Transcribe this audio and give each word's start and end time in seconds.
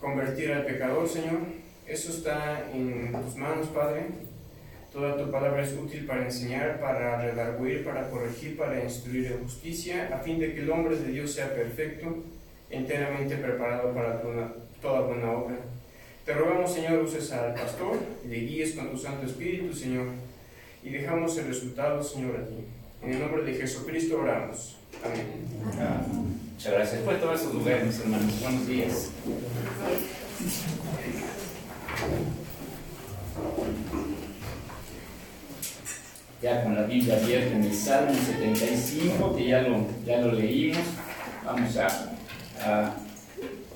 Convertir 0.00 0.52
al 0.52 0.66
pecador, 0.66 1.08
Señor. 1.08 1.40
Eso 1.86 2.10
está 2.10 2.70
en 2.72 3.10
tus 3.24 3.36
manos, 3.36 3.68
Padre. 3.68 4.06
Toda 4.92 5.16
tu 5.16 5.30
palabra 5.30 5.62
es 5.62 5.72
útil 5.72 6.04
para 6.04 6.24
enseñar, 6.24 6.78
para 6.78 7.22
redarguir, 7.22 7.82
para 7.82 8.10
corregir, 8.10 8.56
para 8.56 8.84
instruir 8.84 9.32
en 9.32 9.42
justicia, 9.42 10.10
a 10.14 10.18
fin 10.18 10.38
de 10.38 10.54
que 10.54 10.60
el 10.60 10.70
hombre 10.70 10.96
de 10.96 11.10
Dios 11.10 11.32
sea 11.32 11.54
perfecto, 11.54 12.22
enteramente 12.68 13.36
preparado 13.36 13.94
para 13.94 14.20
toda 14.82 15.00
buena 15.00 15.32
obra. 15.32 15.56
Te 16.26 16.34
rogamos, 16.34 16.72
Señor, 16.72 17.02
uses 17.02 17.32
al 17.32 17.54
pastor, 17.54 17.96
le 18.28 18.36
guíes 18.36 18.72
con 18.72 18.90
tu 18.90 18.98
Santo 18.98 19.26
Espíritu, 19.26 19.74
Señor, 19.74 20.08
y 20.82 20.90
dejamos 20.90 21.36
el 21.38 21.48
resultado, 21.48 22.02
Señor, 22.02 22.36
a 22.36 22.46
ti. 22.46 22.64
En 23.02 23.14
el 23.14 23.20
nombre 23.20 23.42
de 23.42 23.54
Jesucristo 23.54 24.20
oramos. 24.20 24.78
Amén. 25.04 25.44
Muchas 26.52 26.72
gracias. 26.72 27.02
Puede 27.02 27.18
tomar 27.18 27.38
sus 27.38 27.54
lugares, 27.54 28.00
hermanos. 28.00 28.40
Buenos 28.40 28.66
días. 28.66 29.10
Ya 36.42 36.62
con 36.62 36.74
la 36.74 36.82
Biblia 36.82 37.16
abierta 37.16 37.56
en 37.56 37.64
el 37.64 37.74
Salmo 37.74 38.12
75, 38.12 39.36
que 39.36 39.48
ya 39.48 39.62
lo, 39.62 39.86
ya 40.06 40.18
lo 40.18 40.32
leímos, 40.32 40.82
vamos 41.44 41.76
a, 41.78 41.86
a 42.60 42.94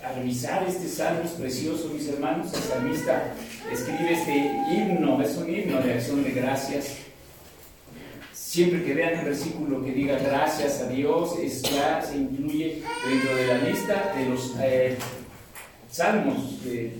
a 0.04 0.12
revisar 0.12 0.64
este 0.66 0.88
salmo 0.88 1.20
es 1.24 1.32
precioso, 1.32 1.88
mis 1.88 2.08
hermanos. 2.08 2.52
El 2.54 2.62
salmista 2.62 3.34
escribe 3.70 4.12
este 4.12 4.36
himno, 4.70 5.20
es 5.20 5.36
un 5.36 5.54
himno 5.54 5.81
de 5.81 5.94
acción 5.94 6.24
de 6.24 6.31
gracias. 6.31 7.07
Siempre 8.48 8.82
que 8.82 8.94
vean 8.94 9.18
el 9.18 9.26
versículo 9.26 9.84
que 9.84 9.92
diga 9.92 10.18
gracias 10.18 10.80
a 10.80 10.88
Dios, 10.88 11.38
es, 11.38 11.60
ya 11.64 12.00
se 12.00 12.16
incluye 12.16 12.82
dentro 13.06 13.36
de 13.36 13.46
la 13.46 13.58
lista 13.58 14.14
de 14.16 14.24
los 14.24 14.54
eh, 14.62 14.96
salmos 15.90 16.64
de 16.64 16.94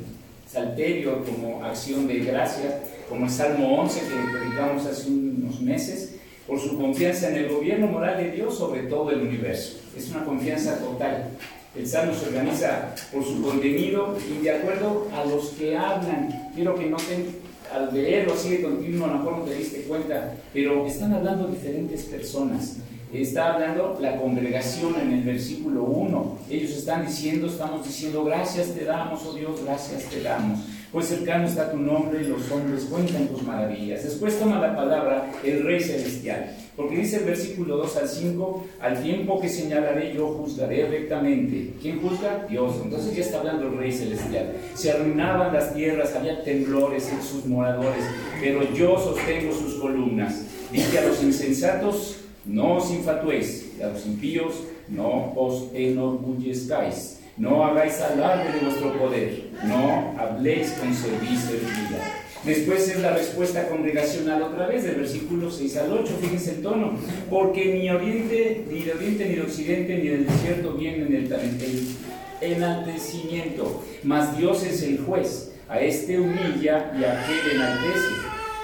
Salterio 0.47 1.25
como 1.25 1.65
acción 1.65 2.07
de 2.07 2.19
gracias, 2.19 2.75
como 3.09 3.25
el 3.25 3.31
Salmo 3.31 3.81
11 3.81 3.99
que 3.99 4.39
predicamos 4.39 4.85
hace 4.85 5.09
unos 5.09 5.59
meses, 5.63 6.17
por 6.47 6.61
su 6.61 6.77
confianza 6.77 7.31
en 7.31 7.37
el 7.37 7.49
gobierno 7.49 7.87
moral 7.87 8.19
de 8.19 8.33
Dios 8.33 8.59
sobre 8.59 8.83
todo 8.83 9.11
el 9.11 9.23
universo. 9.23 9.79
Es 9.97 10.11
una 10.11 10.27
confianza 10.27 10.79
total. 10.79 11.31
El 11.75 11.87
Salmo 11.87 12.13
se 12.13 12.27
organiza 12.27 12.95
por 13.11 13.25
su 13.25 13.41
contenido 13.41 14.19
y 14.31 14.43
de 14.43 14.51
acuerdo 14.51 15.09
a 15.15 15.25
los 15.25 15.49
que 15.51 15.75
hablan. 15.79 16.51
Quiero 16.55 16.75
que 16.75 16.91
noten, 16.91 17.38
al 17.73 17.93
leerlo 17.93 18.35
así 18.35 18.51
de 18.51 18.63
continuo, 18.63 19.07
a 19.07 19.13
lo 19.13 19.19
mejor 19.19 19.39
no 19.39 19.45
te 19.45 19.55
diste 19.55 19.83
cuenta, 19.83 20.35
pero 20.53 20.87
están 20.87 21.13
hablando 21.15 21.49
diferentes 21.49 22.03
personas. 22.05 22.77
Está 23.13 23.55
hablando 23.55 23.99
la 24.01 24.19
congregación 24.19 24.95
en 25.01 25.13
el 25.13 25.23
versículo 25.23 25.85
1. 25.85 26.39
Ellos 26.51 26.73
están 26.73 27.07
diciendo, 27.07 27.47
estamos 27.47 27.87
diciendo, 27.87 28.23
gracias 28.25 28.75
te 28.75 28.85
damos, 28.85 29.25
oh 29.25 29.33
Dios, 29.33 29.63
gracias 29.65 30.05
te 30.05 30.23
damos 30.23 30.61
pues 30.93 31.07
cercano 31.09 31.47
está 31.47 31.71
tu 31.71 31.77
nombre 31.77 32.23
y 32.23 32.29
los 32.29 32.51
hombres 32.51 32.85
cuentan 32.85 33.29
tus 33.29 33.43
maravillas. 33.43 34.05
Después 34.05 34.39
toma 34.39 34.59
la 34.59 34.75
palabra 34.75 35.31
el 35.45 35.63
Rey 35.63 35.81
Celestial, 35.81 36.51
porque 36.79 36.99
dice 36.99 37.17
el 37.17 37.25
versículo 37.25 37.77
2 37.79 37.97
al 37.97 38.09
5, 38.09 38.67
al 38.81 39.03
tiempo 39.03 39.41
que 39.41 39.49
señalaré 39.49 40.15
yo 40.15 40.29
juzgaré 40.29 40.87
rectamente. 40.87 41.73
¿Quién 41.83 42.01
juzga? 42.01 42.47
Dios. 42.49 42.77
Entonces 42.85 43.17
ya 43.17 43.25
está 43.25 43.41
hablando 43.41 43.67
el 43.67 43.77
Rey 43.77 43.91
Celestial. 43.91 44.53
Se 44.75 44.93
arruinaban 44.93 45.53
las 45.53 45.75
tierras, 45.75 46.15
había 46.15 46.45
temblores 46.45 47.11
en 47.11 47.21
sus 47.21 47.47
moradores, 47.47 48.05
pero 48.41 48.63
yo 48.75 48.97
sostengo 48.97 49.53
sus 49.53 49.75
columnas. 49.81 50.45
Dice 50.71 51.01
a 51.01 51.07
los 51.09 51.21
insensatos, 51.21 52.21
no 52.47 52.77
os 52.77 52.93
infatuéis, 52.93 53.73
y 53.77 53.83
a 53.83 53.89
los 53.89 54.07
impíos, 54.07 54.63
no 54.89 55.33
os 55.35 55.71
enorgullezcáis 55.75 57.19
no 57.39 57.65
hagáis 57.65 58.01
alarde 58.01 58.53
de 58.53 58.67
vuestro 58.67 58.99
poder, 58.99 59.51
no 59.63 60.13
habléis 60.19 60.73
con 60.73 60.93
servicio 60.93 61.53
de 61.53 61.59
vida. 61.59 62.18
Después 62.45 62.89
es 62.89 63.01
la 63.01 63.13
respuesta 63.13 63.69
congregacional 63.69 64.43
otra 64.43 64.67
vez, 64.67 64.85
del 64.85 64.97
versículo 64.97 65.51
6 65.51 65.77
al 65.79 65.93
8, 65.93 66.19
fíjense 66.21 66.51
el 66.53 66.63
tono, 66.63 66.93
porque 67.29 67.75
ni 67.75 67.91
oriente, 67.91 68.65
ni 68.71 68.83
de 68.83 68.93
oriente, 68.93 69.25
ni 69.27 69.35
de 69.35 69.43
occidente, 69.43 69.97
ni 69.97 70.09
del 70.09 70.27
desierto 70.27 70.73
vienen 70.75 71.15
el, 71.15 71.33
el 71.33 72.53
enaltecimiento, 72.53 73.85
mas 74.05 74.39
Dios 74.39 74.63
es 74.65 74.83
el 74.83 74.99
juez, 75.01 75.53
a 75.69 75.81
este 75.81 76.19
humilla 76.19 76.93
y 76.99 77.05
a 77.05 77.23
aquel 77.23 77.57
enaltece, 77.57 78.09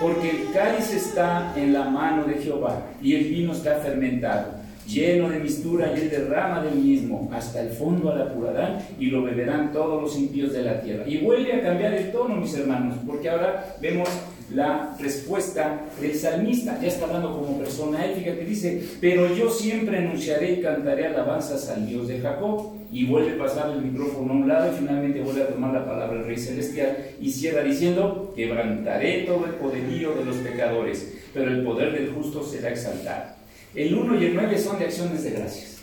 porque 0.00 0.30
el 0.30 0.52
cáliz 0.52 0.92
está 0.92 1.52
en 1.56 1.72
la 1.72 1.84
mano 1.84 2.24
de 2.24 2.34
Jehová 2.34 2.86
y 3.02 3.14
el 3.14 3.24
vino 3.24 3.52
está 3.52 3.76
fermentado 3.76 4.53
lleno 4.86 5.30
de 5.30 5.38
mistura, 5.38 5.92
y 5.94 6.02
él 6.02 6.10
derrama 6.10 6.62
del 6.62 6.76
mismo, 6.76 7.30
hasta 7.32 7.60
el 7.60 7.70
fondo 7.70 8.10
al 8.10 8.22
apurarán, 8.22 8.78
y 8.98 9.06
lo 9.06 9.22
beberán 9.22 9.72
todos 9.72 10.02
los 10.02 10.18
impíos 10.18 10.52
de 10.52 10.62
la 10.62 10.80
tierra. 10.80 11.04
Y 11.06 11.18
vuelve 11.18 11.52
a 11.52 11.62
cambiar 11.62 11.94
el 11.94 12.12
tono, 12.12 12.36
mis 12.36 12.54
hermanos, 12.54 12.96
porque 13.06 13.30
ahora 13.30 13.76
vemos 13.80 14.08
la 14.54 14.94
respuesta 15.00 15.86
del 16.00 16.14
salmista, 16.14 16.78
ya 16.80 16.88
está 16.88 17.06
hablando 17.06 17.32
como 17.32 17.58
persona 17.58 18.04
ética, 18.04 18.34
que 18.34 18.44
dice, 18.44 18.82
pero 19.00 19.34
yo 19.34 19.50
siempre 19.50 19.98
anunciaré 19.98 20.52
y 20.52 20.60
cantaré 20.60 21.06
alabanzas 21.06 21.68
al 21.70 21.86
Dios 21.86 22.08
de 22.08 22.20
Jacob, 22.20 22.74
y 22.92 23.06
vuelve 23.06 23.32
a 23.32 23.38
pasar 23.38 23.72
el 23.72 23.82
micrófono 23.82 24.32
a 24.32 24.36
un 24.36 24.46
lado 24.46 24.72
y 24.72 24.78
finalmente 24.78 25.20
vuelve 25.20 25.42
a 25.42 25.48
tomar 25.48 25.74
la 25.74 25.84
palabra 25.84 26.20
el 26.20 26.26
Rey 26.26 26.36
Celestial 26.36 26.96
y 27.20 27.28
cierra 27.28 27.64
diciendo, 27.64 28.32
quebrantaré 28.36 29.22
todo 29.22 29.46
el 29.46 29.54
poderío 29.54 30.14
de 30.14 30.24
los 30.24 30.36
pecadores, 30.36 31.12
pero 31.32 31.50
el 31.50 31.64
poder 31.64 31.92
del 31.92 32.12
justo 32.12 32.44
será 32.44 32.70
exaltado. 32.70 33.43
El 33.74 33.92
1 33.92 34.20
y 34.20 34.26
el 34.26 34.34
9 34.36 34.58
son 34.58 34.78
de 34.78 34.84
acciones 34.84 35.24
de 35.24 35.30
gracias 35.30 35.78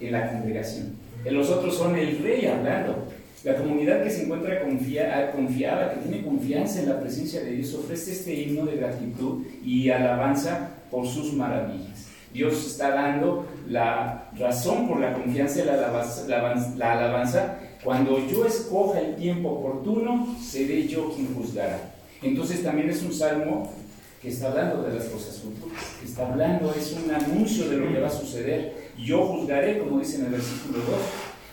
en 0.00 0.12
la 0.12 0.30
congregación. 0.30 0.94
Los 1.26 1.50
otros 1.50 1.76
son 1.76 1.94
el 1.96 2.18
rey 2.22 2.46
hablando. 2.46 3.06
La 3.44 3.56
comunidad 3.56 4.02
que 4.02 4.10
se 4.10 4.24
encuentra 4.24 4.62
confiada, 4.62 5.92
que 5.92 6.08
tiene 6.08 6.24
confianza 6.24 6.80
en 6.80 6.88
la 6.88 7.00
presencia 7.00 7.40
de 7.40 7.50
Dios, 7.50 7.74
ofrece 7.74 8.12
este 8.12 8.34
himno 8.34 8.64
de 8.64 8.76
gratitud 8.76 9.44
y 9.62 9.90
alabanza 9.90 10.70
por 10.90 11.06
sus 11.06 11.34
maravillas. 11.34 12.06
Dios 12.32 12.66
está 12.66 12.90
dando 12.90 13.46
la 13.68 14.30
razón 14.38 14.88
por 14.88 15.00
la 15.00 15.12
confianza 15.12 15.60
y 15.60 15.66
la 15.66 15.74
alabanza, 15.74 16.26
la 16.76 16.92
alabanza. 16.92 17.58
Cuando 17.84 18.18
yo 18.26 18.46
escoja 18.46 19.00
el 19.00 19.16
tiempo 19.16 19.50
oportuno, 19.50 20.34
seré 20.42 20.88
yo 20.88 21.12
quien 21.14 21.34
juzgará. 21.34 21.78
Entonces 22.22 22.62
también 22.62 22.88
es 22.88 23.02
un 23.02 23.12
salmo 23.12 23.70
que 24.24 24.30
está 24.30 24.48
hablando 24.48 24.82
de 24.82 24.94
las 24.94 25.04
cosas 25.04 25.38
futuras, 25.38 25.84
que 26.00 26.06
está 26.06 26.32
hablando, 26.32 26.74
es 26.74 26.92
un 26.92 27.10
anuncio 27.10 27.68
de 27.68 27.76
lo 27.76 27.92
que 27.92 28.00
va 28.00 28.08
a 28.08 28.10
suceder. 28.10 28.72
Yo 28.98 29.26
juzgaré, 29.26 29.78
como 29.78 30.00
dice 30.00 30.16
en 30.16 30.24
el 30.24 30.30
versículo 30.30 30.78
2, 30.78 30.86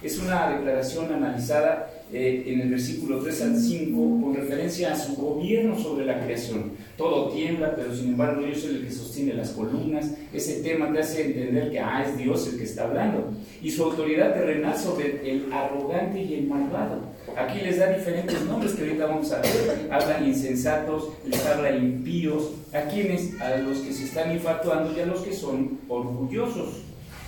es 0.02 0.18
una 0.20 0.50
declaración 0.52 1.14
analizada 1.14 1.92
eh, 2.14 2.44
en 2.48 2.62
el 2.62 2.70
versículo 2.70 3.20
3 3.20 3.42
al 3.42 3.58
5 3.58 4.22
con 4.22 4.34
referencia 4.34 4.94
a 4.94 4.96
su 4.96 5.16
gobierno 5.18 5.78
sobre 5.78 6.06
la 6.06 6.24
creación. 6.24 6.72
Todo 6.98 7.30
tiembla, 7.32 7.76
pero 7.76 7.94
sin 7.94 8.10
embargo 8.10 8.42
yo 8.48 8.56
soy 8.56 8.76
el 8.76 8.86
que 8.86 8.92
sostiene 8.92 9.34
las 9.34 9.50
columnas. 9.50 10.10
Ese 10.34 10.64
tema 10.64 10.94
te 10.94 11.00
hace 11.00 11.26
entender 11.26 11.72
que 11.72 11.80
ah, 11.80 12.06
es 12.08 12.18
Dios 12.18 12.48
el 12.48 12.58
que 12.58 12.64
está 12.64 12.86
hablando. 12.86 13.32
Y 13.62 13.70
su 13.70 13.84
autoridad 13.84 14.34
terrenal 14.34 14.78
sobre 14.78 15.30
el 15.30 15.52
arrogante 15.52 16.24
y 16.24 16.36
el 16.36 16.48
malvado. 16.48 17.11
Aquí 17.38 17.62
les 17.62 17.78
da 17.80 17.88
diferentes 17.88 18.42
nombres 18.42 18.74
que 18.74 18.84
ahorita 18.84 19.06
vamos 19.06 19.32
a 19.32 19.42
ver. 19.42 19.88
Habla 19.90 20.22
insensatos, 20.22 21.10
les 21.26 21.46
habla 21.46 21.76
impíos, 21.76 22.52
a 22.74 22.82
quienes, 22.82 23.40
a 23.42 23.58
los 23.58 23.80
que 23.80 23.94
se 23.94 24.06
están 24.06 24.32
infatuando 24.32 24.96
y 24.96 25.00
a 25.02 25.06
los 25.06 25.22
que 25.22 25.34
son 25.34 25.80
orgullosos. 25.88 26.82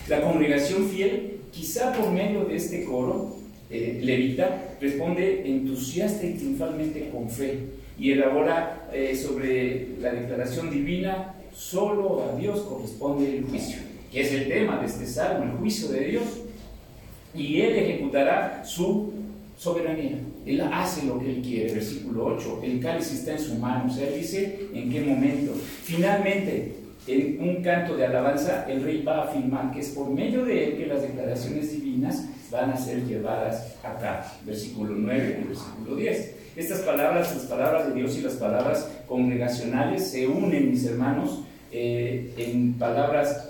La 0.08 0.22
congregación 0.22 0.90
fiel, 0.90 1.40
quizá 1.52 1.94
por 1.94 2.12
medio 2.12 2.46
de 2.46 2.56
este 2.56 2.84
coro, 2.84 3.38
eh, 3.70 4.00
levita, 4.04 4.76
responde 4.82 5.50
entusiasta 5.50 6.26
y 6.26 6.34
triunfalmente 6.34 7.10
con 7.10 7.30
fe 7.30 7.60
y 7.98 8.12
elabora 8.12 8.90
eh, 8.92 9.16
sobre 9.16 9.98
la 10.00 10.12
declaración 10.12 10.70
divina, 10.70 11.36
solo 11.54 12.24
a 12.24 12.38
Dios 12.38 12.62
corresponde 12.62 13.38
el 13.38 13.46
juicio, 13.46 13.80
que 14.12 14.22
es 14.22 14.34
el 14.34 14.48
tema 14.48 14.80
de 14.80 14.88
este 14.88 15.06
salmo, 15.06 15.46
el 15.46 15.52
juicio 15.58 15.90
de 15.90 16.06
Dios, 16.06 16.24
y 17.36 17.62
Él 17.62 17.76
ejecutará 17.76 18.64
su 18.66 19.13
soberanía. 19.64 20.20
Él 20.46 20.62
hace 20.62 21.06
lo 21.06 21.20
que 21.20 21.30
Él 21.30 21.42
quiere. 21.42 21.74
Versículo 21.74 22.26
8. 22.26 22.60
El 22.64 22.80
cáliz 22.82 23.12
está 23.12 23.32
en 23.32 23.40
su 23.40 23.56
mano. 23.56 23.86
O 23.88 23.94
sea, 23.94 24.08
Él 24.08 24.20
dice 24.20 24.68
en 24.74 24.92
qué 24.92 25.02
momento. 25.02 25.54
Finalmente, 25.84 26.76
en 27.08 27.42
un 27.42 27.64
canto 27.64 27.96
de 27.96 28.06
alabanza, 28.06 28.66
el 28.70 28.84
rey 28.84 29.02
va 29.04 29.20
a 29.20 29.24
afirmar 29.30 29.72
que 29.72 29.80
es 29.80 29.90
por 29.90 30.10
medio 30.10 30.44
de 30.44 30.66
Él 30.66 30.78
que 30.78 30.88
las 30.88 31.02
declaraciones 31.02 31.72
divinas 31.72 32.28
van 32.52 32.72
a 32.72 32.78
ser 32.78 33.06
llevadas 33.06 33.76
a 33.84 33.98
cabo. 33.98 34.26
Versículo 34.46 34.94
9 34.96 35.42
y 35.44 35.48
versículo 35.48 35.96
10. 35.96 36.36
Estas 36.56 36.80
palabras, 36.82 37.34
las 37.34 37.46
palabras 37.46 37.88
de 37.88 37.94
Dios 37.96 38.18
y 38.18 38.22
las 38.22 38.34
palabras 38.34 38.92
congregacionales 39.08 40.12
se 40.12 40.28
unen, 40.28 40.70
mis 40.70 40.86
hermanos, 40.86 41.42
eh, 41.72 42.32
en 42.38 42.74
palabras, 42.74 43.50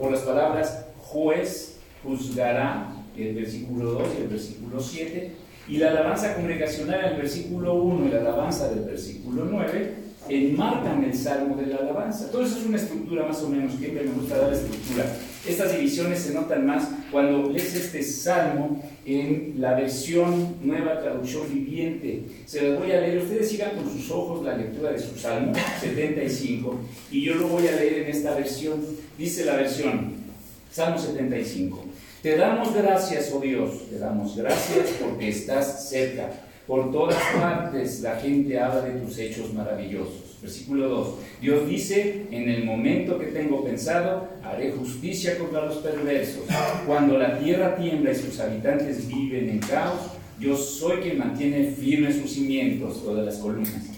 o 0.00 0.10
las 0.10 0.20
palabras 0.22 0.86
juez, 0.98 1.78
juzgará, 2.02 2.91
el 3.16 3.34
versículo 3.34 3.92
2 3.92 4.08
y 4.18 4.22
el 4.22 4.28
versículo 4.28 4.80
7, 4.80 5.30
y 5.68 5.76
la 5.78 5.90
alabanza 5.90 6.34
congregacional 6.34 7.00
en 7.00 7.10
el 7.12 7.16
versículo 7.16 7.74
1 7.74 8.06
y 8.06 8.10
la 8.10 8.20
alabanza 8.20 8.68
del 8.68 8.84
versículo 8.84 9.46
9 9.50 9.94
enmarcan 10.28 11.04
el 11.04 11.14
salmo 11.14 11.56
de 11.56 11.66
la 11.66 11.76
alabanza. 11.76 12.30
Todo 12.30 12.44
eso 12.44 12.58
es 12.58 12.66
una 12.66 12.76
estructura 12.76 13.26
más 13.26 13.42
o 13.42 13.48
menos, 13.48 13.74
siempre 13.74 14.04
me 14.04 14.12
gusta 14.12 14.38
dar 14.38 14.52
estructura. 14.52 15.04
Estas 15.46 15.72
divisiones 15.72 16.20
se 16.20 16.34
notan 16.34 16.64
más 16.66 16.88
cuando 17.10 17.50
lees 17.50 17.74
este 17.74 18.02
salmo 18.02 18.80
en 19.04 19.54
la 19.58 19.74
versión 19.74 20.56
nueva 20.62 21.00
traducción 21.00 21.52
viviente. 21.52 22.22
Se 22.46 22.62
las 22.62 22.78
voy 22.78 22.92
a 22.92 23.00
leer, 23.00 23.22
ustedes 23.22 23.48
sigan 23.48 23.74
con 23.76 23.90
sus 23.90 24.08
ojos 24.10 24.44
la 24.44 24.56
lectura 24.56 24.92
de 24.92 25.00
su 25.00 25.18
salmo 25.18 25.52
75 25.80 26.80
y 27.10 27.22
yo 27.22 27.34
lo 27.34 27.48
voy 27.48 27.66
a 27.66 27.72
leer 27.72 28.02
en 28.04 28.10
esta 28.10 28.34
versión. 28.34 28.80
Dice 29.18 29.44
la 29.44 29.56
versión, 29.56 30.22
Salmo 30.70 30.96
75. 30.98 31.81
Te 32.22 32.36
damos 32.36 32.72
gracias, 32.72 33.32
oh 33.34 33.40
Dios, 33.40 33.90
te 33.90 33.98
damos 33.98 34.36
gracias 34.36 34.90
porque 35.00 35.28
estás 35.28 35.88
cerca. 35.88 36.30
Por 36.68 36.92
todas 36.92 37.20
partes 37.34 38.00
la 38.00 38.14
gente 38.14 38.60
habla 38.60 38.82
de 38.82 39.00
tus 39.00 39.18
hechos 39.18 39.52
maravillosos. 39.52 40.38
Versículo 40.40 40.88
2. 40.88 41.14
Dios 41.40 41.68
dice, 41.68 42.26
en 42.30 42.48
el 42.48 42.64
momento 42.64 43.18
que 43.18 43.26
tengo 43.26 43.64
pensado, 43.64 44.28
haré 44.44 44.70
justicia 44.70 45.36
contra 45.36 45.66
los 45.66 45.78
perversos. 45.78 46.44
Cuando 46.86 47.18
la 47.18 47.40
tierra 47.40 47.74
tiembla 47.74 48.12
y 48.12 48.14
sus 48.14 48.38
habitantes 48.38 49.08
viven 49.08 49.48
en 49.48 49.58
caos, 49.58 50.12
yo 50.38 50.56
soy 50.56 50.98
quien 50.98 51.18
mantiene 51.18 51.72
firmes 51.72 52.18
sus 52.18 52.34
cimientos, 52.34 53.02
todas 53.02 53.26
las 53.26 53.38
columnas. 53.38 53.90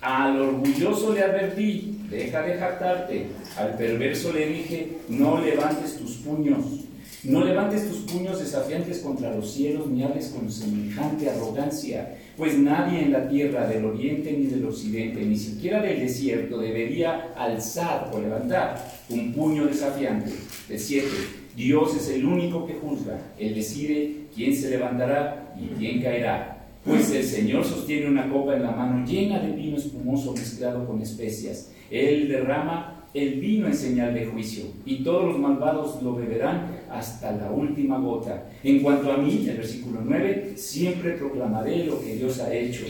Al 0.00 0.40
orgulloso 0.40 1.12
le 1.12 1.22
advertí, 1.22 2.00
deja 2.10 2.42
de 2.42 2.54
jactarte. 2.54 3.26
Al 3.56 3.76
perverso 3.76 4.32
le 4.32 4.48
dije, 4.48 4.88
no 5.08 5.40
levantes 5.40 5.96
tus 5.96 6.16
puños. 6.16 6.87
No 7.24 7.44
levantes 7.44 7.88
tus 7.88 7.98
puños 8.12 8.38
desafiantes 8.38 9.00
contra 9.00 9.34
los 9.34 9.50
cielos, 9.50 9.88
ni 9.88 10.04
hables 10.04 10.28
con 10.28 10.50
semejante 10.50 11.28
arrogancia, 11.28 12.16
pues 12.36 12.56
nadie 12.56 13.02
en 13.02 13.12
la 13.12 13.28
tierra 13.28 13.66
del 13.66 13.86
oriente 13.86 14.32
ni 14.32 14.46
del 14.46 14.64
occidente, 14.64 15.24
ni 15.24 15.36
siquiera 15.36 15.82
del 15.82 15.98
desierto, 15.98 16.58
debería 16.58 17.32
alzar 17.36 18.12
o 18.14 18.20
levantar 18.20 19.02
un 19.08 19.32
puño 19.32 19.66
desafiante. 19.66 20.30
De 20.68 20.78
siete, 20.78 21.08
Dios 21.56 21.96
es 21.96 22.08
el 22.10 22.24
único 22.24 22.64
que 22.64 22.74
juzga, 22.74 23.18
Él 23.36 23.52
decide 23.52 24.26
quién 24.32 24.54
se 24.54 24.70
levantará 24.70 25.54
y 25.60 25.74
quién 25.76 26.00
caerá. 26.00 26.66
Pues 26.84 27.10
el 27.10 27.24
Señor 27.24 27.64
sostiene 27.64 28.06
una 28.06 28.30
copa 28.30 28.54
en 28.54 28.62
la 28.62 28.70
mano 28.70 29.04
llena 29.04 29.40
de 29.40 29.50
vino 29.50 29.76
espumoso 29.76 30.32
mezclado 30.34 30.86
con 30.86 31.02
especias. 31.02 31.72
Él 31.90 32.28
derrama 32.28 33.06
el 33.12 33.40
vino 33.40 33.66
en 33.66 33.74
señal 33.74 34.14
de 34.14 34.26
juicio, 34.26 34.66
y 34.86 35.02
todos 35.02 35.24
los 35.24 35.38
malvados 35.38 36.00
lo 36.02 36.14
beberán 36.14 36.77
hasta 36.90 37.32
la 37.32 37.50
última 37.50 37.98
gota. 37.98 38.44
En 38.62 38.80
cuanto 38.80 39.12
a 39.12 39.16
mí, 39.16 39.46
el 39.48 39.56
versículo 39.56 40.00
9, 40.04 40.52
siempre 40.56 41.12
proclamaré 41.12 41.84
lo 41.84 42.00
que 42.00 42.16
Dios 42.16 42.40
ha 42.40 42.52
hecho. 42.52 42.84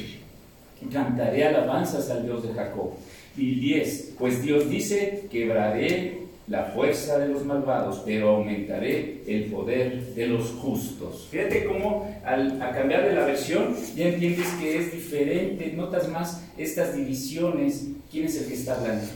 Cantaré 0.93 1.45
alabanzas 1.45 2.11
al 2.11 2.25
Dios 2.25 2.43
de 2.43 2.55
Jacob. 2.55 2.93
Y 3.37 3.61
10, 3.61 4.15
pues 4.19 4.43
Dios 4.43 4.69
dice, 4.69 5.27
quebraré 5.31 6.29
la 6.49 6.65
fuerza 6.65 7.19
de 7.19 7.29
los 7.29 7.45
malvados, 7.45 8.03
pero 8.07 8.37
aumentaré 8.37 9.23
el 9.27 9.45
poder 9.45 10.15
de 10.15 10.27
los 10.29 10.51
justos. 10.53 11.29
Fíjate 11.31 11.65
cómo 11.65 12.09
al 12.25 12.59
cambiar 12.59 13.07
de 13.07 13.15
la 13.15 13.27
versión 13.27 13.77
ya 13.95 14.09
entiendes 14.09 14.49
que 14.61 14.79
es 14.79 14.93
diferente, 14.93 15.73
notas 15.75 16.09
más 16.09 16.45
estas 16.57 16.97
divisiones, 16.97 17.89
quién 18.11 18.25
es 18.27 18.41
el 18.41 18.49
que 18.49 18.55
está 18.55 18.81
hablando. 18.81 19.07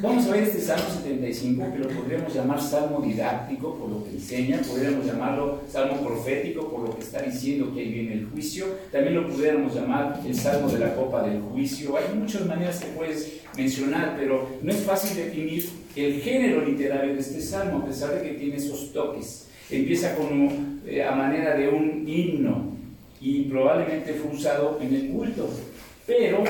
Vamos 0.00 0.26
a 0.26 0.30
ver 0.30 0.44
este 0.44 0.60
Salmo 0.60 0.84
75, 1.02 1.72
que 1.72 1.78
lo 1.80 1.88
podríamos 1.88 2.32
llamar 2.32 2.62
Salmo 2.62 3.00
didáctico 3.00 3.76
por 3.76 3.90
lo 3.90 4.04
que 4.04 4.10
enseña, 4.10 4.60
podríamos 4.60 5.04
llamarlo 5.04 5.62
Salmo 5.68 6.00
profético 6.06 6.70
por 6.70 6.88
lo 6.88 6.96
que 6.96 7.02
está 7.02 7.22
diciendo 7.22 7.74
que 7.74 7.80
ahí 7.80 7.92
viene 7.92 8.12
el 8.12 8.26
juicio, 8.26 8.66
también 8.92 9.16
lo 9.16 9.28
pudiéramos 9.28 9.74
llamar 9.74 10.20
el 10.24 10.34
Salmo 10.36 10.68
de 10.68 10.78
la 10.78 10.94
copa 10.94 11.24
del 11.24 11.40
juicio. 11.40 11.96
Hay 11.96 12.16
muchas 12.16 12.46
maneras 12.46 12.78
que 12.78 12.86
puedes 12.92 13.40
mencionar, 13.56 14.14
pero 14.16 14.48
no 14.62 14.70
es 14.70 14.78
fácil 14.82 15.16
definir 15.16 15.68
el 15.96 16.20
género 16.20 16.64
literario 16.64 17.14
de 17.14 17.20
este 17.20 17.40
Salmo, 17.40 17.78
a 17.78 17.86
pesar 17.86 18.14
de 18.14 18.22
que 18.22 18.36
tiene 18.36 18.54
esos 18.54 18.92
toques. 18.92 19.48
Empieza 19.68 20.14
como 20.14 20.48
eh, 20.86 21.02
a 21.02 21.10
manera 21.10 21.56
de 21.56 21.68
un 21.68 22.08
himno 22.08 22.72
y 23.20 23.42
probablemente 23.44 24.14
fue 24.14 24.30
usado 24.30 24.78
en 24.80 24.94
el 24.94 25.08
culto, 25.08 25.50
pero 26.06 26.44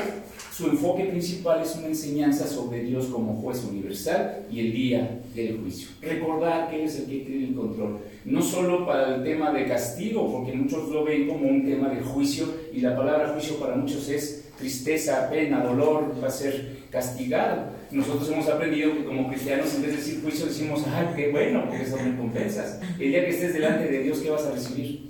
su 0.59 0.67
enfoque 0.67 1.05
principal 1.05 1.62
es 1.62 1.77
una 1.77 1.87
enseñanza 1.87 2.45
sobre 2.45 2.83
Dios 2.83 3.07
como 3.07 3.35
juez 3.35 3.62
universal 3.62 4.45
y 4.50 4.59
el 4.59 4.73
día 4.73 5.21
del 5.33 5.61
juicio. 5.61 5.91
Recordar 6.03 6.69
que 6.69 6.81
Él 6.81 6.83
es 6.83 6.97
el 6.97 7.07
que 7.07 7.19
tiene 7.21 7.45
el 7.50 7.55
control. 7.55 8.00
No 8.25 8.43
solo 8.43 8.85
para 8.85 9.15
el 9.15 9.23
tema 9.23 9.53
de 9.53 9.69
castigo, 9.69 10.33
porque 10.33 10.53
muchos 10.55 10.88
lo 10.88 11.05
ven 11.05 11.29
como 11.29 11.47
un 11.47 11.65
tema 11.65 11.91
de 11.91 12.00
juicio 12.00 12.53
y 12.75 12.81
la 12.81 12.97
palabra 12.97 13.35
juicio 13.35 13.55
para 13.61 13.77
muchos 13.77 14.09
es 14.09 14.50
tristeza, 14.59 15.31
pena, 15.31 15.62
dolor, 15.62 16.12
va 16.21 16.27
a 16.27 16.33
ser 16.33 16.79
castigado. 16.91 17.67
Nosotros 17.93 18.29
hemos 18.29 18.49
aprendido 18.49 18.95
que 18.95 19.05
como 19.05 19.29
cristianos 19.29 19.73
en 19.77 19.83
vez 19.83 19.93
de 19.93 19.97
decir 19.99 20.23
juicio 20.23 20.47
decimos, 20.47 20.83
ay, 20.93 21.07
qué 21.15 21.31
bueno, 21.31 21.67
porque 21.69 21.87
son 21.87 22.00
recompensas. 22.00 22.81
El 22.99 23.11
día 23.11 23.25
que 23.25 23.31
estés 23.31 23.55
delante 23.55 23.87
de 23.87 24.03
Dios, 24.03 24.19
¿qué 24.19 24.31
vas 24.31 24.45
a 24.45 24.50
recibir? 24.50 25.07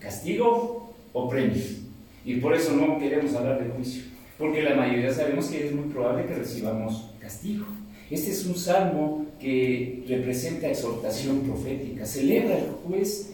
¿Castigo 0.00 0.94
o 1.12 1.28
premio? 1.28 1.83
Y 2.24 2.36
por 2.36 2.54
eso 2.54 2.74
no 2.74 2.98
queremos 2.98 3.34
hablar 3.34 3.62
de 3.62 3.70
juicio, 3.70 4.02
porque 4.38 4.62
la 4.62 4.74
mayoría 4.74 5.12
sabemos 5.12 5.46
que 5.46 5.66
es 5.66 5.72
muy 5.72 5.92
probable 5.92 6.26
que 6.26 6.34
recibamos 6.34 7.10
castigo. 7.20 7.66
Este 8.10 8.30
es 8.30 8.46
un 8.46 8.56
salmo 8.56 9.26
que 9.40 10.04
representa 10.08 10.68
exhortación 10.68 11.40
profética, 11.40 12.06
celebra 12.06 12.58
el 12.58 12.70
juez, 12.86 13.32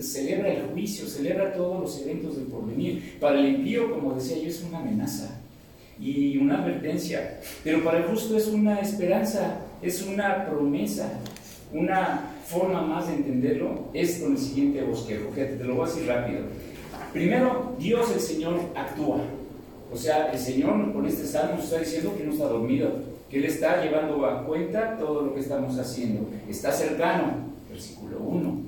celebra 0.00 0.52
el 0.52 0.62
juicio, 0.72 1.06
celebra 1.06 1.52
todos 1.52 1.80
los 1.80 2.00
eventos 2.02 2.36
del 2.36 2.46
porvenir. 2.46 3.18
Para 3.20 3.40
el 3.40 3.48
impío, 3.56 3.92
como 3.92 4.14
decía 4.14 4.38
yo, 4.38 4.48
es 4.48 4.62
una 4.62 4.78
amenaza 4.78 5.40
y 6.00 6.38
una 6.38 6.62
advertencia, 6.62 7.40
pero 7.62 7.84
para 7.84 7.98
el 7.98 8.04
justo 8.04 8.36
es 8.36 8.46
una 8.46 8.80
esperanza, 8.80 9.60
es 9.82 10.02
una 10.02 10.46
promesa, 10.46 11.20
una 11.72 12.30
forma 12.46 12.82
más 12.82 13.06
de 13.06 13.14
entenderlo 13.14 13.90
es 13.94 14.18
con 14.18 14.32
el 14.32 14.38
siguiente 14.38 14.82
bosquejo. 14.82 15.30
Fíjate, 15.32 15.56
te 15.56 15.64
lo 15.64 15.76
voy 15.76 15.84
a 15.84 15.92
decir 15.92 16.06
rápido. 16.06 16.40
Primero, 17.12 17.74
Dios 17.78 18.10
el 18.12 18.20
Señor 18.20 18.60
actúa. 18.74 19.18
O 19.92 19.96
sea, 19.96 20.30
el 20.30 20.38
Señor 20.38 20.92
con 20.92 21.04
este 21.06 21.26
salmo 21.26 21.60
está 21.60 21.78
diciendo 21.78 22.14
que 22.16 22.24
no 22.24 22.32
está 22.32 22.44
dormido, 22.44 22.90
que 23.28 23.38
Él 23.38 23.44
está 23.44 23.82
llevando 23.82 24.24
a 24.24 24.46
cuenta 24.46 24.96
todo 24.98 25.22
lo 25.22 25.34
que 25.34 25.40
estamos 25.40 25.76
haciendo. 25.78 26.28
Está 26.48 26.70
cercano, 26.70 27.32
versículo 27.68 28.18
1. 28.20 28.60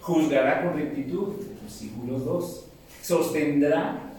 Juzgará 0.00 0.62
con 0.62 0.78
rectitud, 0.78 1.34
versículo 1.62 2.18
2. 2.20 2.64
Sostendrá 3.02 4.12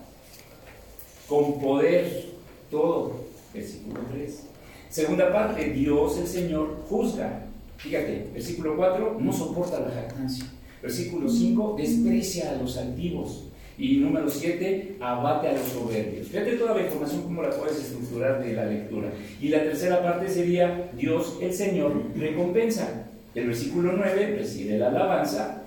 con 1.28 1.60
poder 1.60 2.26
todo, 2.70 3.14
versículo 3.54 4.02
3. 4.12 4.44
Segunda 4.90 5.32
parte, 5.32 5.70
Dios 5.70 6.18
el 6.18 6.28
Señor 6.28 6.84
juzga. 6.90 7.46
Fíjate, 7.78 8.30
versículo 8.34 8.76
4, 8.76 9.18
no 9.20 9.32
soporta 9.32 9.80
la 9.80 9.92
jactancia. 9.92 10.46
Versículo 10.82 11.30
5, 11.30 11.76
desprecia 11.78 12.52
a 12.52 12.56
los 12.56 12.78
altivos. 12.78 13.49
Y 13.80 13.96
número 13.96 14.30
7, 14.30 14.98
abate 15.00 15.48
a 15.48 15.54
los 15.54 15.68
soberbios. 15.70 16.28
Fíjate 16.28 16.58
toda 16.58 16.76
la 16.76 16.84
información, 16.84 17.24
cómo 17.24 17.42
la 17.42 17.50
puedes 17.52 17.78
estructurar 17.78 18.44
de 18.44 18.54
la 18.54 18.66
lectura. 18.66 19.10
Y 19.42 19.48
la 19.48 19.64
tercera 19.64 20.04
parte 20.04 20.28
sería, 20.28 20.92
Dios 20.98 21.38
el 21.42 21.54
Señor 21.54 21.94
recompensa. 22.14 23.08
El 23.34 23.48
versículo 23.48 23.94
9 23.94 24.36
recibe 24.38 24.78
la 24.78 24.90
alabanza. 24.90 25.64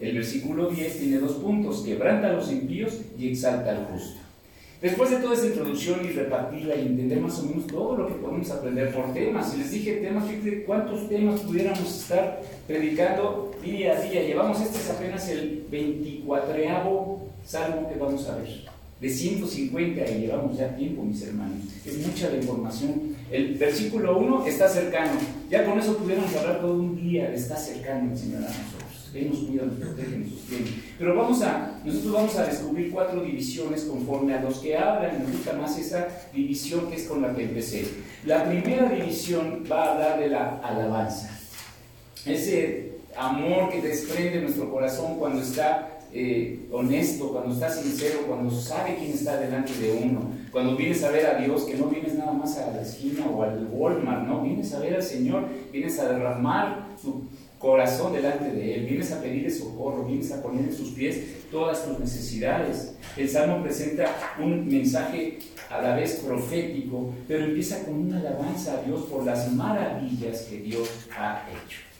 El 0.00 0.16
versículo 0.16 0.68
10 0.68 0.98
tiene 0.98 1.18
dos 1.18 1.34
puntos, 1.34 1.82
quebranta 1.82 2.30
a 2.30 2.32
los 2.32 2.50
impíos 2.50 3.00
y 3.16 3.28
exalta 3.28 3.70
al 3.70 3.84
justo. 3.84 4.18
Después 4.82 5.10
de 5.10 5.16
toda 5.16 5.34
esta 5.34 5.46
introducción 5.46 6.04
y 6.04 6.08
repartirla 6.08 6.74
y 6.76 6.80
entender 6.80 7.20
más 7.20 7.38
o 7.38 7.44
menos 7.44 7.66
todo 7.68 7.96
lo 7.96 8.08
que 8.08 8.14
podemos 8.14 8.50
aprender 8.50 8.92
por 8.92 9.14
temas, 9.14 9.54
y 9.54 9.58
les 9.58 9.70
dije 9.70 9.92
temas, 9.94 10.28
fíjate 10.28 10.64
cuántos 10.64 11.08
temas 11.08 11.40
pudiéramos 11.40 12.02
estar 12.02 12.42
predicando 12.66 13.52
día 13.64 13.96
a 13.96 14.00
día. 14.02 14.22
Llevamos 14.24 14.60
este 14.60 14.78
es 14.78 14.90
apenas 14.90 15.28
el 15.30 15.64
24 15.70 17.13
salmo 17.44 17.88
que 17.88 17.98
vamos 17.98 18.28
a 18.28 18.36
ver. 18.36 18.64
De 19.00 19.10
150 19.10 20.10
y 20.10 20.20
llevamos 20.20 20.56
ya 20.56 20.74
tiempo, 20.76 21.02
mis 21.02 21.22
hermanos. 21.22 21.58
Es 21.84 22.06
mucha 22.06 22.30
la 22.30 22.36
información. 22.36 23.16
El 23.30 23.54
versículo 23.54 24.18
1 24.18 24.46
está 24.46 24.68
cercano. 24.68 25.12
Ya 25.50 25.64
con 25.64 25.78
eso 25.78 25.96
pudiéramos 25.96 26.34
hablar 26.36 26.60
todo 26.60 26.74
un 26.74 26.96
día 26.96 27.32
está 27.32 27.56
cercano 27.56 28.12
el 28.12 28.18
Señor 28.18 28.38
a 28.38 28.48
nosotros. 28.48 29.10
Él 29.14 29.30
nos 29.30 29.38
cuida, 29.40 29.64
nos 29.64 29.76
protege, 29.76 30.18
nos 30.18 30.30
sostiene. 30.30 30.66
Pero 30.98 31.14
vamos 31.14 31.42
a, 31.42 31.80
nosotros 31.84 32.12
vamos 32.12 32.36
a 32.36 32.46
descubrir 32.46 32.90
cuatro 32.90 33.22
divisiones 33.22 33.84
conforme 33.84 34.34
a 34.34 34.42
los 34.42 34.58
que 34.58 34.76
hablan. 34.76 35.24
Me 35.24 35.32
gusta 35.32 35.52
más 35.52 35.78
esa 35.78 36.08
división 36.32 36.88
que 36.88 36.96
es 36.96 37.04
con 37.04 37.22
la 37.22 37.34
que 37.34 37.44
empecé. 37.44 37.86
La 38.24 38.44
primera 38.44 38.88
división 38.88 39.64
va 39.70 39.84
a 39.84 39.92
hablar 39.92 40.20
de 40.20 40.28
la 40.28 40.58
alabanza. 40.58 41.30
Ese 42.26 42.94
amor 43.16 43.70
que 43.70 43.82
desprende 43.82 44.40
nuestro 44.40 44.70
corazón 44.70 45.16
cuando 45.18 45.42
está 45.42 45.93
eh, 46.14 46.68
honesto, 46.70 47.32
cuando 47.32 47.52
está 47.52 47.68
sincero, 47.68 48.20
cuando 48.28 48.48
sabe 48.48 48.94
quién 48.96 49.10
está 49.10 49.36
delante 49.40 49.72
de 49.74 49.92
uno, 49.92 50.30
cuando 50.52 50.76
vienes 50.76 51.02
a 51.02 51.10
ver 51.10 51.26
a 51.26 51.38
Dios, 51.40 51.64
que 51.64 51.74
no 51.74 51.86
vienes 51.86 52.14
nada 52.14 52.32
más 52.32 52.56
a 52.56 52.70
la 52.70 52.82
esquina 52.82 53.26
o 53.26 53.42
al 53.42 53.68
Walmart, 53.72 54.24
no, 54.24 54.42
vienes 54.42 54.72
a 54.74 54.78
ver 54.78 54.94
al 54.94 55.02
Señor, 55.02 55.48
vienes 55.72 55.98
a 55.98 56.08
derramar 56.08 56.94
tu 57.02 57.24
corazón 57.58 58.12
delante 58.12 58.52
de 58.52 58.76
Él, 58.76 58.86
vienes 58.86 59.10
a 59.10 59.20
pedirle 59.20 59.50
socorro, 59.50 60.04
vienes 60.04 60.30
a 60.30 60.40
poner 60.40 60.66
en 60.66 60.72
sus 60.72 60.90
pies 60.90 61.48
todas 61.50 61.84
tus 61.84 61.98
necesidades. 61.98 62.94
El 63.16 63.28
Salmo 63.28 63.60
presenta 63.64 64.06
un 64.38 64.68
mensaje 64.68 65.38
a 65.68 65.82
la 65.82 65.96
vez 65.96 66.22
profético, 66.24 67.12
pero 67.26 67.44
empieza 67.44 67.84
con 67.84 67.94
una 67.94 68.20
alabanza 68.20 68.78
a 68.78 68.82
Dios 68.82 69.02
por 69.10 69.24
las 69.24 69.52
maravillas 69.52 70.42
que 70.42 70.58
Dios 70.58 70.88
ha 71.18 71.42
hecho. 71.50 71.93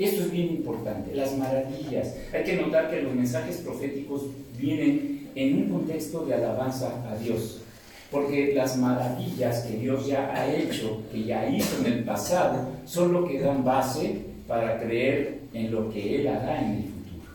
Esto 0.00 0.22
es 0.22 0.32
bien 0.32 0.48
importante, 0.48 1.14
las 1.14 1.36
maravillas. 1.36 2.14
Hay 2.32 2.42
que 2.42 2.56
notar 2.56 2.90
que 2.90 3.02
los 3.02 3.14
mensajes 3.14 3.58
proféticos 3.58 4.22
vienen 4.58 5.28
en 5.34 5.56
un 5.58 5.68
contexto 5.68 6.24
de 6.24 6.34
alabanza 6.34 7.06
a 7.06 7.16
Dios. 7.16 7.60
Porque 8.10 8.54
las 8.54 8.78
maravillas 8.78 9.60
que 9.60 9.76
Dios 9.76 10.06
ya 10.06 10.32
ha 10.34 10.50
hecho, 10.50 11.02
que 11.12 11.24
ya 11.24 11.46
hizo 11.50 11.84
en 11.84 11.92
el 11.92 12.04
pasado, 12.04 12.66
son 12.86 13.12
lo 13.12 13.28
que 13.28 13.40
dan 13.40 13.62
base 13.62 14.22
para 14.48 14.80
creer 14.80 15.40
en 15.52 15.70
lo 15.70 15.92
que 15.92 16.16
Él 16.16 16.28
hará 16.28 16.62
en 16.62 16.76
el 16.76 16.82
futuro. 16.84 17.34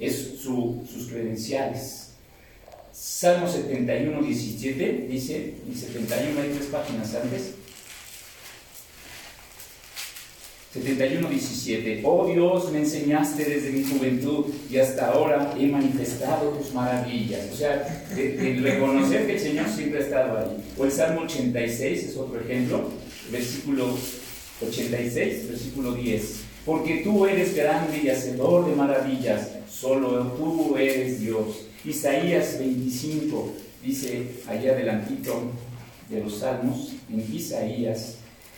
Es 0.00 0.40
sus 0.40 1.06
credenciales. 1.08 2.10
Salmo 2.92 3.46
71, 3.46 4.20
17 4.20 5.06
dice, 5.08 5.54
y 5.70 5.74
71 5.74 6.40
hay 6.40 6.50
tres 6.50 6.66
páginas 6.66 7.14
antes, 7.14 7.54
71, 10.74 11.28
17. 11.28 12.00
Oh 12.02 12.26
Dios, 12.26 12.72
me 12.72 12.80
enseñaste 12.80 13.44
desde 13.44 13.70
mi 13.70 13.84
juventud 13.84 14.46
y 14.68 14.78
hasta 14.78 15.12
ahora 15.12 15.54
he 15.56 15.68
manifestado 15.68 16.50
tus 16.50 16.74
maravillas. 16.74 17.42
O 17.52 17.56
sea, 17.56 18.06
de, 18.12 18.58
reconocer 18.60 19.24
que 19.24 19.34
el 19.34 19.40
Señor 19.40 19.68
siempre 19.68 20.00
ha 20.00 20.02
estado 20.02 20.36
ahí. 20.36 20.64
O 20.76 20.84
el 20.84 20.90
Salmo 20.90 21.20
86 21.20 22.04
es 22.08 22.16
otro 22.16 22.40
ejemplo, 22.40 22.90
versículo 23.30 23.96
86, 24.66 25.48
versículo 25.48 25.92
10. 25.92 26.40
Porque 26.66 27.02
tú 27.04 27.24
eres 27.24 27.54
grande 27.54 28.00
y 28.02 28.08
hacedor 28.08 28.68
de 28.68 28.74
maravillas, 28.74 29.50
solo 29.70 30.32
tú 30.32 30.76
eres 30.76 31.20
Dios. 31.20 31.66
Isaías 31.84 32.58
25 32.58 33.52
dice 33.80 34.26
allá 34.48 34.72
adelantito 34.72 35.52
de 36.10 36.20
los 36.20 36.38
salmos, 36.38 36.94
en 37.08 37.32
Isaías 37.32 38.16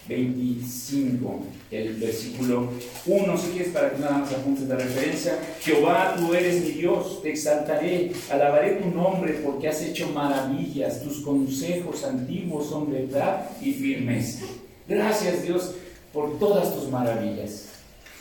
25, 0.08 1.42
el 1.70 1.94
versículo 1.94 2.70
1, 3.06 3.38
si 3.38 3.50
quieres 3.50 3.72
para 3.72 3.90
que 3.90 3.98
nada 3.98 4.18
más 4.18 4.32
apuntes 4.32 4.68
de 4.68 4.76
referencia. 4.76 5.38
Jehová, 5.60 6.14
tú 6.16 6.32
eres 6.34 6.62
mi 6.62 6.70
Dios, 6.72 7.22
te 7.22 7.30
exaltaré, 7.30 8.12
alabaré 8.30 8.74
tu 8.74 8.90
nombre 8.90 9.34
porque 9.44 9.68
has 9.68 9.82
hecho 9.82 10.08
maravillas, 10.10 11.02
tus 11.02 11.20
consejos 11.20 12.04
antiguos 12.04 12.68
son 12.68 12.92
verdad 12.92 13.50
y 13.60 13.72
firmeza. 13.72 14.46
Gracias 14.88 15.42
Dios 15.42 15.74
por 16.12 16.38
todas 16.38 16.74
tus 16.74 16.88
maravillas. 16.88 17.70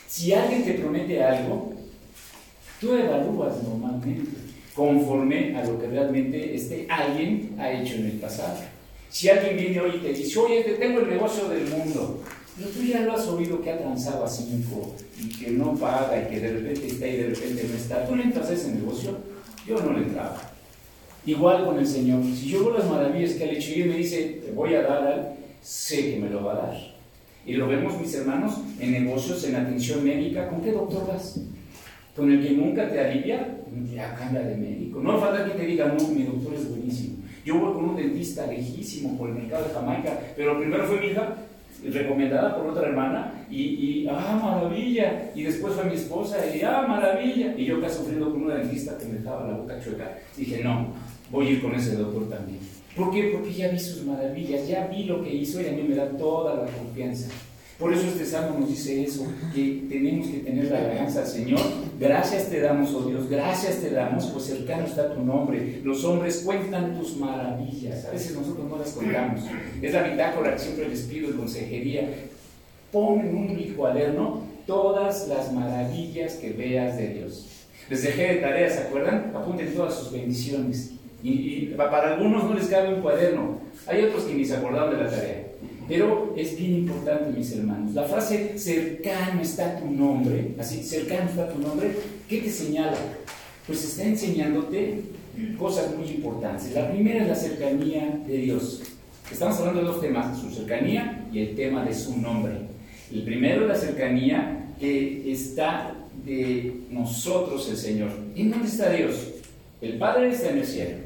Si 0.08 0.32
alguien 0.32 0.64
te 0.64 0.74
promete 0.74 1.22
algo, 1.22 1.72
tú 2.80 2.94
evalúas 2.94 3.62
normalmente 3.62 4.46
conforme 4.74 5.56
a 5.56 5.64
lo 5.64 5.80
que 5.80 5.86
realmente 5.86 6.54
este 6.54 6.86
alguien 6.90 7.54
ha 7.58 7.70
hecho 7.72 7.94
en 7.94 8.06
el 8.06 8.18
pasado. 8.18 8.75
Si 9.10 9.28
alguien 9.28 9.56
viene 9.56 9.80
hoy 9.80 9.96
y 9.96 9.98
te 9.98 10.12
dice, 10.12 10.38
oye, 10.38 10.62
te 10.62 10.74
tengo 10.74 11.00
el 11.00 11.08
negocio 11.08 11.48
del 11.48 11.66
mundo, 11.68 12.22
pero 12.56 12.70
tú 12.70 12.82
ya 12.82 13.00
lo 13.00 13.12
has 13.12 13.26
oído 13.28 13.60
que 13.60 13.70
ha 13.70 13.78
transado 13.78 14.24
a 14.24 14.28
cinco 14.28 14.94
y 15.18 15.28
que 15.28 15.50
no 15.50 15.74
paga 15.74 16.22
y 16.22 16.34
que 16.34 16.40
de 16.40 16.52
repente 16.52 16.86
está 16.86 17.06
y 17.06 17.16
de 17.16 17.26
repente 17.28 17.66
no 17.68 17.76
está, 17.76 18.06
¿tú 18.06 18.16
le 18.16 18.24
entras 18.24 18.50
a 18.50 18.54
ese 18.54 18.72
negocio? 18.72 19.16
Yo 19.66 19.78
no 19.80 19.92
le 19.92 20.06
entraba. 20.06 20.40
Igual 21.26 21.64
con 21.64 21.78
el 21.78 21.86
Señor. 21.86 22.22
Si 22.24 22.48
yo 22.48 22.60
veo 22.60 22.78
las 22.78 22.88
maravillas 22.88 23.32
que 23.32 23.44
ha 23.44 23.52
hecho 23.52 23.72
y 23.72 23.82
Él 23.82 23.88
me 23.88 23.96
dice, 23.96 24.40
te 24.44 24.52
voy 24.52 24.74
a 24.74 24.82
dar, 24.82 25.36
sé 25.60 26.12
que 26.12 26.20
me 26.20 26.30
lo 26.30 26.44
va 26.44 26.52
a 26.52 26.56
dar. 26.56 26.96
Y 27.44 27.54
lo 27.54 27.68
vemos, 27.68 28.00
mis 28.00 28.14
hermanos, 28.14 28.60
en 28.80 28.92
negocios, 28.92 29.42
en 29.44 29.56
atención 29.56 30.04
médica. 30.04 30.48
¿Con 30.48 30.62
qué 30.62 30.72
doctor 30.72 31.06
vas? 31.08 31.40
¿Con 32.14 32.30
el 32.30 32.42
que 32.42 32.54
nunca 32.54 32.88
te 32.88 33.00
alivia? 33.00 33.58
Ya 33.92 34.14
cambia 34.14 34.42
de 34.42 34.56
médico. 34.56 35.00
No 35.00 35.18
falta 35.18 35.44
que 35.44 35.58
te 35.58 35.66
diga, 35.66 35.86
no, 35.86 36.08
mi 36.08 36.24
doctor 36.24 36.54
es 36.54 36.68
buenísimo. 36.68 37.15
Yo 37.46 37.60
voy 37.60 37.74
con 37.74 37.90
un 37.90 37.96
dentista 37.96 38.44
lejísimo 38.48 39.16
por 39.16 39.28
el 39.28 39.36
mercado 39.36 39.68
de 39.68 39.74
Jamaica, 39.74 40.18
pero 40.34 40.58
primero 40.58 40.84
fue 40.84 41.00
mi 41.00 41.06
hija, 41.06 41.36
recomendada 41.84 42.56
por 42.56 42.66
otra 42.66 42.88
hermana, 42.88 43.46
y, 43.48 44.04
ah, 44.10 44.40
maravilla. 44.42 45.30
Y 45.32 45.44
después 45.44 45.74
fue 45.74 45.84
mi 45.84 45.94
esposa, 45.94 46.38
y 46.52 46.62
ah, 46.62 46.84
maravilla. 46.88 47.54
Y 47.56 47.66
yo 47.66 47.76
acá 47.76 47.88
sufriendo 47.88 48.32
con 48.32 48.42
una 48.42 48.56
dentista 48.56 48.98
que 48.98 49.04
me 49.04 49.18
dejaba 49.20 49.46
la 49.46 49.58
boca 49.58 49.80
chueca. 49.80 50.18
Dije, 50.36 50.64
no, 50.64 50.88
voy 51.30 51.46
a 51.46 51.50
ir 51.50 51.62
con 51.62 51.72
ese 51.76 51.94
doctor 51.94 52.28
también. 52.28 52.58
¿Por 52.96 53.12
qué? 53.12 53.30
Porque 53.32 53.52
ya 53.52 53.68
vi 53.68 53.78
sus 53.78 54.04
maravillas, 54.04 54.66
ya 54.66 54.88
vi 54.88 55.04
lo 55.04 55.22
que 55.22 55.32
hizo 55.32 55.60
y 55.60 55.68
a 55.68 55.72
mí 55.72 55.84
me 55.84 55.94
da 55.94 56.08
toda 56.16 56.64
la 56.64 56.72
confianza. 56.72 57.28
Por 57.78 57.92
eso 57.92 58.06
este 58.06 58.24
salmo 58.24 58.58
nos 58.60 58.70
dice 58.70 59.02
eso, 59.02 59.26
que 59.54 59.82
tenemos 59.86 60.28
que 60.28 60.38
tener 60.38 60.70
la 60.70 60.78
alianza 60.78 61.20
al 61.20 61.26
Señor. 61.26 61.60
Gracias 62.00 62.48
te 62.48 62.60
damos, 62.60 62.94
oh 62.94 63.02
Dios, 63.02 63.28
gracias 63.28 63.76
te 63.82 63.90
damos, 63.90 64.26
pues 64.26 64.44
cercano 64.46 64.86
está 64.86 65.12
tu 65.12 65.22
nombre. 65.22 65.82
Los 65.84 66.02
hombres 66.04 66.42
cuentan 66.44 66.98
tus 66.98 67.18
maravillas, 67.18 68.06
a 68.06 68.12
veces 68.12 68.34
nosotros 68.34 68.66
no 68.66 68.78
las 68.78 68.92
contamos. 68.92 69.42
Es 69.82 69.92
la 69.92 70.04
bitácora 70.04 70.54
que 70.54 70.58
siempre 70.58 70.88
les 70.88 71.02
pido 71.02 71.30
de 71.30 71.36
consejería. 71.36 72.08
Pon 72.90 73.20
en 73.20 73.36
un 73.36 73.74
cuaderno 73.76 74.42
todas 74.66 75.28
las 75.28 75.52
maravillas 75.52 76.34
que 76.34 76.52
veas 76.52 76.96
de 76.96 77.08
Dios. 77.08 77.46
Les 77.90 78.02
dejé 78.02 78.34
de 78.34 78.36
tarea, 78.36 78.70
¿se 78.70 78.80
acuerdan? 78.80 79.32
Apunten 79.34 79.74
todas 79.74 79.94
sus 79.94 80.12
bendiciones. 80.12 80.92
Y, 81.22 81.30
y 81.30 81.74
para 81.76 82.14
algunos 82.14 82.44
no 82.44 82.54
les 82.54 82.68
cabe 82.68 82.94
un 82.94 83.02
cuaderno. 83.02 83.60
Hay 83.86 84.02
otros 84.02 84.24
que 84.24 84.34
ni 84.34 84.46
se 84.46 84.56
acordaron 84.56 84.96
de 84.96 85.04
la 85.04 85.10
tarea. 85.10 85.45
Pero 85.88 86.34
es 86.36 86.56
bien 86.58 86.74
importante, 86.74 87.36
mis 87.36 87.52
hermanos. 87.52 87.94
La 87.94 88.04
frase 88.04 88.58
cercano 88.58 89.40
está 89.40 89.78
tu 89.78 89.90
nombre, 89.90 90.54
así, 90.58 90.82
cercano 90.82 91.30
está 91.30 91.48
tu 91.48 91.60
nombre, 91.60 91.92
¿qué 92.28 92.38
te 92.38 92.50
señala? 92.50 92.96
Pues 93.66 93.84
está 93.84 94.04
enseñándote 94.04 95.02
cosas 95.58 95.96
muy 95.96 96.08
importantes. 96.08 96.72
La 96.72 96.90
primera 96.90 97.22
es 97.22 97.28
la 97.28 97.34
cercanía 97.34 98.20
de 98.26 98.36
Dios. 98.38 98.82
Estamos 99.30 99.58
hablando 99.58 99.80
de 99.80 99.86
dos 99.86 100.00
temas, 100.00 100.38
su 100.40 100.50
cercanía 100.50 101.26
y 101.32 101.40
el 101.40 101.54
tema 101.54 101.84
de 101.84 101.94
su 101.94 102.16
nombre. 102.16 102.54
El 103.12 103.22
primero 103.22 103.62
es 103.62 103.68
la 103.68 103.76
cercanía 103.76 104.74
que 104.78 105.30
está 105.30 105.94
de 106.24 106.80
nosotros 106.90 107.68
el 107.70 107.76
Señor. 107.76 108.10
¿En 108.34 108.50
dónde 108.50 108.68
está 108.68 108.90
Dios? 108.90 109.14
El 109.80 109.98
Padre 109.98 110.30
está 110.30 110.50
en 110.50 110.58
el 110.58 110.66
cielo, 110.66 110.96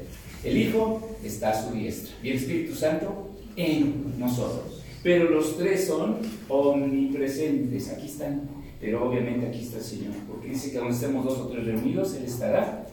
el 0.43 0.57
Hijo 0.57 1.17
está 1.23 1.51
a 1.51 1.63
su 1.63 1.73
diestra 1.73 2.15
y 2.23 2.29
el 2.29 2.37
Espíritu 2.37 2.73
Santo 2.73 3.30
en 3.55 4.19
nosotros. 4.19 4.81
Pero 5.03 5.29
los 5.29 5.57
tres 5.57 5.87
son 5.87 6.17
omnipresentes, 6.47 7.89
aquí 7.89 8.05
están, 8.05 8.41
pero 8.79 9.07
obviamente 9.09 9.47
aquí 9.47 9.61
está 9.61 9.77
el 9.77 9.83
Señor, 9.83 10.13
porque 10.27 10.49
dice 10.49 10.71
que 10.71 10.77
donde 10.77 10.93
estemos 10.93 11.25
dos 11.25 11.39
o 11.39 11.47
tres 11.47 11.65
reunidos, 11.65 12.15
Él 12.15 12.25
estará 12.25 12.85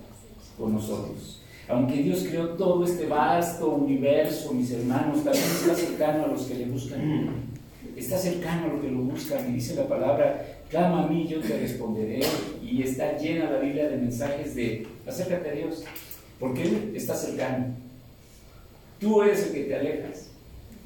con 0.57 0.73
nosotros. 0.73 1.43
Aunque 1.69 1.97
Dios 1.97 2.25
creó 2.29 2.49
todo 2.51 2.85
este 2.85 3.07
vasto 3.07 3.69
universo, 3.69 4.55
mis 4.55 4.71
hermanos, 4.71 5.23
también 5.23 5.45
está 5.45 5.75
cercano 5.75 6.25
a 6.25 6.29
los 6.29 6.43
que 6.43 6.55
le 6.55 6.65
buscan. 6.65 7.31
Está 7.95 8.17
cercano 8.17 8.65
a 8.65 8.69
los 8.69 8.81
que 8.81 8.91
lo 8.91 9.01
buscan. 9.01 9.51
Y 9.51 9.55
dice 9.55 9.75
la 9.75 9.87
palabra, 9.87 10.63
clama 10.71 11.05
a 11.05 11.07
mí, 11.09 11.27
yo 11.29 11.41
te 11.41 11.59
responderé. 11.59 12.21
Y 12.63 12.83
está 12.83 13.19
llena 13.19 13.51
la 13.51 13.59
Biblia 13.59 13.89
de 13.91 13.99
mensajes 13.99 14.55
de 14.55 14.87
acércate 15.07 15.51
a 15.51 15.53
Dios, 15.53 15.85
porque 16.41 16.63
Él 16.63 16.93
está 16.95 17.15
cercano. 17.15 17.67
Tú 18.99 19.23
eres 19.23 19.49
el 19.49 19.53
que 19.53 19.65
te 19.65 19.77
alejas. 19.77 20.31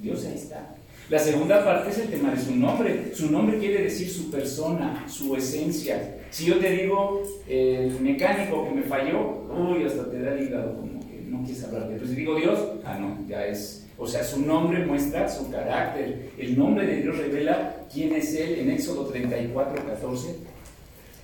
Dios 0.02 0.26
ahí 0.26 0.34
está. 0.34 0.74
La 1.08 1.18
segunda 1.18 1.64
parte 1.64 1.90
es 1.90 1.98
el 1.98 2.08
tema 2.08 2.32
de 2.32 2.40
su 2.40 2.56
nombre. 2.56 3.14
Su 3.14 3.30
nombre 3.30 3.58
quiere 3.58 3.84
decir 3.84 4.10
su 4.10 4.30
persona, 4.30 5.04
su 5.08 5.36
esencia. 5.36 6.16
Si 6.30 6.46
yo 6.46 6.58
te 6.58 6.70
digo 6.70 7.22
el 7.48 8.00
mecánico 8.00 8.64
que 8.64 8.74
me 8.74 8.82
falló, 8.82 9.44
uy, 9.48 9.84
hasta 9.84 10.10
te 10.10 10.20
da 10.20 10.34
el 10.34 10.48
hígado, 10.48 10.74
como 10.74 11.00
que 11.00 11.22
no 11.28 11.44
quieres 11.44 11.62
hablar 11.64 11.88
de 11.88 11.94
Pero 11.94 12.06
si 12.08 12.14
digo 12.16 12.34
Dios, 12.34 12.58
ah, 12.84 12.98
no, 12.98 13.18
ya 13.28 13.46
es. 13.46 13.86
O 13.96 14.08
sea, 14.08 14.24
su 14.24 14.40
nombre 14.40 14.84
muestra 14.84 15.28
su 15.28 15.48
carácter. 15.50 16.30
El 16.36 16.58
nombre 16.58 16.84
de 16.84 17.02
Dios 17.02 17.16
revela 17.16 17.76
quién 17.92 18.12
es 18.14 18.34
Él 18.34 18.58
en 18.58 18.70
Éxodo 18.70 19.06
34, 19.06 19.86
14. 19.86 20.36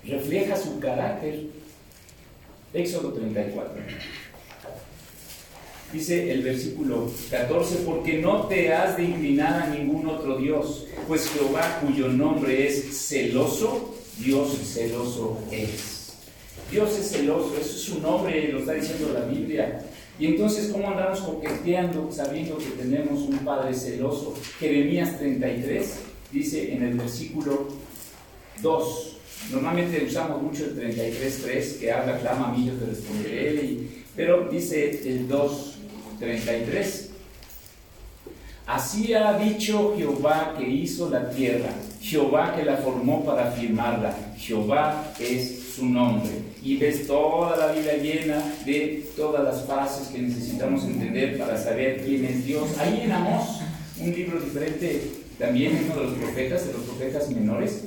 Refleja 0.06 0.56
su 0.56 0.78
carácter. 0.78 1.46
Éxodo 2.72 3.12
34. 3.12 3.82
Dice 5.92 6.31
el 6.31 6.42
versículo 6.42 7.11
14, 7.31 7.77
porque 7.87 8.18
no 8.18 8.46
te 8.46 8.72
has 8.72 8.96
de 8.98 9.05
inclinar 9.05 9.62
a 9.62 9.70
ningún 9.70 10.07
otro 10.07 10.37
Dios, 10.37 10.87
pues 11.07 11.31
Jehová 11.31 11.81
cuyo 11.81 12.09
nombre 12.09 12.66
es 12.66 13.09
celoso, 13.09 13.94
Dios 14.18 14.51
celoso 14.64 15.38
es. 15.51 16.12
Dios 16.70 16.98
es 16.98 17.11
celoso, 17.11 17.55
eso 17.59 17.70
es 17.70 17.83
su 17.83 18.01
nombre, 18.01 18.53
lo 18.53 18.59
está 18.59 18.74
diciendo 18.74 19.12
la 19.14 19.24
Biblia. 19.24 19.83
Y 20.18 20.27
entonces, 20.27 20.68
¿cómo 20.70 20.88
andamos 20.88 21.20
coqueteando 21.20 22.11
sabiendo 22.12 22.59
que 22.59 22.70
tenemos 22.70 23.20
un 23.20 23.38
Padre 23.38 23.72
celoso? 23.72 24.35
Jeremías 24.61 25.18
33 25.18 25.94
dice 26.31 26.74
en 26.74 26.83
el 26.83 26.94
versículo 26.98 27.68
2, 28.61 29.14
Normalmente 29.51 30.05
usamos 30.05 30.42
mucho 30.42 30.64
el 30.64 30.77
33.3 30.77 31.79
que 31.79 31.92
habla, 31.92 32.18
clama 32.18 32.48
a 32.48 32.53
mí, 32.53 32.66
yo 32.66 32.74
te 32.74 32.87
responderé, 32.87 33.79
pero 34.14 34.48
dice 34.51 35.01
el 35.09 35.29
2.33. 36.20 37.09
Así 38.66 39.14
ha 39.14 39.38
dicho 39.38 39.94
Jehová 39.96 40.54
que 40.59 40.68
hizo 40.68 41.09
la 41.09 41.31
tierra, 41.31 41.70
Jehová 42.02 42.54
que 42.54 42.64
la 42.64 42.76
formó 42.76 43.24
para 43.24 43.50
firmarla, 43.52 44.14
Jehová 44.37 45.11
es 45.18 45.72
su 45.74 45.87
nombre. 45.87 46.31
Y 46.62 46.76
ves 46.76 47.07
toda 47.07 47.57
la 47.57 47.72
Biblia 47.72 47.96
llena 47.96 48.42
de 48.66 49.09
todas 49.16 49.42
las 49.42 49.64
fases 49.64 50.09
que 50.09 50.18
necesitamos 50.18 50.85
entender 50.85 51.38
para 51.38 51.57
saber 51.57 52.04
quién 52.04 52.26
es 52.26 52.44
Dios. 52.44 52.76
Ahí 52.78 53.02
en 53.04 53.12
Amós, 53.12 53.61
un 53.98 54.12
libro 54.12 54.38
diferente, 54.38 55.12
también 55.38 55.87
uno 55.87 56.02
de 56.02 56.07
los 56.09 56.18
profetas, 56.18 56.66
de 56.66 56.72
los 56.74 56.83
profetas 56.83 57.31
menores. 57.31 57.85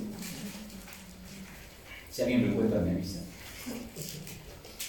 Si 2.09 2.21
alguien 2.23 2.41
lo 2.41 2.53
encuentra, 2.53 2.81
me 2.81 2.91
avisa. 2.91 3.19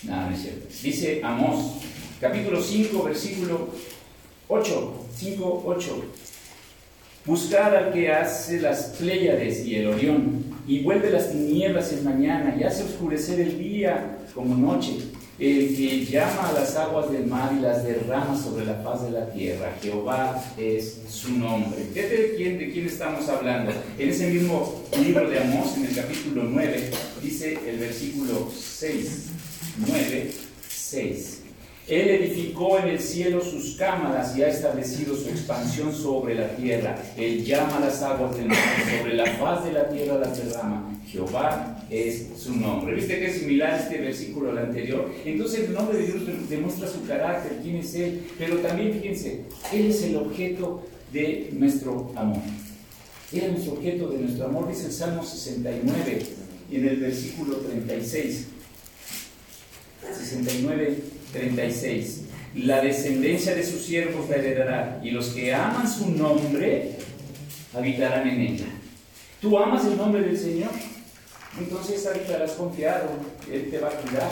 Nada, 0.05 0.31
no 0.31 0.37
es 0.37 0.43
cierto. 0.43 0.67
Dice 0.83 1.21
Amós, 1.23 1.83
capítulo 2.23 2.63
5, 2.63 3.03
versículo 3.03 3.69
8. 4.49 4.95
5, 5.17 5.63
8. 5.67 6.05
Buscar 7.27 7.75
al 7.77 7.93
que 7.93 8.11
hace 8.11 8.61
las 8.61 8.95
Pléyades 8.99 9.67
y 9.67 9.77
el 9.77 9.89
Orión, 9.89 10.45
y 10.67 10.83
vuelve 10.83 11.11
las 11.11 11.33
tinieblas 11.33 11.93
en 11.93 12.05
mañana, 12.05 12.57
y 12.59 12.63
hace 12.63 12.85
oscurecer 12.85 13.41
el 13.41 13.59
día 13.59 14.19
como 14.35 14.55
noche, 14.55 14.99
el 15.39 15.77
que 15.77 16.05
llama 16.05 16.51
a 16.51 16.53
las 16.53 16.77
aguas 16.77 17.11
del 17.11 17.27
mar 17.27 17.53
y 17.59 17.61
las 17.61 17.83
derrama 17.83 18.41
sobre 18.41 18.67
la 18.67 18.75
faz 18.75 19.03
de 19.03 19.11
la 19.11 19.29
tierra. 19.33 19.77
Jehová 19.83 20.41
es 20.57 21.03
su 21.09 21.37
nombre. 21.37 21.83
de 21.93 22.35
quién, 22.37 22.59
de 22.59 22.71
quién 22.71 22.87
estamos 22.87 23.29
hablando. 23.29 23.73
En 23.99 24.09
ese 24.09 24.29
mismo 24.29 24.85
libro 25.05 25.29
de 25.29 25.41
Amós, 25.41 25.77
en 25.77 25.87
el 25.87 25.95
capítulo 25.97 26.45
9, 26.45 26.91
dice 27.21 27.59
el 27.67 27.79
versículo 27.79 28.49
6, 28.57 29.27
9, 29.89 30.31
6. 30.69 31.42
Él 31.93 32.09
edificó 32.09 32.79
en 32.79 32.89
el 32.89 32.99
cielo 32.99 33.43
sus 33.43 33.77
cámaras 33.77 34.35
y 34.35 34.43
ha 34.43 34.49
establecido 34.49 35.15
su 35.15 35.29
expansión 35.29 35.95
sobre 35.95 36.35
la 36.35 36.57
tierra. 36.57 36.97
Él 37.19 37.45
llama 37.45 37.81
las 37.81 38.01
aguas 38.01 38.35
del 38.35 38.47
mar, 38.47 38.59
sobre 38.99 39.15
la 39.15 39.27
faz 39.27 39.63
de 39.67 39.73
la 39.73 39.91
tierra 39.91 40.17
las 40.17 40.43
derrama. 40.43 40.91
Jehová 41.07 41.85
es 41.91 42.29
su 42.39 42.57
nombre. 42.57 42.95
¿Viste 42.95 43.19
que 43.19 43.27
es 43.27 43.41
similar 43.41 43.79
este 43.79 44.01
versículo 44.01 44.53
al 44.53 44.59
anterior? 44.59 45.13
Entonces 45.23 45.69
el 45.69 45.75
nombre 45.75 45.99
de 45.99 46.07
Dios 46.07 46.23
demuestra 46.49 46.89
su 46.89 47.05
carácter, 47.05 47.59
quién 47.63 47.77
es 47.77 47.95
Él. 47.95 48.23
Pero 48.39 48.57
también 48.61 48.95
fíjense, 48.95 49.43
Él 49.71 49.91
es 49.91 50.03
el 50.03 50.17
objeto 50.17 50.83
de 51.13 51.51
nuestro 51.53 52.11
amor. 52.17 52.41
Él 53.35 53.39
es 53.39 53.51
nuestro 53.51 53.75
objeto 53.75 54.09
de 54.09 54.19
nuestro 54.19 54.47
amor, 54.47 54.67
dice 54.67 54.87
el 54.87 54.93
Salmo 54.93 55.23
69 55.23 56.23
en 56.71 56.89
el 56.89 56.97
versículo 56.97 57.57
36. 57.57 58.47
69 60.11 61.22
36. 61.33 62.23
La 62.55 62.83
descendencia 62.83 63.55
de 63.55 63.65
sus 63.65 63.83
siervos 63.83 64.29
la 64.29 64.37
heredará, 64.37 65.01
y 65.03 65.11
los 65.11 65.29
que 65.29 65.55
aman 65.55 65.91
su 65.91 66.11
nombre 66.11 66.97
habitarán 67.75 68.29
en 68.29 68.41
ella. 68.41 68.67
¿Tú 69.41 69.59
amas 69.59 69.87
el 69.87 69.97
nombre 69.97 70.23
del 70.23 70.39
Señor? 70.39 70.71
Entonces 71.59 72.07
habitarás 72.07 72.53
confiado, 72.53 73.09
Él 73.51 73.71
te 73.71 73.79
va 73.79 73.89
a 73.89 73.93
cuidar. 73.93 74.31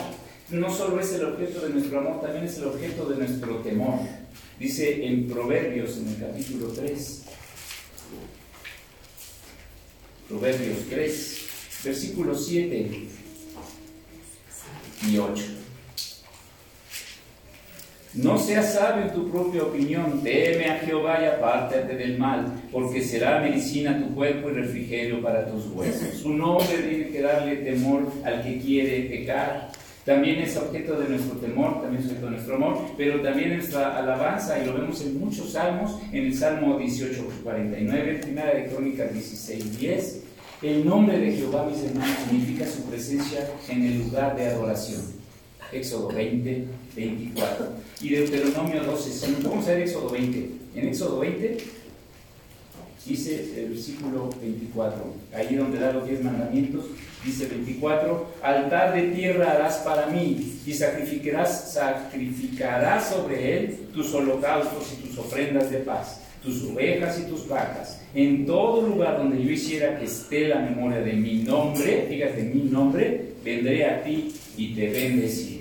No 0.51 0.75
solo 0.75 1.01
es 1.01 1.13
el 1.13 1.25
objeto 1.25 1.61
de 1.61 1.71
nuestro 1.71 2.01
amor, 2.01 2.21
también 2.21 2.45
es 2.45 2.59
el 2.59 2.65
objeto 2.65 3.09
de 3.09 3.17
nuestro 3.17 3.57
temor. 3.59 4.01
Dice 4.59 5.07
en 5.07 5.27
Proverbios, 5.27 5.97
en 5.99 6.09
el 6.09 6.19
capítulo 6.19 6.69
3, 6.69 7.23
Proverbios 10.29 10.79
3, 10.91 11.41
versículos 11.85 12.47
7 12.47 13.09
y 15.09 15.19
8. 15.19 15.60
No 18.15 18.37
seas 18.37 18.75
sabio 18.75 19.05
en 19.05 19.13
tu 19.13 19.31
propia 19.31 19.63
opinión, 19.63 20.21
teme 20.25 20.69
a 20.69 20.81
Jehová 20.81 21.21
y 21.23 21.27
apártate 21.27 21.95
del 21.95 22.19
mal, 22.19 22.61
porque 22.73 23.03
será 23.03 23.41
medicina 23.41 24.01
tu 24.01 24.13
cuerpo 24.17 24.51
y 24.51 24.55
refrigerio 24.55 25.23
para 25.23 25.47
tus 25.47 25.67
huesos. 25.69 26.25
Un 26.25 26.43
hombre 26.43 26.77
tiene 26.89 27.09
que 27.09 27.23
darle 27.23 27.57
temor 27.59 28.11
al 28.25 28.43
que 28.43 28.59
quiere 28.59 29.03
pecar. 29.03 29.71
También 30.05 30.41
es 30.41 30.57
objeto 30.57 30.99
de 30.99 31.09
nuestro 31.09 31.39
temor, 31.39 31.83
también 31.83 32.03
es 32.03 32.09
objeto 32.09 32.27
de 32.27 32.33
nuestro 32.33 32.57
amor, 32.57 32.79
pero 32.97 33.21
también 33.21 33.55
nuestra 33.55 33.97
alabanza, 33.97 34.59
y 34.59 34.67
lo 34.67 34.75
vemos 34.75 35.01
en 35.03 35.21
muchos 35.21 35.53
salmos, 35.53 35.97
en 36.11 36.25
el 36.25 36.35
Salmo 36.35 36.79
18, 36.79 37.25
49, 37.45 38.21
Primera 38.23 38.55
de 38.55 38.67
Crónicas 38.67 39.13
16, 39.13 39.79
10. 39.79 40.23
El 40.63 40.85
nombre 40.85 41.17
de 41.17 41.31
Jehová, 41.31 41.65
mis 41.71 41.85
hermanos, 41.85 42.17
significa 42.29 42.67
su 42.67 42.83
presencia 42.87 43.49
en 43.69 43.85
el 43.85 43.99
lugar 43.99 44.35
de 44.35 44.49
adoración. 44.49 45.20
Éxodo 45.73 46.09
20, 46.09 46.65
24. 46.97 47.67
Y 48.03 48.09
Deuteronomio 48.11 48.83
12, 48.85 49.11
5. 49.11 49.49
Vamos 49.49 49.69
a 49.69 49.73
ver 49.73 49.83
Éxodo 49.83 50.11
20. 50.11 50.51
En 50.75 50.89
Éxodo 50.89 51.21
20 51.21 51.59
dice 53.07 53.53
el 53.57 53.71
versículo 53.71 54.31
24, 54.41 55.05
ahí 55.35 55.55
donde 55.55 55.79
da 55.79 55.93
los 55.93 56.07
10 56.07 56.23
mandamientos, 56.23 56.85
dice 57.25 57.47
24, 57.47 58.27
altar 58.43 58.95
de 58.95 59.03
tierra 59.11 59.53
harás 59.53 59.79
para 59.79 60.07
mí 60.07 60.59
y 60.67 60.73
sacrificarás, 60.73 61.73
sacrificarás 61.73 63.09
sobre 63.09 63.57
él 63.57 63.79
tus 63.93 64.13
holocaustos 64.15 64.93
y 64.93 65.09
tus 65.09 65.19
ofrendas 65.19 65.71
de 65.71 65.79
paz, 65.79 66.21
tus 66.43 66.63
ovejas 66.65 67.21
y 67.21 67.31
tus 67.31 67.49
vacas. 67.49 68.01
En 68.15 68.47
todo 68.47 68.87
lugar 68.87 69.19
donde 69.19 69.43
yo 69.43 69.51
hiciera 69.51 69.99
que 69.99 70.05
esté 70.05 70.49
la 70.49 70.61
memoria 70.61 71.01
de 71.01 71.13
mi 71.15 71.43
nombre, 71.43 72.07
fíjate, 72.09 72.43
mi 72.43 72.71
nombre, 72.71 73.33
vendré 73.43 73.87
a 73.87 74.03
ti 74.03 74.35
y 74.57 74.75
te 74.75 74.89
bendeciré. 74.91 75.60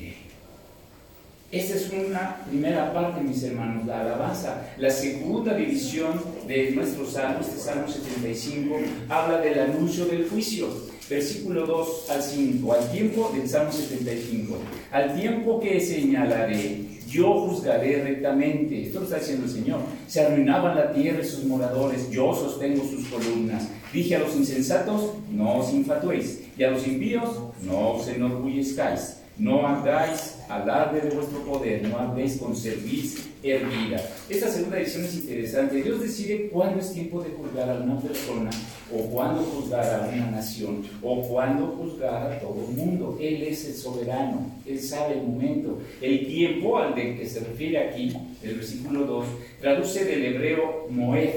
Esta 1.52 1.76
es 1.78 1.90
una 1.92 2.44
primera 2.48 2.94
parte, 2.94 3.22
mis 3.22 3.42
hermanos, 3.42 3.88
la 3.88 4.02
alabanza. 4.02 4.62
La 4.78 4.92
segunda 4.92 5.56
división 5.56 6.22
de 6.48 6.70
nuestro 6.72 7.08
salmo, 7.08 7.40
este 7.42 7.58
salmo 7.58 7.88
75, 7.88 8.76
habla 9.10 9.40
del 9.40 9.58
anuncio 9.58 10.06
del 10.06 10.30
juicio. 10.30 10.68
Versículo 11.10 11.66
2 11.66 12.12
al 12.12 12.22
5, 12.22 12.72
al 12.72 12.92
tiempo 12.92 13.32
del 13.34 13.50
salmo 13.50 13.72
75, 13.72 14.58
al 14.92 15.20
tiempo 15.20 15.60
que 15.60 15.80
señalaré, 15.80 16.86
yo 17.08 17.48
juzgaré 17.48 18.04
rectamente. 18.04 18.84
Esto 18.84 19.00
lo 19.00 19.06
está 19.06 19.18
diciendo 19.18 19.46
el 19.46 19.52
Señor. 19.52 19.80
Se 20.08 20.22
arruinaban 20.22 20.76
la 20.76 20.94
tierra 20.94 21.24
y 21.24 21.26
sus 21.26 21.46
moradores, 21.46 22.12
yo 22.12 22.32
sostengo 22.36 22.84
sus 22.88 23.08
columnas. 23.08 23.68
Dije 23.92 24.18
a 24.18 24.20
los 24.20 24.36
insensatos, 24.36 25.14
no 25.32 25.58
os 25.58 25.74
infatuéis, 25.74 26.42
y 26.56 26.64
a 26.64 26.70
los 26.70 26.86
impíos, 26.86 27.40
no 27.64 27.94
os 27.94 28.08
enorgullezcáis 28.08 29.16
no 29.40 29.66
hagáis 29.66 30.36
alarde 30.50 31.02
de 31.02 31.16
vuestro 31.16 31.40
poder, 31.44 31.88
no 31.88 31.98
habéis 31.98 32.38
con 32.38 32.56
cerviz 32.56 33.30
hervida. 33.44 34.02
Esta 34.28 34.50
segunda 34.50 34.80
edición 34.80 35.06
es 35.06 35.16
interesante. 35.16 35.82
Dios 35.82 36.02
decide 36.02 36.50
cuándo 36.50 36.80
es 36.80 36.92
tiempo 36.92 37.22
de 37.22 37.30
juzgar 37.30 37.70
a 37.70 37.76
una 37.76 38.00
persona, 38.00 38.50
o 38.92 38.98
cuándo 39.12 39.44
juzgar 39.44 39.86
a 39.86 40.10
una 40.14 40.32
nación, 40.32 40.84
o 41.02 41.22
cuándo 41.22 41.68
juzgar 41.68 42.32
a 42.32 42.40
todo 42.40 42.66
el 42.68 42.76
mundo. 42.76 43.18
Él 43.22 43.44
es 43.44 43.66
el 43.66 43.76
soberano, 43.76 44.52
Él 44.66 44.80
sabe 44.80 45.14
el 45.14 45.24
momento. 45.24 45.80
El 46.02 46.26
tiempo 46.26 46.80
al 46.80 46.96
que 46.96 47.28
se 47.28 47.42
refiere 47.42 47.78
aquí, 47.78 48.12
el 48.44 48.56
versículo 48.56 49.06
2, 49.06 49.26
traduce 49.62 50.04
del 50.04 50.26
hebreo 50.26 50.88
moed, 50.90 51.30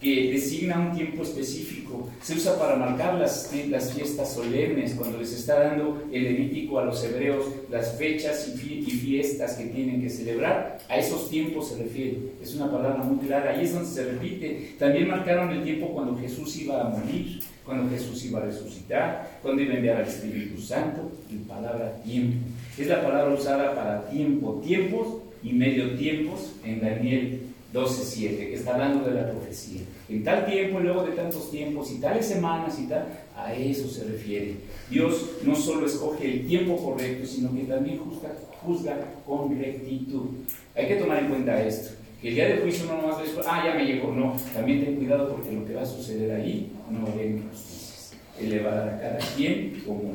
que 0.00 0.32
designa 0.32 0.78
un 0.78 0.96
tiempo 0.96 1.22
específico. 1.22 2.08
Se 2.22 2.34
usa 2.34 2.58
para 2.58 2.76
marcar 2.76 3.14
las, 3.14 3.50
las 3.68 3.92
fiestas 3.92 4.34
solemnes, 4.34 4.94
cuando 4.94 5.18
les 5.18 5.32
está 5.32 5.60
dando 5.60 6.02
el 6.12 6.24
Levítico 6.24 6.78
a 6.78 6.84
los 6.84 7.02
hebreos 7.04 7.46
las 7.70 7.96
fechas 7.96 8.48
y, 8.48 8.86
fiestas 8.96 9.54
que 9.54 9.66
tienen 9.66 10.00
que 10.00 10.10
celebrar. 10.10 10.78
A 10.88 10.98
esos 10.98 11.30
tiempos 11.30 11.68
se 11.68 11.78
refiere. 11.82 12.18
Es 12.42 12.54
una 12.54 12.70
palabra 12.70 13.02
muy 13.02 13.24
clara. 13.24 13.52
Ahí 13.52 13.64
es 13.64 13.72
donde 13.72 13.88
se 13.88 14.04
repite. 14.04 14.74
También 14.78 15.08
marcaron 15.08 15.50
el 15.50 15.62
tiempo 15.62 15.88
cuando 15.88 16.16
Jesús 16.18 16.56
iba 16.56 16.80
a 16.80 16.88
morir, 16.88 17.40
cuando 17.64 17.88
Jesús 17.90 18.24
iba 18.24 18.40
a 18.40 18.44
resucitar, 18.44 19.38
cuando 19.42 19.62
iba 19.62 19.74
a 19.74 19.76
enviar 19.76 19.96
al 19.98 20.08
Espíritu 20.08 20.60
Santo. 20.60 21.10
La 21.30 21.54
palabra 21.54 22.02
tiempo. 22.02 22.36
Es 22.76 22.86
la 22.86 23.02
palabra 23.02 23.34
usada 23.34 23.74
para 23.74 24.08
tiempo, 24.08 24.60
tiempos 24.64 25.18
y 25.42 25.52
medio 25.52 25.96
tiempos 25.96 26.52
en 26.64 26.80
Daniel 26.80 27.40
12.7, 27.72 28.36
que 28.36 28.54
está 28.54 28.74
hablando 28.74 29.08
de 29.08 29.14
la 29.14 29.30
profecía. 29.30 29.82
En 30.08 30.22
tal 30.24 30.46
tiempo 30.46 30.80
y 30.80 30.84
luego 30.84 31.04
de 31.04 31.12
tantos 31.12 31.50
tiempos 31.50 31.90
y 31.90 31.98
tales 31.98 32.26
semanas 32.26 32.78
y 32.78 32.86
tal, 32.86 33.06
a 33.36 33.52
eso 33.54 33.88
se 33.88 34.04
refiere. 34.04 34.56
Dios 34.88 35.30
no 35.44 35.54
solo 35.54 35.86
escoge 35.86 36.32
el 36.32 36.46
tiempo 36.46 36.76
correcto, 36.76 37.26
sino 37.26 37.52
que 37.54 37.64
también 37.64 37.98
juzga, 37.98 38.30
juzga 38.62 38.96
con 39.26 39.58
rectitud. 39.58 40.26
Hay 40.74 40.88
que 40.88 40.96
tomar 40.96 41.18
en 41.18 41.28
cuenta 41.28 41.62
esto, 41.62 41.94
que 42.20 42.28
el 42.28 42.34
día 42.34 42.48
del 42.48 42.60
juicio 42.60 42.86
no 42.86 43.02
nomás 43.02 43.20
ves, 43.20 43.32
ah, 43.46 43.62
ya 43.64 43.74
me 43.74 43.84
llegó, 43.84 44.12
no, 44.12 44.36
también 44.54 44.84
ten 44.84 44.96
cuidado 44.96 45.30
porque 45.30 45.52
lo 45.52 45.66
que 45.66 45.74
va 45.74 45.82
a 45.82 45.86
suceder 45.86 46.40
ahí 46.40 46.72
no 46.90 47.02
va 47.02 47.08
a 47.08 47.12
haber 47.12 47.26
injusticias. 47.26 48.14
Él 48.40 48.50
le 48.50 48.62
va 48.62 48.72
a 48.72 48.74
dar 48.76 48.88
a 48.88 49.00
cada 49.00 49.18
quien 49.36 49.82
como 49.86 50.14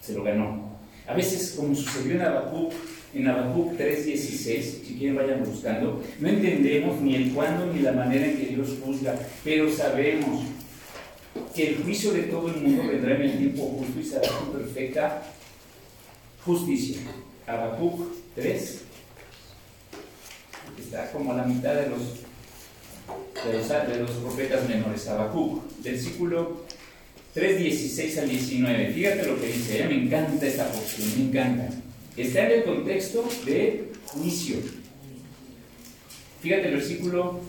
se 0.00 0.14
lo 0.14 0.24
ganó. 0.24 0.68
A 1.06 1.14
veces, 1.14 1.54
como 1.56 1.74
sucedió 1.74 2.14
en 2.14 2.22
Habacuc, 2.22 2.72
en 3.14 3.26
Habacuc 3.26 3.78
3.16, 3.78 4.62
si 4.86 4.96
quieren 4.98 5.16
vayan 5.16 5.42
buscando, 5.44 6.02
no 6.20 6.28
entendemos 6.28 7.00
ni 7.00 7.14
el 7.14 7.32
cuándo 7.32 7.72
ni 7.72 7.80
la 7.80 7.92
manera 7.92 8.26
en 8.26 8.36
que 8.36 8.46
Dios 8.46 8.76
juzga, 8.84 9.14
pero 9.44 9.70
sabemos 9.72 10.44
que 11.54 11.68
el 11.68 11.82
juicio 11.82 12.12
de 12.12 12.24
todo 12.24 12.48
el 12.48 12.60
mundo 12.60 12.86
vendrá 12.86 13.14
en 13.16 13.22
el 13.22 13.38
tiempo 13.38 13.66
justo 13.78 14.00
y 14.00 14.04
será 14.04 14.28
con 14.28 14.52
perfecta 14.52 15.22
justicia. 16.44 16.98
Habacuc 17.46 18.06
3, 18.34 18.82
está 20.78 21.10
como 21.10 21.32
la 21.32 21.44
mitad 21.44 21.74
de 21.74 21.88
los, 21.88 22.00
de 23.46 23.98
los, 23.98 24.14
de 24.14 24.20
profetas 24.22 24.68
menores. 24.68 25.08
Habacuc, 25.08 25.62
versículo 25.82 26.64
3, 27.34 27.58
16 27.58 28.18
al 28.18 28.28
19. 28.28 28.92
Fíjate 28.92 29.26
lo 29.26 29.40
que 29.40 29.46
dice, 29.46 29.82
¿eh? 29.82 29.88
me 29.88 30.04
encanta 30.04 30.46
esta 30.46 30.68
porción, 30.68 31.08
me 31.16 31.24
encanta. 31.28 31.87
Está 32.18 32.46
en 32.46 32.52
el 32.52 32.64
contexto 32.64 33.24
de 33.46 33.92
juicio. 34.06 34.56
Fíjate 36.40 36.68
el 36.68 36.74
versículo 36.74 37.40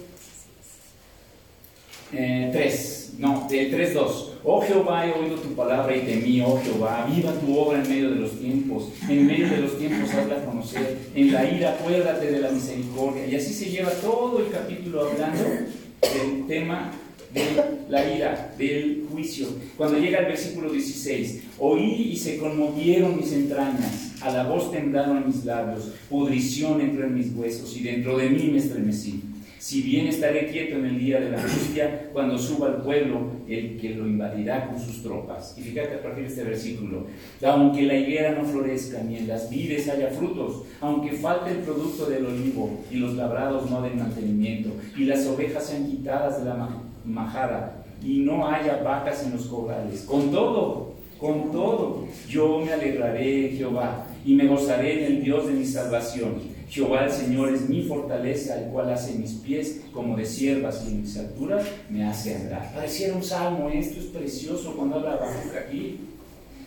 3, 2.12 2.14
eh, 2.14 3.16
no, 3.18 3.48
del 3.50 3.72
3.2. 3.74 4.30
Oh 4.44 4.62
Jehová, 4.62 5.08
he 5.08 5.12
oído 5.12 5.36
tu 5.38 5.54
palabra 5.56 5.96
y 5.96 6.02
temí, 6.02 6.42
oh 6.42 6.60
Jehová, 6.64 7.08
viva 7.14 7.34
tu 7.34 7.58
obra 7.58 7.84
en 7.84 7.90
medio 7.90 8.10
de 8.12 8.16
los 8.18 8.40
tiempos, 8.40 8.90
en 9.08 9.28
medio 9.28 9.50
de 9.50 9.58
los 9.58 9.78
tiempos 9.78 10.14
hazla 10.14 10.46
conocer, 10.46 10.98
en 11.14 11.34
la 11.34 11.52
ira 11.52 11.72
acuérdate 11.72 12.32
de 12.32 12.40
la 12.40 12.52
misericordia. 12.52 13.26
Y 13.26 13.36
así 13.36 13.54
se 13.54 13.70
lleva 13.70 13.92
todo 13.92 14.40
el 14.40 14.52
capítulo 14.52 15.10
hablando 15.10 15.44
del 15.44 16.48
tema 16.48 16.92
de 17.34 17.64
la 17.90 18.16
ira, 18.16 18.56
del 18.58 19.08
juicio. 19.12 19.48
Cuando 19.78 20.00
llega 20.00 20.20
el 20.20 20.26
versículo 20.28 20.72
16, 20.72 21.44
oí 21.60 22.12
y 22.14 22.18
se 22.18 22.38
conmovieron 22.38 23.18
mis 23.18 23.34
entrañas, 23.34 24.09
a 24.22 24.32
la 24.32 24.44
voz 24.44 24.72
temblaron 24.72 25.28
mis 25.28 25.46
labios, 25.46 25.94
pudrición 26.10 26.82
entró 26.82 27.06
en 27.06 27.16
mis 27.16 27.34
huesos 27.34 27.76
y 27.78 27.84
dentro 27.84 28.18
de 28.18 28.30
mí 28.30 28.50
me 28.52 28.58
estremecí. 28.58 29.24
Si 29.60 29.82
bien 29.82 30.08
estaré 30.08 30.48
quieto 30.48 30.78
en 30.78 30.86
el 30.86 30.98
día 30.98 31.20
de 31.20 31.32
la 31.32 31.38
angustia, 31.38 32.10
cuando 32.14 32.38
suba 32.38 32.68
al 32.68 32.82
pueblo, 32.82 33.32
el 33.48 33.78
que 33.78 33.90
lo 33.90 34.08
invadirá 34.08 34.68
con 34.68 34.80
sus 34.80 35.04
tropas. 35.04 35.54
Y 35.58 35.62
fíjate 35.62 35.96
a 35.96 36.02
partir 36.02 36.24
de 36.24 36.30
este 36.30 36.46
versículo, 36.46 37.08
aunque 37.46 37.84
la 37.84 37.96
higuera 37.96 38.32
no 38.32 38.46
florezca, 38.46 39.04
ni 39.04 39.18
en 39.18 39.28
las 39.28 39.50
vides 39.50 39.90
haya 39.90 40.12
frutos, 40.12 40.64
aunque 40.80 41.12
falte 41.12 41.52
el 41.52 41.58
producto 41.58 42.06
del 42.06 42.26
olivo, 42.26 42.80
y 42.90 42.96
los 42.96 43.16
labrados 43.16 43.70
no 43.70 43.82
den 43.82 44.00
mantenimiento, 44.00 44.70
y 44.98 45.04
las 45.04 45.28
ovejas 45.28 45.66
sean 45.66 45.88
quitadas 45.88 46.40
de 46.40 46.50
la 46.50 46.70
majada, 47.04 47.84
y 48.02 48.20
no 48.20 48.48
haya 48.48 48.82
vacas 48.82 49.26
en 49.26 49.34
los 49.34 49.46
corrales, 49.48 50.04
con 50.04 50.32
todo, 50.32 50.94
con 51.20 51.52
todo, 51.52 52.08
yo 52.30 52.60
me 52.60 52.72
alegraré, 52.72 53.50
Jehová, 53.58 54.06
y 54.26 54.34
me 54.34 54.48
gozaré 54.48 55.06
en 55.06 55.16
el 55.16 55.24
Dios 55.24 55.48
de 55.48 55.54
mi 55.54 55.66
salvación 55.66 56.60
Jehová 56.70 57.06
el 57.06 57.12
Señor 57.12 57.52
es 57.52 57.68
mi 57.68 57.82
fortaleza, 57.82 58.62
el 58.62 58.70
cual 58.70 58.94
hace 58.94 59.16
mis 59.16 59.32
pies 59.34 59.82
como 59.92 60.16
de 60.16 60.24
siervas 60.24 60.84
y 60.86 60.92
en 60.92 61.02
mis 61.02 61.18
alturas 61.18 61.66
me 61.90 62.06
hace 62.06 62.36
andar. 62.36 62.72
Pareciera 62.74 63.16
un 63.16 63.24
salmo, 63.24 63.70
esto 63.70 64.00
es 64.00 64.06
precioso 64.06 64.76
cuando 64.76 64.98
habla 64.98 65.14
Habacuc 65.14 65.56
aquí. 65.56 66.02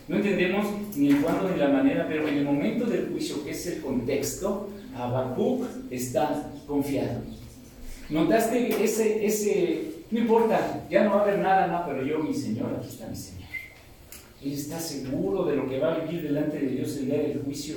No 0.09 0.17
entendemos 0.17 0.67
ni 0.97 1.07
el 1.07 1.21
cuándo 1.21 1.49
ni 1.49 1.57
la 1.57 1.69
manera, 1.69 2.05
pero 2.09 2.27
en 2.27 2.39
el 2.39 2.43
momento 2.43 2.85
del 2.85 3.07
juicio, 3.07 3.45
que 3.45 3.51
es 3.51 3.65
el 3.67 3.81
contexto, 3.81 4.69
Habacuc 4.93 5.65
está 5.89 6.51
confiado. 6.67 7.21
¿Notaste 8.09 8.83
ese, 8.83 9.25
ese, 9.25 9.85
no 10.11 10.19
importa, 10.19 10.83
ya 10.89 11.05
no 11.05 11.11
va 11.11 11.19
a 11.19 11.23
haber 11.23 11.39
nada, 11.39 11.67
no, 11.67 11.85
pero 11.87 12.05
yo, 12.05 12.19
mi 12.19 12.33
Señor, 12.33 12.75
aquí 12.77 12.89
está 12.89 13.07
mi 13.07 13.15
Señor. 13.15 13.42
Él 14.43 14.53
está 14.53 14.79
seguro 14.79 15.45
de 15.45 15.55
lo 15.55 15.69
que 15.69 15.79
va 15.79 15.93
a 15.93 15.99
vivir 15.99 16.23
delante 16.23 16.59
de 16.59 16.67
Dios 16.67 16.97
el 16.97 17.05
día 17.05 17.19
del 17.19 17.41
juicio. 17.43 17.75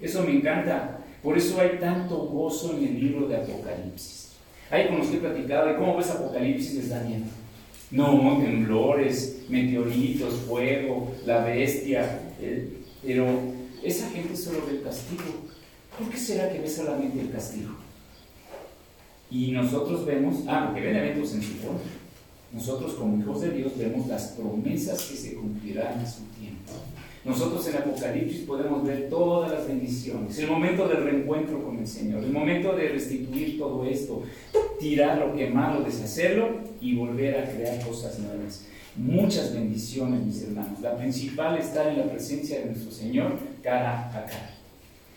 Eso 0.00 0.22
me 0.22 0.36
encanta. 0.36 1.04
Por 1.22 1.36
eso 1.36 1.60
hay 1.60 1.78
tanto 1.80 2.16
gozo 2.16 2.76
en 2.76 2.84
el 2.84 3.00
libro 3.00 3.26
de 3.26 3.36
Apocalipsis. 3.36 4.32
Hay 4.70 4.88
con 4.88 5.00
he 5.00 5.16
platicado, 5.18 5.70
¿y 5.70 5.76
cómo 5.76 5.96
ves 5.96 6.10
Apocalipsis? 6.10 6.74
Les 6.74 6.88
da 6.90 7.00
miedo. 7.00 7.24
No, 7.90 8.38
temblores, 8.42 9.44
meteoritos, 9.48 10.34
fuego, 10.48 11.12
la 11.26 11.44
bestia. 11.44 12.20
pero 13.04 13.26
esa 13.82 14.08
gente 14.10 14.36
solo 14.36 14.64
ve 14.66 14.78
el 14.78 14.82
castigo. 14.82 15.22
¿Por 15.98 16.08
qué 16.10 16.16
será 16.16 16.52
que 16.52 16.60
ve 16.60 16.68
solamente 16.68 17.20
el 17.20 17.30
castigo? 17.30 17.70
Y 19.30 19.52
nosotros 19.52 20.04
vemos, 20.04 20.44
ah, 20.46 20.66
porque 20.66 20.86
ven 20.86 20.96
eventos 20.96 21.34
en 21.34 21.42
su 21.42 21.58
contra. 21.58 22.03
Nosotros 22.54 22.94
como 22.94 23.20
hijos 23.20 23.40
de 23.40 23.50
Dios 23.50 23.72
vemos 23.76 24.06
las 24.06 24.28
promesas 24.28 25.02
que 25.02 25.16
se 25.16 25.34
cumplirán 25.34 25.98
a 25.98 26.06
su 26.06 26.22
tiempo. 26.38 26.72
Nosotros 27.24 27.66
en 27.68 27.76
Apocalipsis 27.76 28.42
podemos 28.42 28.84
ver 28.84 29.08
todas 29.08 29.50
las 29.50 29.66
bendiciones, 29.66 30.38
el 30.38 30.46
momento 30.46 30.86
del 30.86 31.04
reencuentro 31.04 31.64
con 31.64 31.78
el 31.78 31.86
Señor, 31.86 32.22
el 32.22 32.30
momento 32.30 32.76
de 32.76 32.90
restituir 32.90 33.58
todo 33.58 33.84
esto, 33.84 34.22
tirar 34.78 35.18
lo 35.18 35.34
quemado, 35.34 35.82
deshacerlo 35.82 36.60
y 36.80 36.94
volver 36.94 37.38
a 37.38 37.50
crear 37.50 37.84
cosas 37.84 38.18
nuevas. 38.18 38.66
Muchas 38.96 39.54
bendiciones, 39.54 40.22
mis 40.24 40.42
hermanos. 40.42 40.80
La 40.80 40.96
principal 40.96 41.58
está 41.58 41.90
en 41.90 41.98
la 41.98 42.04
presencia 42.04 42.60
de 42.60 42.66
nuestro 42.66 42.92
Señor 42.92 43.38
cara 43.62 44.06
a 44.06 44.26
cara. 44.26 44.50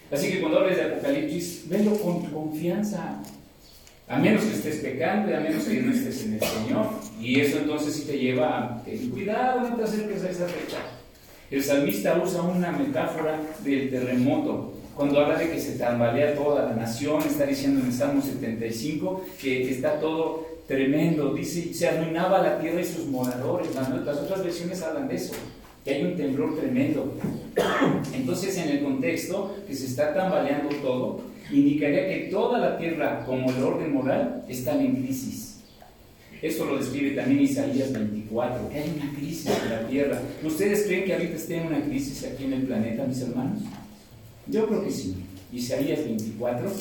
Así 0.10 0.32
que 0.32 0.40
cuando 0.40 0.60
hables 0.60 0.78
de 0.78 0.84
Apocalipsis, 0.84 1.66
venlo 1.68 1.96
con 2.00 2.22
confianza. 2.22 3.22
A 4.08 4.18
menos 4.18 4.44
que 4.44 4.56
estés 4.56 4.78
pecando 4.78 5.30
y 5.30 5.34
a 5.34 5.40
menos 5.42 5.66
que 5.66 5.82
no 5.82 5.92
estés 5.92 6.24
en 6.26 6.34
el 6.36 6.40
Señor. 6.40 6.88
Y 7.20 7.42
eso 7.42 7.58
entonces 7.60 7.94
sí 7.94 8.04
te 8.04 8.18
lleva 8.18 8.58
a 8.58 8.84
cuidado, 9.12 9.70
no 9.70 9.76
te 9.76 9.84
acerques 9.84 10.24
a 10.24 10.30
esa 10.30 10.46
fecha. 10.48 10.78
El 11.52 11.64
salmista 11.64 12.22
usa 12.22 12.42
una 12.42 12.72
metáfora 12.72 13.40
del 13.64 13.90
terremoto. 13.90 14.74
Cuando 14.96 15.20
habla 15.20 15.38
de 15.38 15.52
que 15.52 15.60
se 15.60 15.78
tambalea 15.78 16.36
toda 16.36 16.70
la 16.70 16.76
nación, 16.76 17.22
está 17.22 17.46
diciendo 17.46 17.82
en 17.82 17.88
el 17.88 17.94
Salmo 17.94 18.22
75 18.22 19.26
que 19.42 19.70
está 19.70 20.00
todo 20.00 20.46
tremendo. 20.68 21.34
Dice, 21.34 21.74
se 21.74 21.88
arruinaba 21.88 22.42
la 22.42 22.60
tierra 22.60 22.82
y 22.82 22.86
sus 22.86 23.06
moradores. 23.06 23.76
Las, 23.76 23.90
otras 23.90 24.44
versiones 24.44 24.82
hablan 24.82 25.08
de 25.08 25.16
eso, 25.16 25.34
que 25.84 25.94
hay 25.94 26.04
un 26.04 26.16
temblor 26.16 26.58
tremendo. 26.58 27.14
Entonces, 28.14 28.58
en 28.58 28.70
el 28.70 28.84
contexto 28.84 29.56
que 29.68 29.76
se 29.76 29.86
está 29.86 30.14
tambaleando 30.14 30.76
todo, 30.78 31.22
indicaría 31.52 32.08
que 32.08 32.28
toda 32.32 32.60
la 32.60 32.78
tierra, 32.78 33.24
como 33.26 33.50
el 33.50 33.64
orden 33.64 33.94
moral, 33.94 34.44
están 34.48 34.82
en 34.82 35.04
crisis. 35.04 35.60
Esto 36.42 36.66
lo 36.66 36.78
describe 36.78 37.16
también 37.16 37.42
Isaías 37.42 37.92
24, 37.92 38.70
que 38.70 38.78
hay 38.78 38.94
una 38.96 39.12
crisis 39.16 39.48
en 39.48 39.70
la 39.70 39.88
tierra. 39.88 40.22
¿Ustedes 40.44 40.84
creen 40.86 41.06
que 41.06 41.14
ahorita 41.14 41.36
esté 41.36 41.58
en 41.58 41.68
una 41.68 41.84
crisis 41.84 42.24
aquí 42.26 42.44
en 42.44 42.54
el 42.54 42.64
planeta, 42.64 43.06
mis 43.06 43.22
hermanos? 43.22 43.64
Yo 44.46 44.68
creo 44.68 44.84
que 44.84 44.92
sí. 44.92 45.16
Isaías 45.52 46.04
24 46.04 46.72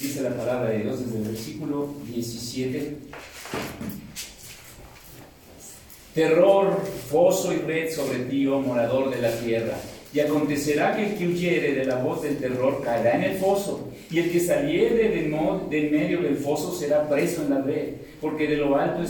dice 0.00 0.22
la 0.22 0.36
palabra 0.36 0.70
de 0.70 0.80
Dios 0.80 1.04
desde 1.04 1.18
el 1.18 1.24
versículo 1.24 1.94
17. 2.08 2.96
Terror, 6.14 6.80
foso 7.10 7.52
y 7.52 7.56
red 7.56 7.90
sobre 7.90 8.20
ti, 8.20 8.46
oh 8.46 8.60
morador 8.60 9.12
de 9.12 9.20
la 9.20 9.36
tierra. 9.38 9.76
Y 10.14 10.20
acontecerá 10.20 10.96
que 10.96 11.06
el 11.06 11.14
que 11.16 11.26
huyere 11.26 11.74
de 11.74 11.84
la 11.84 11.96
voz 11.96 12.22
del 12.22 12.36
terror 12.36 12.80
caerá 12.84 13.16
en 13.16 13.24
el 13.24 13.36
foso, 13.36 13.90
y 14.10 14.20
el 14.20 14.30
que 14.30 14.38
saliere 14.38 15.08
de, 15.08 15.22
de 15.70 15.90
medio 15.90 16.22
del 16.22 16.36
foso 16.36 16.72
será 16.72 17.08
preso 17.08 17.42
en 17.42 17.50
la 17.50 17.62
red 17.62 17.94
porque 18.20 18.46
de 18.46 18.56
lo 18.56 18.76
alto 18.76 19.02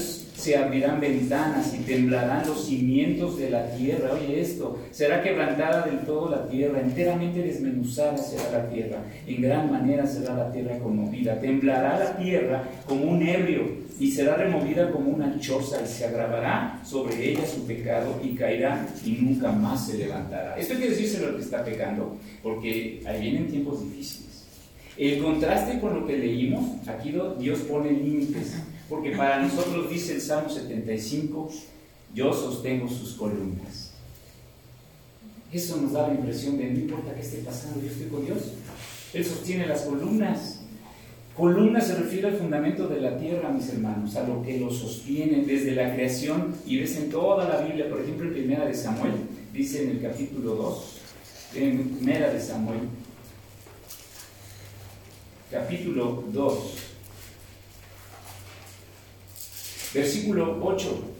se 0.44 0.58
abrirán 0.58 1.00
ventanas 1.00 1.74
y 1.74 1.78
temblarán 1.84 2.46
los 2.46 2.66
cimientos 2.66 3.38
de 3.38 3.48
la 3.48 3.74
tierra. 3.74 4.10
Oye 4.12 4.42
esto, 4.42 4.78
será 4.90 5.22
quebrantada 5.22 5.86
del 5.86 6.00
todo 6.00 6.28
la 6.28 6.46
tierra, 6.46 6.82
enteramente 6.82 7.40
desmenuzada 7.40 8.18
será 8.18 8.50
la 8.50 8.68
tierra, 8.68 8.98
en 9.26 9.40
gran 9.40 9.72
manera 9.72 10.06
será 10.06 10.34
la 10.34 10.52
tierra 10.52 10.78
conmovida, 10.80 11.40
temblará 11.40 11.98
la 11.98 12.16
tierra 12.18 12.62
como 12.86 13.04
un 13.04 13.26
ebrio 13.26 13.84
y 13.98 14.10
será 14.10 14.36
removida 14.36 14.90
como 14.90 15.12
una 15.12 15.40
choza 15.40 15.80
y 15.82 15.86
se 15.86 16.04
agravará 16.04 16.78
sobre 16.84 17.30
ella 17.30 17.46
su 17.46 17.66
pecado 17.66 18.20
y 18.22 18.34
caerá 18.34 18.86
y 19.02 19.12
nunca 19.12 19.50
más 19.50 19.86
se 19.86 19.96
levantará. 19.96 20.58
Esto 20.58 20.74
quiere 20.74 20.90
decirse 20.90 21.24
lo 21.24 21.36
que 21.36 21.42
está 21.42 21.64
pecando, 21.64 22.18
porque 22.42 23.00
ahí 23.06 23.18
vienen 23.22 23.48
tiempos 23.48 23.82
difíciles. 23.82 24.44
El 24.98 25.22
contraste 25.22 25.80
con 25.80 26.00
lo 26.00 26.06
que 26.06 26.18
leímos, 26.18 26.86
aquí 26.86 27.14
Dios 27.38 27.60
pone 27.60 27.90
límites. 27.92 28.56
Porque 28.88 29.12
para 29.12 29.40
nosotros 29.40 29.88
dice 29.88 30.14
el 30.14 30.20
Salmo 30.20 30.50
75, 30.50 31.50
yo 32.14 32.32
sostengo 32.32 32.88
sus 32.88 33.14
columnas. 33.14 33.92
Eso 35.52 35.76
nos 35.76 35.92
da 35.92 36.08
la 36.08 36.14
impresión 36.14 36.58
de 36.58 36.70
no 36.70 36.80
importa 36.80 37.14
qué 37.14 37.20
esté 37.20 37.38
pasando, 37.38 37.80
yo 37.80 37.86
estoy 37.86 38.08
con 38.08 38.26
Dios. 38.26 38.38
Él 39.12 39.24
sostiene 39.24 39.66
las 39.66 39.82
columnas. 39.82 40.60
Columna 41.36 41.80
se 41.80 41.96
refiere 41.96 42.28
al 42.28 42.36
fundamento 42.36 42.86
de 42.88 43.00
la 43.00 43.16
tierra, 43.16 43.50
mis 43.50 43.68
hermanos, 43.68 44.14
a 44.16 44.26
lo 44.26 44.42
que 44.42 44.58
lo 44.58 44.70
sostiene 44.70 45.44
desde 45.44 45.72
la 45.72 45.94
creación 45.94 46.54
y 46.66 46.78
ves 46.78 46.96
en 46.96 47.10
toda 47.10 47.48
la 47.48 47.60
Biblia, 47.60 47.88
por 47.88 48.00
ejemplo 48.00 48.26
en 48.26 48.34
Primera 48.34 48.66
de 48.66 48.74
Samuel, 48.74 49.14
dice 49.52 49.84
en 49.84 49.90
el 49.90 50.02
capítulo 50.02 50.54
2, 50.54 51.00
en 51.56 51.88
Primera 51.88 52.32
de 52.32 52.40
Samuel, 52.40 52.80
capítulo 55.50 56.24
2, 56.32 56.76
Versículo 59.94 60.58
8. 60.60 61.10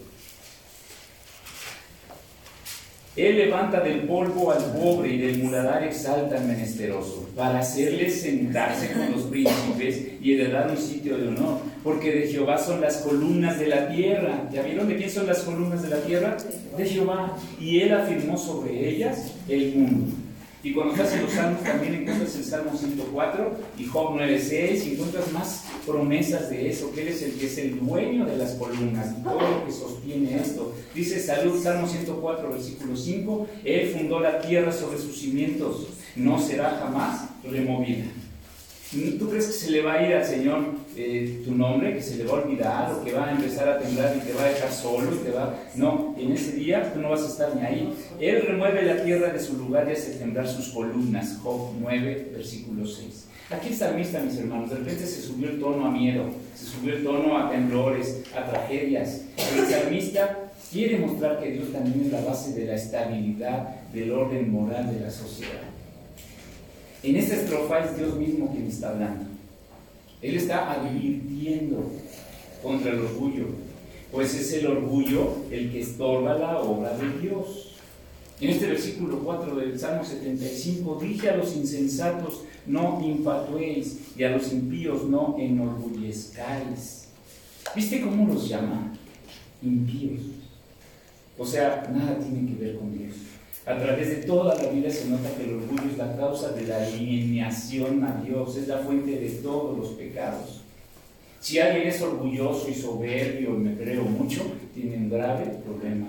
Él 3.17 3.37
levanta 3.37 3.79
del 3.79 4.01
polvo 4.01 4.51
al 4.51 4.65
pobre 4.73 5.15
y 5.15 5.19
del 5.19 5.39
muladar 5.39 5.85
exalta 5.85 6.37
al 6.37 6.47
menesteroso, 6.47 7.29
para 7.37 7.61
hacerles 7.61 8.23
sentarse 8.23 8.91
con 8.91 9.13
los 9.13 9.23
príncipes 9.23 10.21
y 10.21 10.33
heredar 10.33 10.69
un 10.69 10.77
sitio 10.77 11.17
de 11.17 11.29
honor. 11.29 11.61
Porque 11.85 12.11
de 12.11 12.27
Jehová 12.27 12.59
son 12.59 12.81
las 12.81 12.97
columnas 12.97 13.61
de 13.61 13.69
la 13.69 13.89
tierra. 13.89 14.49
¿Ya 14.53 14.63
vieron 14.63 14.89
de 14.89 14.97
quién 14.97 15.11
son 15.11 15.29
las 15.29 15.41
columnas 15.41 15.83
de 15.83 15.91
la 15.91 15.99
tierra? 15.99 16.37
De 16.77 16.85
Jehová. 16.85 17.37
Y 17.61 17.83
él 17.83 17.95
afirmó 17.95 18.37
sobre 18.37 18.89
ellas 18.89 19.31
el 19.49 19.77
mundo. 19.77 20.17
Y 20.65 20.73
cuando 20.73 20.95
estás 20.95 21.13
en 21.13 21.23
los 21.23 21.33
salmos 21.33 21.63
también 21.63 21.95
encuentras 21.95 22.35
el 22.37 22.45
Salmo 22.45 22.75
104 22.75 23.53
y 23.79 23.85
Job 23.85 24.15
9.6 24.17 24.87
y 24.87 24.93
encuentras 24.95 25.31
más 25.31 25.65
promesas 25.87 26.51
de 26.51 26.71
eso, 26.71 26.93
que 26.93 27.03
Él 27.03 27.09
es 27.09 27.23
el 27.23 27.33
que 27.33 27.47
es 27.47 27.59
el 27.59 27.79
dueño 27.79 28.25
de 28.27 28.37
las 28.37 28.53
columnas 28.53 29.15
y 29.19 29.23
todo 29.23 29.41
lo 29.41 29.67
que 29.67 29.73
sostiene 29.73 30.37
esto. 30.37 30.75
Dice 30.95 31.21
Salud, 31.21 31.63
Salmo 31.63 31.87
104, 31.87 32.51
versículo 32.51 32.97
5, 32.97 33.47
Él 33.65 33.91
fundó 33.91 34.21
la 34.21 34.41
tierra 34.41 34.73
sobre 34.73 34.99
sus 34.99 35.19
cimientos, 35.19 35.89
no 36.17 36.41
será 36.41 36.79
jamás 36.81 37.29
removida. 37.45 38.05
¿Tú 39.19 39.29
crees 39.29 39.47
que 39.47 39.53
se 39.53 39.71
le 39.73 39.83
va 39.83 39.95
a 39.95 40.07
ir 40.07 40.15
al 40.15 40.25
Señor 40.25 40.61
eh, 40.97 41.43
tu 41.45 41.53
nombre, 41.53 41.95
que 41.95 42.03
se 42.03 42.17
le 42.17 42.25
va 42.25 42.39
a 42.39 42.43
olvidar 42.43 42.93
o 42.93 43.05
que 43.05 43.13
va 43.13 43.27
a 43.27 43.33
empezar 43.33 43.69
a 43.69 43.79
temblar 43.81 44.17
y 44.17 44.21
te 44.21 44.33
va 44.35 44.45
a 44.45 44.49
dejar 44.51 44.71
solo? 44.71 45.13
Y 45.13 45.19
te 45.19 45.31
va... 45.31 45.53
No, 45.75 46.15
en 46.17 46.31
ese 46.31 46.53
día 46.53 46.93
tú 46.93 47.01
no 47.01 47.11
vas 47.11 47.23
a 47.23 47.29
estar 47.29 47.57
ni 47.57 47.63
ahí. 47.63 47.93
Él 48.21 48.43
remueve 48.47 48.83
la 48.83 49.03
tierra 49.03 49.33
de 49.33 49.41
su 49.41 49.57
lugar 49.57 49.89
y 49.89 49.93
hace 49.93 50.13
temblar 50.13 50.47
sus 50.47 50.69
columnas. 50.69 51.39
Job 51.43 51.73
9, 51.81 52.31
versículo 52.35 52.87
6. 52.87 53.27
Aquí 53.51 53.69
el 53.69 53.75
salmista, 53.75 54.21
mis 54.21 54.39
hermanos, 54.39 54.71
de 54.71 54.77
repente 54.77 55.07
se 55.07 55.21
subió 55.21 55.51
el 55.51 55.61
tono 55.61 55.87
a 55.87 55.91
miedo, 55.91 56.25
se 56.57 56.65
subió 56.65 56.97
el 56.97 57.05
tono 57.05 57.37
a 57.37 57.51
temblores, 57.51 58.23
a 58.35 58.51
tragedias. 58.51 59.23
el 59.37 59.67
salmista 59.67 60.51
quiere 60.73 60.99
mostrar 60.99 61.41
que 61.43 61.51
Dios 61.51 61.71
también 61.71 62.07
es 62.07 62.13
la 62.13 62.23
base 62.23 62.55
de 62.55 62.67
la 62.67 62.75
estabilidad, 62.75 63.85
del 63.93 64.13
orden 64.13 64.51
moral 64.51 64.93
de 64.93 65.01
la 65.01 65.11
sociedad. 65.11 65.61
En 67.03 67.17
esta 67.17 67.35
estrofa 67.37 67.85
es 67.85 67.99
Dios 67.99 68.17
mismo 68.17 68.51
quien 68.51 68.67
está 68.67 68.91
hablando. 68.91 69.27
Él 70.23 70.37
está 70.37 70.73
advirtiendo 70.73 71.91
contra 72.63 72.93
el 72.93 73.01
orgullo, 73.01 73.45
pues 74.11 74.35
es 74.35 74.55
el 74.55 74.67
orgullo 74.69 75.37
el 75.51 75.71
que 75.71 75.83
estorba 75.83 76.39
la 76.39 76.61
obra 76.61 76.97
de 76.97 77.21
Dios. 77.21 77.74
En 78.41 78.51
este 78.51 78.67
versículo 78.67 79.21
4 79.21 79.55
del 79.57 79.79
Salmo 79.79 80.05
75, 80.05 80.99
dije 81.01 81.31
a 81.31 81.37
los 81.37 81.55
insensatos, 81.55 82.43
no 82.67 83.01
infatuéis, 83.05 84.01
y 84.17 84.25
a 84.25 84.31
los 84.31 84.53
impíos 84.53 85.05
no 85.05 85.37
enorgullezcáis. 85.39 87.05
¿Viste 87.77 88.01
cómo 88.01 88.33
los 88.33 88.49
llama? 88.49 88.93
Impíos. 89.63 90.21
O 91.39 91.47
sea, 91.47 91.89
nada 91.93 92.19
tiene 92.19 92.51
que 92.51 92.65
ver 92.65 92.79
con 92.79 92.97
Dios. 92.97 93.15
A 93.67 93.79
través 93.79 94.09
de 94.09 94.17
toda 94.17 94.55
la 94.57 94.69
vida 94.69 94.91
se 94.91 95.09
nota 95.09 95.35
que 95.37 95.45
el 95.45 95.55
orgullo 95.55 95.91
es 95.91 95.97
la 95.97 96.17
causa 96.17 96.53
de 96.53 96.67
la 96.67 96.85
alineación 96.85 98.05
a 98.05 98.21
Dios, 98.23 98.57
es 98.57 98.69
la 98.69 98.79
fuente 98.79 99.13
de 99.13 99.31
todos 99.31 99.79
los 99.79 99.89
pecados. 99.91 100.61
Si 101.41 101.59
alguien 101.59 101.89
es 101.89 102.03
orgulloso 102.03 102.69
y 102.69 102.75
soberbio, 102.75 103.55
y 103.55 103.59
me 103.59 103.77
creo 103.77 104.03
mucho, 104.05 104.43
tiene 104.75 104.97
un 104.97 105.11
grave 105.11 105.47
problema. 105.65 106.09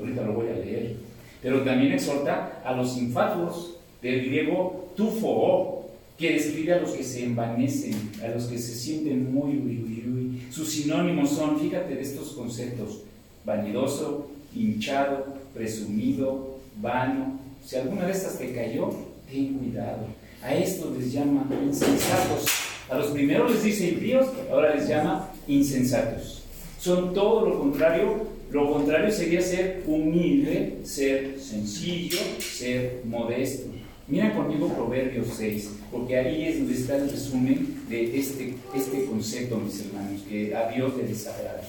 Ahorita 0.00 0.22
lo 0.22 0.32
voy 0.32 0.48
a 0.48 0.54
leer. 0.54 0.96
Pero 1.42 1.62
también 1.62 1.92
exhorta 1.92 2.60
a 2.64 2.74
los 2.74 2.96
infatuos, 2.96 3.76
del 4.02 4.26
griego 4.26 4.92
tufo, 4.96 5.90
que 6.18 6.32
describe 6.32 6.74
a 6.74 6.80
los 6.80 6.90
que 6.90 7.04
se 7.04 7.24
envanecen, 7.24 7.94
a 8.22 8.28
los 8.28 8.44
que 8.44 8.58
se 8.58 8.74
sienten 8.74 9.32
muy 9.32 9.52
uy, 9.52 10.42
Sus 10.50 10.70
sinónimos 10.70 11.30
son, 11.30 11.58
fíjate 11.58 11.94
de 11.94 12.02
estos 12.02 12.32
conceptos, 12.32 13.02
vanidoso, 13.44 14.28
hinchado, 14.54 15.26
presumido, 15.54 16.58
vano. 16.80 17.38
Si 17.64 17.76
alguna 17.76 18.06
de 18.06 18.12
estas 18.12 18.38
te 18.38 18.52
cayó, 18.52 18.90
ten 19.30 19.54
cuidado. 19.54 20.06
A 20.42 20.54
estos 20.54 20.96
les 20.96 21.12
llama 21.12 21.46
insensatos. 21.62 22.46
A 22.90 22.98
los 22.98 23.08
primeros 23.08 23.52
les 23.52 23.62
dice 23.62 23.88
impíos, 23.88 24.26
ahora 24.50 24.74
les 24.74 24.88
llama 24.88 25.30
insensatos. 25.46 26.42
Son 26.78 27.14
todo 27.14 27.48
lo 27.48 27.58
contrario. 27.60 28.39
Lo 28.50 28.72
contrario 28.72 29.12
sería 29.12 29.40
ser 29.40 29.82
humilde, 29.86 30.78
ser 30.84 31.38
sencillo, 31.38 32.18
ser 32.40 33.02
modesto. 33.04 33.70
Mira 34.08 34.34
conmigo 34.34 34.74
Proverbios 34.74 35.28
6, 35.36 35.70
porque 35.92 36.16
ahí 36.16 36.48
es 36.48 36.58
donde 36.58 36.74
está 36.74 36.96
el 36.96 37.08
resumen 37.08 37.84
de 37.88 38.18
este, 38.18 38.54
este 38.74 39.04
concepto, 39.04 39.56
mis 39.58 39.80
hermanos, 39.80 40.22
que 40.28 40.54
a 40.54 40.68
Dios 40.70 40.96
le 40.96 41.04
desagrada. 41.04 41.62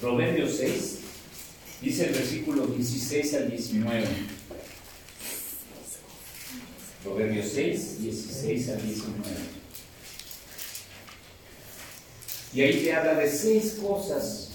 Proverbios 0.00 0.56
6, 0.56 0.98
Dice 1.84 2.06
el 2.06 2.14
versículo 2.14 2.66
16 2.66 3.34
al 3.34 3.50
19. 3.50 4.06
Proverbios 7.02 7.46
6, 7.54 8.00
16 8.00 8.68
al 8.70 8.82
19. 8.82 9.14
Y 12.54 12.62
ahí 12.62 12.84
te 12.84 12.92
habla 12.94 13.16
de 13.16 13.30
seis 13.30 13.76
cosas 13.82 14.53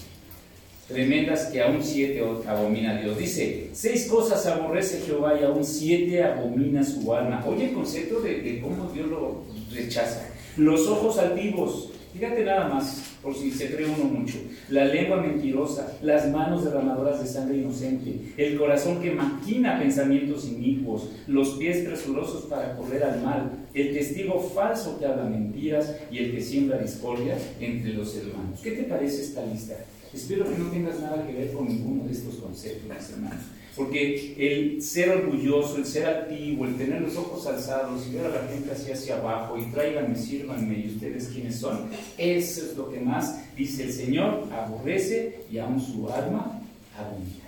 tremendas 0.92 1.46
que 1.46 1.62
aún 1.62 1.82
siete 1.82 2.22
abomina 2.46 3.00
Dios. 3.00 3.16
Dice, 3.16 3.70
seis 3.72 4.06
cosas 4.06 4.44
aborrece 4.46 5.00
Jehová 5.06 5.38
y 5.40 5.44
aún 5.44 5.64
siete 5.64 6.22
abomina 6.22 6.82
su 6.84 7.12
alma. 7.14 7.44
Oye 7.46 7.66
el 7.66 7.74
concepto 7.74 8.20
de, 8.20 8.60
cómo 8.60 8.90
Dios 8.92 9.08
lo 9.08 9.42
rechaza. 9.72 10.28
Los 10.56 10.86
ojos 10.88 11.18
altivos, 11.18 11.90
Fíjate 12.12 12.44
nada 12.44 12.68
más, 12.68 13.16
por 13.22 13.36
si 13.36 13.52
se 13.52 13.72
cree 13.72 13.86
uno 13.86 14.02
mucho. 14.02 14.38
La 14.68 14.84
lengua 14.84 15.18
mentirosa, 15.18 15.96
las 16.02 16.28
manos 16.28 16.64
derramadoras 16.64 17.22
de 17.22 17.28
sangre 17.28 17.58
inocente, 17.58 18.32
el 18.36 18.58
corazón 18.58 19.00
que 19.00 19.12
maquina 19.12 19.78
pensamientos 19.78 20.48
inicuos, 20.48 21.08
los 21.28 21.50
pies 21.50 21.86
presurosos 21.86 22.46
para 22.46 22.76
correr 22.76 23.04
al 23.04 23.22
mal, 23.22 23.52
el 23.74 23.92
testigo 23.92 24.40
falso 24.40 24.98
que 24.98 25.06
habla 25.06 25.22
mentiras 25.22 25.94
y 26.10 26.18
el 26.18 26.32
que 26.32 26.42
siembra 26.42 26.78
discordia 26.78 27.38
entre 27.60 27.92
los 27.92 28.16
hermanos. 28.16 28.58
¿Qué 28.60 28.72
te 28.72 28.82
parece 28.82 29.22
esta 29.22 29.46
lista? 29.46 29.76
Espero 30.12 30.44
que 30.44 30.58
no 30.58 30.70
tengas 30.70 31.00
nada 31.00 31.24
que 31.26 31.32
ver 31.32 31.52
con 31.52 31.68
ninguno 31.68 32.04
de 32.04 32.12
estos 32.12 32.34
conceptos, 32.36 33.10
hermanos. 33.10 33.44
Porque 33.76 34.34
el 34.36 34.82
ser 34.82 35.10
orgulloso, 35.10 35.76
el 35.76 35.86
ser 35.86 36.06
activo, 36.06 36.64
el 36.64 36.76
tener 36.76 37.00
los 37.00 37.16
ojos 37.16 37.46
alzados 37.46 38.04
y 38.06 38.16
ver 38.16 38.26
a 38.26 38.28
la 38.30 38.48
gente 38.48 38.72
así 38.72 38.90
hacia 38.90 39.16
abajo 39.18 39.56
y 39.56 39.70
tráiganme, 39.70 40.16
sírvanme 40.16 40.78
y 40.80 40.94
ustedes 40.94 41.28
quiénes 41.28 41.56
son, 41.56 41.88
eso 42.18 42.66
es 42.66 42.76
lo 42.76 42.90
que 42.90 43.00
más 43.00 43.40
dice 43.56 43.84
el 43.84 43.92
Señor, 43.92 44.48
aborrece 44.52 45.42
y 45.50 45.58
aún 45.58 45.80
su 45.80 46.08
alma 46.10 46.60
abunda. 46.98 47.40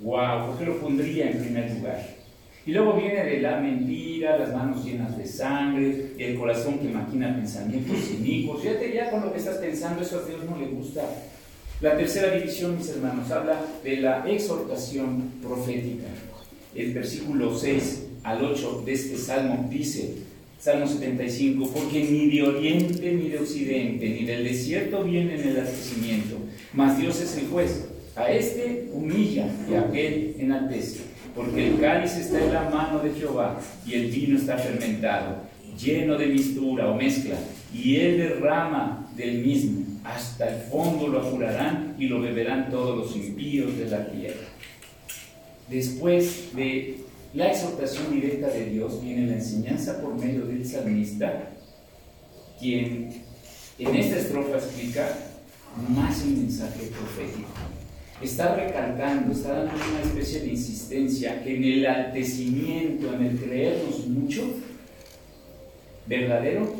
¡Wow! 0.00 0.46
¿Por 0.46 0.58
qué 0.58 0.64
lo 0.66 0.80
pondría 0.80 1.30
en 1.30 1.40
primer 1.40 1.74
lugar? 1.74 2.14
Y 2.66 2.72
luego 2.72 2.94
viene 2.94 3.24
de 3.24 3.40
la 3.40 3.60
mentira, 3.60 4.38
las 4.38 4.54
manos 4.54 4.84
llenas 4.84 5.18
de 5.18 5.26
sangre, 5.26 6.12
el 6.16 6.38
corazón 6.38 6.78
que 6.78 6.88
maquina 6.88 7.34
pensamientos 7.34 8.10
inicuos. 8.12 8.62
Fíjate 8.62 8.94
ya 8.94 9.10
con 9.10 9.20
lo 9.20 9.32
que 9.32 9.38
estás 9.38 9.58
pensando, 9.58 10.02
eso 10.02 10.20
a 10.20 10.26
Dios 10.26 10.44
no 10.48 10.56
le 10.56 10.68
gusta. 10.68 11.02
La 11.80 11.96
tercera 11.96 12.34
división, 12.34 12.78
mis 12.78 12.88
hermanos, 12.88 13.30
habla 13.30 13.60
de 13.82 13.96
la 13.96 14.24
exhortación 14.30 15.32
profética. 15.42 16.06
El 16.74 16.94
versículo 16.94 17.56
6 17.56 18.06
al 18.22 18.44
8 18.44 18.82
de 18.86 18.92
este 18.92 19.16
salmo 19.18 19.68
dice, 19.68 20.14
Salmo 20.58 20.86
75, 20.86 21.70
porque 21.74 22.04
ni 22.04 22.30
de 22.30 22.42
oriente 22.42 23.12
ni 23.12 23.28
de 23.28 23.38
occidente, 23.38 24.08
ni 24.08 24.24
del 24.24 24.44
desierto 24.44 25.02
viene 25.02 25.34
el 25.34 25.48
enaltecimiento, 25.48 26.36
mas 26.72 26.96
Dios 26.96 27.20
es 27.20 27.36
el 27.36 27.48
juez. 27.48 27.88
A 28.16 28.30
este 28.30 28.88
humilla 28.92 29.48
y 29.68 29.74
a 29.74 29.80
aquel 29.80 30.36
enaltece, 30.38 31.00
porque 31.34 31.66
el 31.66 31.80
cáliz 31.80 32.16
está 32.16 32.42
en 32.42 32.52
la 32.52 32.70
mano 32.70 33.00
de 33.00 33.12
Jehová 33.12 33.60
y 33.84 33.94
el 33.94 34.06
vino 34.06 34.38
está 34.38 34.56
fermentado, 34.56 35.42
lleno 35.76 36.16
de 36.16 36.26
mistura 36.28 36.88
o 36.88 36.94
mezcla, 36.94 37.34
y 37.74 37.96
él 37.96 38.18
derrama 38.18 39.10
del 39.16 39.44
mismo 39.44 39.84
hasta 40.04 40.54
el 40.54 40.60
fondo 40.70 41.08
lo 41.08 41.20
apurarán 41.20 41.96
y 41.98 42.06
lo 42.06 42.20
beberán 42.20 42.70
todos 42.70 42.96
los 42.96 43.16
impíos 43.16 43.76
de 43.76 43.86
la 43.86 44.06
tierra. 44.06 44.46
Después 45.68 46.54
de 46.54 46.98
la 47.32 47.50
exhortación 47.50 48.12
directa 48.12 48.48
de 48.48 48.66
Dios 48.66 49.02
viene 49.02 49.26
la 49.26 49.36
enseñanza 49.36 50.00
por 50.02 50.14
medio 50.14 50.44
del 50.44 50.64
salmista, 50.64 51.50
quien 52.60 53.22
en 53.78 53.96
esta 53.96 54.18
estrofa 54.18 54.56
explica 54.56 55.08
más 55.88 56.22
el 56.22 56.36
mensaje 56.36 56.86
profético. 56.88 57.48
Está 58.22 58.54
recalcando, 58.54 59.32
está 59.32 59.64
dando 59.64 59.72
una 59.72 60.02
especie 60.02 60.40
de 60.40 60.48
insistencia 60.48 61.42
en 61.44 61.64
el 61.64 61.86
altecimiento, 61.86 63.12
en 63.12 63.24
el 63.24 63.38
creernos 63.38 64.06
mucho, 64.06 64.42
verdadero, 66.06 66.74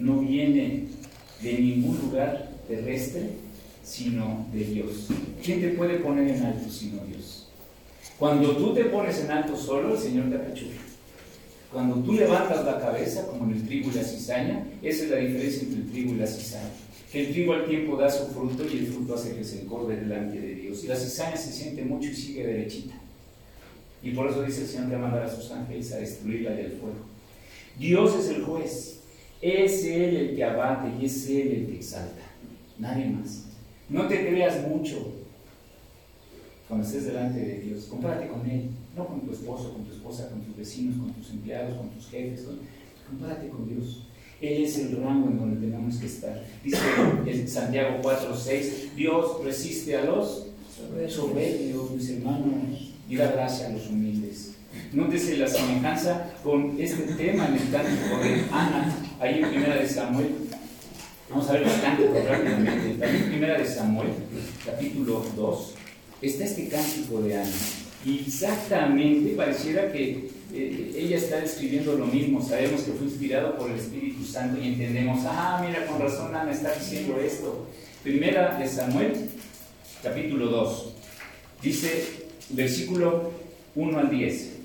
no 0.00 0.20
viene 0.20 0.84
de 1.42 1.52
ningún 1.54 1.98
lugar 1.98 2.50
terrestre, 2.66 3.30
sino 3.84 4.46
de 4.52 4.64
Dios. 4.64 5.06
¿Quién 5.42 5.60
te 5.60 5.68
puede 5.70 5.98
poner 5.98 6.28
en 6.28 6.42
alto 6.42 6.70
sino 6.70 7.02
Dios? 7.04 7.48
Cuando 8.18 8.56
tú 8.56 8.74
te 8.74 8.84
pones 8.86 9.18
en 9.20 9.30
alto 9.30 9.56
solo, 9.56 9.94
el 9.94 10.00
Señor 10.00 10.28
te 10.28 10.36
apachurra. 10.36 10.76
Cuando 11.72 11.96
tú 11.96 12.14
levantas 12.14 12.64
la 12.64 12.80
cabeza, 12.80 13.26
como 13.26 13.44
en 13.44 13.58
el 13.58 13.66
trigo 13.66 13.90
y 13.90 13.94
la 13.94 14.02
cizaña, 14.02 14.66
esa 14.82 15.04
es 15.04 15.10
la 15.10 15.16
diferencia 15.18 15.62
entre 15.62 15.80
el 15.80 15.90
trigo 15.90 16.14
y 16.14 16.16
la 16.16 16.26
cizaña. 16.26 16.70
Que 17.12 17.26
el 17.26 17.32
trigo 17.32 17.54
al 17.54 17.66
tiempo 17.66 17.96
da 17.96 18.10
su 18.10 18.26
fruto 18.28 18.64
y 18.64 18.78
el 18.78 18.86
fruto 18.88 19.14
hace 19.14 19.34
que 19.34 19.44
se 19.44 19.62
engorde 19.62 19.96
delante 19.96 20.40
de 20.40 20.54
Dios. 20.54 20.84
Y 20.84 20.88
la 20.88 20.96
cizaña 20.96 21.36
se 21.36 21.52
siente 21.52 21.82
mucho 21.84 22.08
y 22.08 22.14
sigue 22.14 22.46
derechita. 22.46 22.94
Y 24.02 24.10
por 24.10 24.28
eso 24.28 24.42
dice 24.42 24.62
el 24.62 24.68
Señor 24.68 24.88
que 24.88 24.96
va 24.96 24.98
a 24.98 25.10
mandar 25.10 25.24
a 25.24 25.34
sus 25.34 25.50
ángeles 25.50 25.92
a 25.92 25.98
destruirla 25.98 26.50
del 26.50 26.72
fuego. 26.72 26.96
Dios 27.78 28.16
es 28.16 28.28
el 28.30 28.42
juez. 28.42 28.97
Es 29.40 29.84
Él 29.84 30.16
el 30.16 30.36
que 30.36 30.44
abate 30.44 30.88
y 31.00 31.06
es 31.06 31.28
Él 31.28 31.48
el 31.52 31.66
que 31.66 31.76
exalta. 31.76 32.22
Nadie 32.78 33.06
más. 33.06 33.44
No 33.88 34.06
te 34.06 34.28
creas 34.28 34.66
mucho 34.68 35.12
cuando 36.66 36.86
estés 36.86 37.06
delante 37.06 37.38
de 37.40 37.60
Dios. 37.60 37.84
Compárate 37.84 38.28
con 38.28 38.48
Él. 38.48 38.70
No 38.96 39.06
con 39.06 39.20
tu 39.20 39.32
esposo, 39.32 39.72
con 39.72 39.84
tu 39.84 39.92
esposa, 39.94 40.28
con 40.28 40.40
tus 40.42 40.56
vecinos, 40.56 40.98
con 40.98 41.12
tus 41.12 41.30
empleados, 41.30 41.76
con 41.76 41.88
tus 41.90 42.08
jefes. 42.08 42.46
Compárate 43.08 43.48
con 43.48 43.68
Dios. 43.68 44.02
Él 44.40 44.64
es 44.64 44.78
el 44.78 45.02
rango 45.02 45.28
en 45.28 45.38
donde 45.38 45.66
tenemos 45.66 45.96
que 45.96 46.06
estar. 46.06 46.44
Dice 46.62 46.78
en 47.26 47.48
Santiago 47.48 47.98
4:6, 48.02 48.94
Dios 48.94 49.44
resiste 49.44 49.96
a 49.96 50.04
los 50.04 50.46
soberbios, 51.08 51.90
mis 51.90 52.10
hermanos, 52.10 52.92
y 53.08 53.16
da 53.16 53.32
gracia 53.32 53.68
a 53.68 53.70
los 53.70 53.88
humildes. 53.88 54.54
Nótese 54.92 55.38
la 55.38 55.48
semejanza 55.48 56.30
con 56.42 56.80
este 56.80 57.14
tema 57.14 57.48
en 57.48 57.54
el 57.54 57.70
cántico 57.70 58.18
de 58.22 58.44
Ana, 58.52 58.87
ahí 59.20 59.40
en 59.42 59.50
Primera 59.50 59.76
de 59.76 59.88
Samuel. 59.88 60.28
Vamos 61.30 61.48
a 61.48 61.52
ver 61.52 61.64
cánticos 61.82 62.24
rápidamente. 62.24 62.98
También 62.98 63.24
en 63.24 63.30
Primera 63.30 63.58
de 63.58 63.66
Samuel, 63.66 64.08
capítulo 64.64 65.24
2, 65.36 65.74
está 66.22 66.44
este 66.44 66.68
cántico 66.68 67.20
de 67.22 67.36
Ana. 67.36 67.50
Exactamente 68.06 69.34
pareciera 69.34 69.92
que 69.92 70.30
eh, 70.54 70.92
ella 70.96 71.16
está 71.16 71.40
describiendo 71.40 71.94
lo 71.94 72.06
mismo. 72.06 72.42
Sabemos 72.42 72.82
que 72.82 72.92
fue 72.92 73.06
inspirado 73.06 73.58
por 73.58 73.70
el 73.70 73.78
Espíritu 73.78 74.24
Santo 74.24 74.60
y 74.62 74.68
entendemos, 74.68 75.20
ah, 75.26 75.62
mira, 75.66 75.86
con 75.86 76.00
razón 76.00 76.34
Ana 76.34 76.52
está 76.52 76.72
diciendo 76.74 77.18
esto. 77.18 77.66
Primera 78.02 78.56
de 78.56 78.68
Samuel, 78.68 79.30
capítulo 80.02 80.46
2. 80.46 80.94
Dice, 81.60 82.04
versículo 82.50 83.32
1 83.74 83.98
al 83.98 84.10
10. 84.10 84.57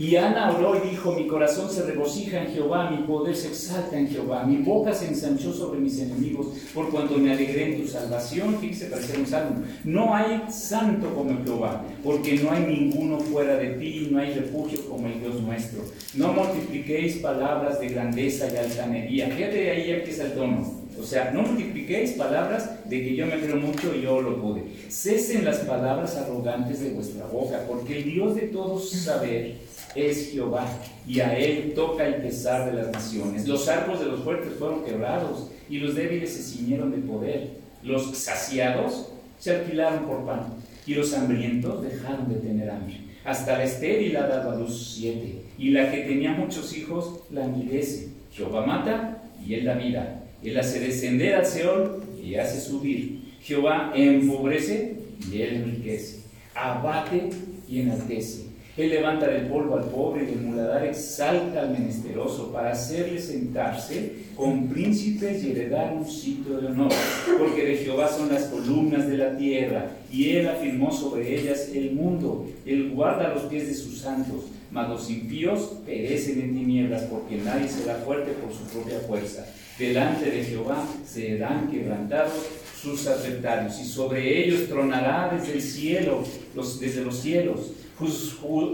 Y 0.00 0.16
Ana 0.16 0.50
oró 0.50 0.82
y 0.82 0.88
dijo, 0.88 1.12
mi 1.12 1.26
corazón 1.26 1.70
se 1.70 1.82
regocija 1.82 2.42
en 2.42 2.54
Jehová, 2.54 2.90
mi 2.90 3.02
poder 3.06 3.36
se 3.36 3.48
exalta 3.48 3.98
en 3.98 4.08
Jehová, 4.08 4.44
mi 4.44 4.56
boca 4.56 4.94
se 4.94 5.08
ensanchó 5.08 5.52
sobre 5.52 5.78
mis 5.78 6.00
enemigos, 6.00 6.46
por 6.72 6.88
cuanto 6.88 7.18
me 7.18 7.32
alegré 7.32 7.74
en 7.74 7.82
tu 7.82 7.86
salvación. 7.86 8.56
Fíjese, 8.58 8.86
parece 8.86 9.18
un 9.18 9.26
salmo. 9.26 9.62
No 9.84 10.14
hay 10.14 10.44
santo 10.50 11.14
como 11.14 11.44
Jehová, 11.44 11.84
porque 12.02 12.38
no 12.38 12.50
hay 12.50 12.64
ninguno 12.64 13.20
fuera 13.20 13.56
de 13.56 13.74
ti, 13.74 14.08
no 14.10 14.20
hay 14.20 14.32
refugio 14.32 14.88
como 14.88 15.06
el 15.06 15.20
Dios 15.20 15.38
nuestro. 15.42 15.82
No 16.14 16.32
multipliquéis 16.32 17.16
palabras 17.16 17.78
de 17.78 17.88
grandeza 17.88 18.48
y 18.50 18.56
altanería. 18.56 19.28
Fíjate, 19.28 19.70
ahí 19.70 19.90
empieza 19.90 20.24
el 20.24 20.32
tono. 20.32 20.80
O 20.98 21.04
sea, 21.04 21.30
no 21.30 21.42
multipliquéis 21.42 22.12
palabras 22.12 22.88
de 22.88 23.02
que 23.02 23.16
yo 23.16 23.26
me 23.26 23.38
creo 23.38 23.56
mucho 23.56 23.94
y 23.94 24.02
yo 24.02 24.20
lo 24.22 24.40
pude. 24.40 24.64
Cesen 24.88 25.44
las 25.44 25.58
palabras 25.58 26.16
arrogantes 26.16 26.80
de 26.80 26.90
vuestra 26.90 27.26
boca, 27.26 27.64
porque 27.68 27.98
el 27.98 28.04
Dios 28.04 28.34
de 28.34 28.42
todos 28.42 28.90
saber 28.90 29.56
es 29.94 30.30
Jehová, 30.30 30.66
y 31.06 31.20
a 31.20 31.36
él 31.36 31.72
toca 31.74 32.06
el 32.06 32.16
pesar 32.16 32.70
de 32.70 32.76
las 32.76 32.92
naciones. 32.92 33.46
Los 33.48 33.68
arcos 33.68 34.00
de 34.00 34.06
los 34.06 34.20
fuertes 34.20 34.52
fueron 34.58 34.84
quebrados, 34.84 35.50
y 35.68 35.78
los 35.78 35.94
débiles 35.94 36.32
se 36.32 36.42
ciñeron 36.42 36.90
de 36.92 36.98
poder. 36.98 37.50
Los 37.82 38.16
saciados 38.16 39.08
se 39.38 39.56
alquilaron 39.56 40.04
por 40.06 40.24
pan, 40.24 40.54
y 40.86 40.94
los 40.94 41.12
hambrientos 41.14 41.82
dejaron 41.82 42.28
de 42.28 42.36
tener 42.36 42.70
hambre. 42.70 43.00
Hasta 43.24 43.58
la 43.58 43.64
estéril 43.64 44.16
ha 44.16 44.26
dado 44.26 44.52
a 44.52 44.56
luz 44.56 44.94
siete, 44.96 45.42
y 45.58 45.70
la 45.70 45.90
que 45.90 45.98
tenía 46.02 46.32
muchos 46.32 46.76
hijos 46.76 47.20
la 47.30 47.42
languidece. 47.42 48.08
Jehová 48.32 48.64
mata, 48.64 49.22
y 49.44 49.54
él 49.54 49.64
da 49.64 49.74
vida. 49.74 50.24
Él 50.42 50.58
hace 50.58 50.80
descender 50.80 51.34
al 51.34 51.46
Seol, 51.46 52.02
y 52.22 52.36
hace 52.36 52.60
subir. 52.60 53.34
Jehová 53.42 53.92
empobrece, 53.94 54.96
y 55.30 55.42
él 55.42 55.56
enriquece. 55.56 56.20
Abate 56.54 57.30
y 57.68 57.80
enaltece 57.80 58.49
él 58.76 58.88
levanta 58.88 59.26
del 59.26 59.46
polvo 59.46 59.76
al 59.76 59.86
pobre 59.86 60.22
y 60.22 60.26
del 60.26 60.42
muladar 60.42 60.86
exalta 60.86 61.60
al 61.60 61.70
menesteroso 61.70 62.52
para 62.52 62.70
hacerle 62.70 63.20
sentarse 63.20 64.12
con 64.36 64.68
príncipes 64.68 65.42
y 65.42 65.50
heredar 65.50 65.92
un 65.92 66.08
sitio 66.08 66.60
de 66.60 66.68
honor. 66.68 66.92
Porque 67.38 67.64
de 67.64 67.76
Jehová 67.78 68.08
son 68.08 68.32
las 68.32 68.44
columnas 68.44 69.08
de 69.08 69.18
la 69.18 69.36
tierra 69.36 69.90
y 70.10 70.30
él 70.30 70.48
afirmó 70.48 70.92
sobre 70.92 71.36
ellas 71.36 71.70
el 71.74 71.92
mundo. 71.92 72.48
Él 72.64 72.92
guarda 72.92 73.34
los 73.34 73.42
pies 73.44 73.66
de 73.66 73.74
sus 73.74 73.98
santos, 73.98 74.44
mas 74.70 74.88
los 74.88 75.10
impíos 75.10 75.72
perecen 75.84 76.40
en 76.40 76.54
tinieblas 76.54 77.02
porque 77.02 77.38
nadie 77.38 77.68
será 77.68 77.96
fuerte 77.96 78.32
por 78.32 78.52
su 78.52 78.64
propia 78.72 79.00
fuerza. 79.00 79.46
Delante 79.78 80.30
de 80.30 80.44
Jehová 80.44 80.86
serán 81.04 81.70
quebrantados 81.70 82.34
sus 82.80 83.06
adversarios 83.06 83.80
y 83.80 83.84
sobre 83.84 84.44
ellos 84.44 84.68
tronará 84.68 85.34
desde 85.36 85.54
el 85.54 85.62
cielo, 85.62 86.22
los, 86.54 86.78
desde 86.78 87.04
los 87.04 87.18
cielos 87.18 87.72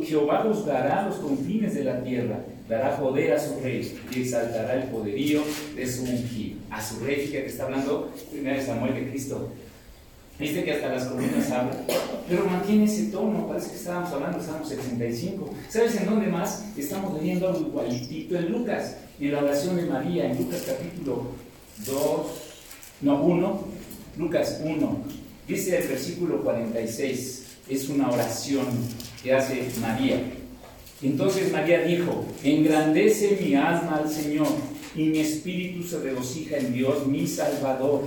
Jehová 0.05 0.43
juzgará 0.43 1.09
los 1.09 1.17
confines 1.17 1.75
de 1.75 1.85
la 1.85 2.03
tierra, 2.03 2.39
dará 2.69 2.97
poder 2.97 3.33
a 3.33 3.39
su 3.39 3.61
rey 3.61 3.99
y 4.15 4.23
exaltará 4.23 4.75
el 4.75 4.85
poderío 4.85 5.43
de 5.75 5.87
su 5.87 6.05
ungido. 6.05 6.59
A 6.71 6.83
su 6.83 7.01
rey, 7.01 7.17
fíjate 7.17 7.43
que 7.43 7.47
está 7.49 7.65
hablando 7.65 8.13
primero 8.31 8.57
de 8.57 8.65
Samuel 8.65 8.95
de 8.95 9.11
Cristo. 9.11 9.53
Viste 10.39 10.65
que 10.65 10.73
hasta 10.73 10.89
las 10.89 11.07
columnas 11.07 11.51
hablan, 11.51 11.79
pero 12.29 12.45
mantiene 12.45 12.85
ese 12.85 13.05
tono, 13.05 13.49
parece 13.49 13.71
que 13.71 13.77
estábamos 13.77 14.13
hablando 14.13 14.43
Salmo 14.43 14.67
75. 14.67 15.51
¿Sabes 15.71 15.97
en 15.97 16.05
dónde 16.05 16.27
más? 16.27 16.67
Estamos 16.77 17.19
leyendo 17.19 17.49
algo 17.49 17.61
igualitito 17.61 18.37
en 18.37 18.53
Lucas, 18.53 18.97
en 19.19 19.33
la 19.33 19.39
oración 19.39 19.77
de 19.77 19.87
María, 19.87 20.31
en 20.31 20.37
Lucas 20.37 20.65
capítulo 20.67 21.29
2, 21.87 22.27
no 23.01 23.23
1, 23.23 23.61
Lucas 24.19 24.61
1, 24.63 24.99
dice 25.49 25.79
el 25.79 25.89
versículo 25.89 26.43
46 26.43 27.47
es 27.69 27.89
una 27.89 28.11
oración 28.11 28.67
que 29.23 29.33
hace 29.33 29.69
María. 29.81 30.21
Entonces 31.03 31.53
María 31.53 31.83
dijo, 31.83 32.25
engrandece 32.43 33.39
mi 33.41 33.55
alma 33.55 34.01
al 34.03 34.11
Señor 34.11 34.49
y 34.95 35.05
mi 35.05 35.19
espíritu 35.21 35.83
se 35.83 35.99
regocija 36.01 36.57
en 36.57 36.73
Dios, 36.73 37.07
mi 37.07 37.27
Salvador 37.27 38.05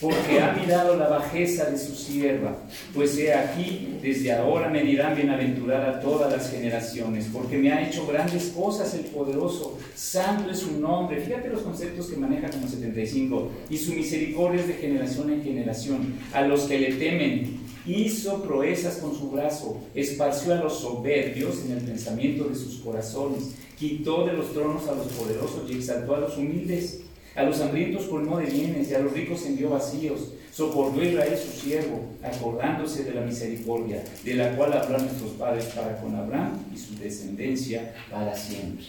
porque 0.00 0.40
ha 0.40 0.52
mirado 0.52 0.96
la 0.96 1.08
bajeza 1.08 1.70
de 1.70 1.78
su 1.78 1.94
sierva. 1.94 2.56
Pues 2.94 3.16
he 3.16 3.32
aquí, 3.32 3.98
desde 4.02 4.32
ahora 4.32 4.68
me 4.68 4.82
dirán 4.82 5.14
bienaventurada 5.14 6.00
todas 6.00 6.30
las 6.30 6.50
generaciones, 6.50 7.26
porque 7.32 7.56
me 7.56 7.72
ha 7.72 7.88
hecho 7.88 8.06
grandes 8.06 8.52
cosas 8.54 8.92
el 8.94 9.06
poderoso, 9.06 9.78
santo 9.94 10.50
es 10.50 10.58
su 10.58 10.78
nombre. 10.78 11.20
Fíjate 11.20 11.48
los 11.48 11.62
conceptos 11.62 12.08
que 12.08 12.16
maneja 12.16 12.50
como 12.50 12.68
75, 12.68 13.50
y 13.70 13.78
su 13.78 13.92
misericordia 13.94 14.60
es 14.60 14.68
de 14.68 14.74
generación 14.74 15.32
en 15.32 15.42
generación. 15.42 16.14
A 16.32 16.42
los 16.42 16.62
que 16.62 16.78
le 16.78 16.92
temen, 16.94 17.65
hizo 17.86 18.42
proezas 18.42 18.96
con 18.96 19.14
su 19.14 19.30
brazo, 19.30 19.78
esparció 19.94 20.54
a 20.54 20.56
los 20.56 20.80
soberbios 20.80 21.64
en 21.64 21.72
el 21.72 21.84
pensamiento 21.84 22.44
de 22.44 22.54
sus 22.54 22.76
corazones, 22.80 23.54
quitó 23.78 24.26
de 24.26 24.32
los 24.32 24.52
tronos 24.52 24.88
a 24.88 24.94
los 24.94 25.06
poderosos 25.08 25.70
y 25.70 25.74
exaltó 25.76 26.16
a 26.16 26.20
los 26.20 26.36
humildes. 26.36 27.00
A 27.34 27.42
los 27.42 27.60
hambrientos 27.60 28.06
colmó 28.06 28.38
de 28.38 28.46
bienes 28.46 28.90
y 28.90 28.94
a 28.94 29.00
los 29.00 29.12
ricos 29.12 29.44
envió 29.44 29.68
vacíos. 29.68 30.32
Soportó 30.52 31.04
Israel 31.04 31.36
su 31.36 31.60
siervo, 31.60 32.00
acordándose 32.22 33.04
de 33.04 33.12
la 33.12 33.20
misericordia, 33.20 34.02
de 34.24 34.34
la 34.34 34.56
cual 34.56 34.72
habló 34.72 34.98
nuestros 34.98 35.32
padres 35.32 35.66
para 35.66 36.00
con 36.00 36.16
Abraham 36.16 36.64
y 36.74 36.78
su 36.78 36.96
descendencia 36.96 37.94
para 38.10 38.34
siempre. 38.34 38.86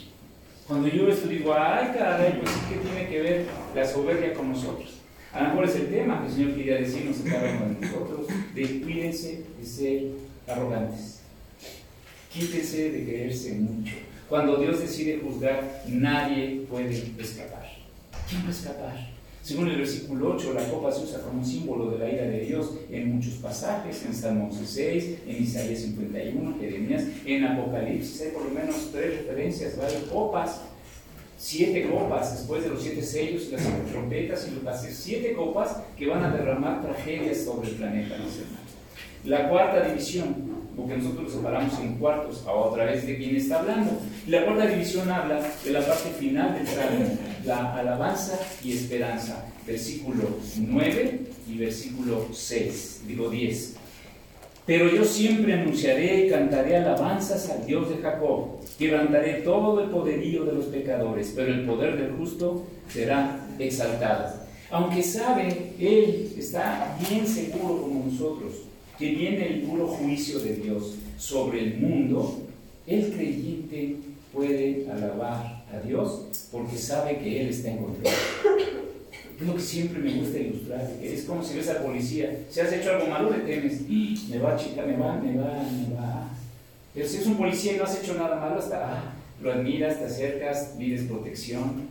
Cuando 0.65 0.87
yo 0.87 1.09
esto 1.09 1.27
digo, 1.27 1.53
ay 1.53 1.91
caray, 1.97 2.39
pues 2.41 2.51
¿qué 2.69 2.77
tiene 2.77 3.09
que 3.09 3.21
ver 3.21 3.45
la 3.75 3.85
soberbia 3.85 4.33
con 4.33 4.49
nosotros? 4.49 4.95
A 5.33 5.43
lo 5.43 5.49
mejor 5.49 5.65
es 5.65 5.75
el 5.75 5.87
tema 5.87 6.21
que 6.21 6.27
el 6.27 6.33
Señor 6.33 6.55
quería 6.55 6.75
decirnos 6.75 7.17
a 7.19 7.29
cada 7.29 7.57
uno 7.57 7.79
de 7.79 7.85
nosotros, 7.85 8.27
de 8.55 8.81
cuídense 8.81 9.43
de 9.59 9.65
ser 9.65 10.03
arrogantes. 10.47 11.19
Quítense 12.31 12.91
de 12.91 13.03
creerse 13.03 13.53
mucho. 13.53 13.95
Cuando 14.29 14.57
Dios 14.57 14.79
decide 14.79 15.19
juzgar, 15.19 15.83
nadie 15.87 16.65
puede 16.69 16.91
escapar. 17.17 17.67
¿Quién 18.29 18.43
va 18.43 18.47
a 18.47 18.51
escapar? 18.51 19.17
Según 19.47 19.69
el 19.69 19.77
versículo 19.77 20.33
8, 20.35 20.53
la 20.53 20.69
copa 20.69 20.91
se 20.91 21.05
usa 21.05 21.21
como 21.21 21.41
símbolo 21.45 21.91
de 21.91 21.99
la 21.99 22.11
ira 22.11 22.23
de 22.23 22.41
Dios 22.41 22.73
en 22.91 23.15
muchos 23.15 23.35
pasajes, 23.35 24.03
en 24.05 24.13
Salmo 24.13 24.49
6, 24.51 25.19
en 25.25 25.41
Isaías 25.41 25.79
51, 25.79 26.57
Jeremías, 26.59 27.03
en 27.25 27.45
Apocalipsis 27.45 28.23
hay 28.23 28.31
por 28.31 28.43
lo 28.43 28.49
menos 28.49 28.89
tres 28.91 29.19
referencias, 29.19 29.77
varias 29.77 30.01
copas, 30.03 30.59
siete 31.37 31.87
copas 31.87 32.37
después 32.37 32.63
de 32.63 32.69
los 32.69 32.81
siete 32.81 33.03
sellos 33.03 33.43
y 33.47 33.51
las 33.51 33.61
siete 33.61 33.91
trompetas 33.91 34.47
y 34.47 34.65
las 34.65 34.81
siete 34.81 35.33
copas 35.33 35.77
que 35.97 36.07
van 36.07 36.23
a 36.23 36.31
derramar 36.31 36.81
tragedias 36.81 37.37
sobre 37.43 37.69
el 37.69 37.75
planeta, 37.75 38.17
¿no 38.17 38.25
La 39.29 39.47
cuarta 39.47 39.87
división, 39.87 40.35
porque 40.75 40.97
nosotros 40.97 41.25
lo 41.25 41.29
separamos 41.29 41.79
en 41.79 41.95
cuartos, 41.95 42.43
a 42.47 42.51
otra 42.51 42.85
vez 42.85 43.05
de 43.05 43.17
quién 43.17 43.35
está 43.35 43.59
hablando. 43.59 43.99
La 44.27 44.45
cuarta 44.45 44.65
división 44.65 45.09
habla 45.11 45.39
de 45.63 45.71
la 45.71 45.85
parte 45.85 46.09
final 46.19 46.53
del 46.55 46.67
salmo, 46.67 47.17
la 47.45 47.75
alabanza 47.75 48.39
y 48.63 48.73
esperanza, 48.73 49.45
versículo 49.65 50.39
9 50.57 51.21
y 51.49 51.57
versículo 51.57 52.27
6, 52.33 53.01
digo 53.07 53.29
10. 53.29 53.76
Pero 54.67 54.93
yo 54.93 55.05
siempre 55.05 55.53
anunciaré 55.53 56.25
y 56.25 56.29
cantaré 56.29 56.75
alabanzas 56.75 57.49
al 57.49 57.65
Dios 57.65 57.89
de 57.89 57.97
Jacob. 57.99 58.59
Quebrantaré 58.77 59.35
todo 59.35 59.81
el 59.81 59.89
poderío 59.89 60.43
de 60.43 60.51
los 60.51 60.65
pecadores, 60.65 61.31
pero 61.33 61.53
el 61.53 61.65
poder 61.65 61.97
del 61.97 62.11
justo 62.17 62.65
será 62.89 63.47
exaltado. 63.57 64.25
Aunque 64.69 65.01
sabe, 65.01 65.71
Él 65.79 66.33
está 66.37 66.97
bien 67.09 67.25
seguro 67.25 67.81
como 67.81 68.05
nosotros, 68.11 68.55
que 68.99 69.11
viene 69.11 69.47
el 69.47 69.61
puro 69.61 69.87
juicio 69.87 70.39
de 70.39 70.55
Dios 70.55 70.95
sobre 71.17 71.61
el 71.61 71.77
mundo, 71.77 72.41
el 72.85 73.13
creyente 73.13 73.95
puede 74.33 74.85
alabar 74.91 75.63
a 75.73 75.79
Dios 75.87 76.49
porque 76.51 76.77
sabe 76.77 77.19
que 77.19 77.39
Él 77.39 77.47
está 77.47 77.69
en 77.69 77.77
control. 77.77 78.13
Es 79.39 79.45
lo 79.45 79.55
que 79.55 79.61
siempre 79.61 79.99
me 79.99 80.13
gusta 80.13 80.39
ilustrar. 80.39 80.89
Es 81.01 81.23
como 81.25 81.43
si 81.43 81.57
ves 81.57 81.69
al 81.69 81.83
policía. 81.83 82.39
Si 82.49 82.59
has 82.59 82.73
hecho 82.73 82.91
algo 82.91 83.07
malo, 83.07 83.29
le 83.29 83.39
temes. 83.39 83.81
Me 83.87 84.39
va 84.39 84.53
a 84.53 84.57
chicar, 84.57 84.87
me 84.87 84.97
va, 84.97 85.15
me 85.15 85.37
va, 85.37 85.63
me 85.63 85.95
va. 85.95 86.29
Pero 86.93 87.07
si 87.07 87.17
es 87.17 87.27
un 87.27 87.35
policía 87.35 87.73
y 87.73 87.77
no 87.77 87.83
has 87.83 88.01
hecho 88.01 88.15
nada 88.15 88.39
malo, 88.39 88.57
hasta 88.57 88.93
ah, 88.93 89.13
lo 89.39 89.51
admiras, 89.51 89.99
te 89.99 90.05
acercas, 90.05 90.73
pides 90.79 91.03
protección, 91.03 91.83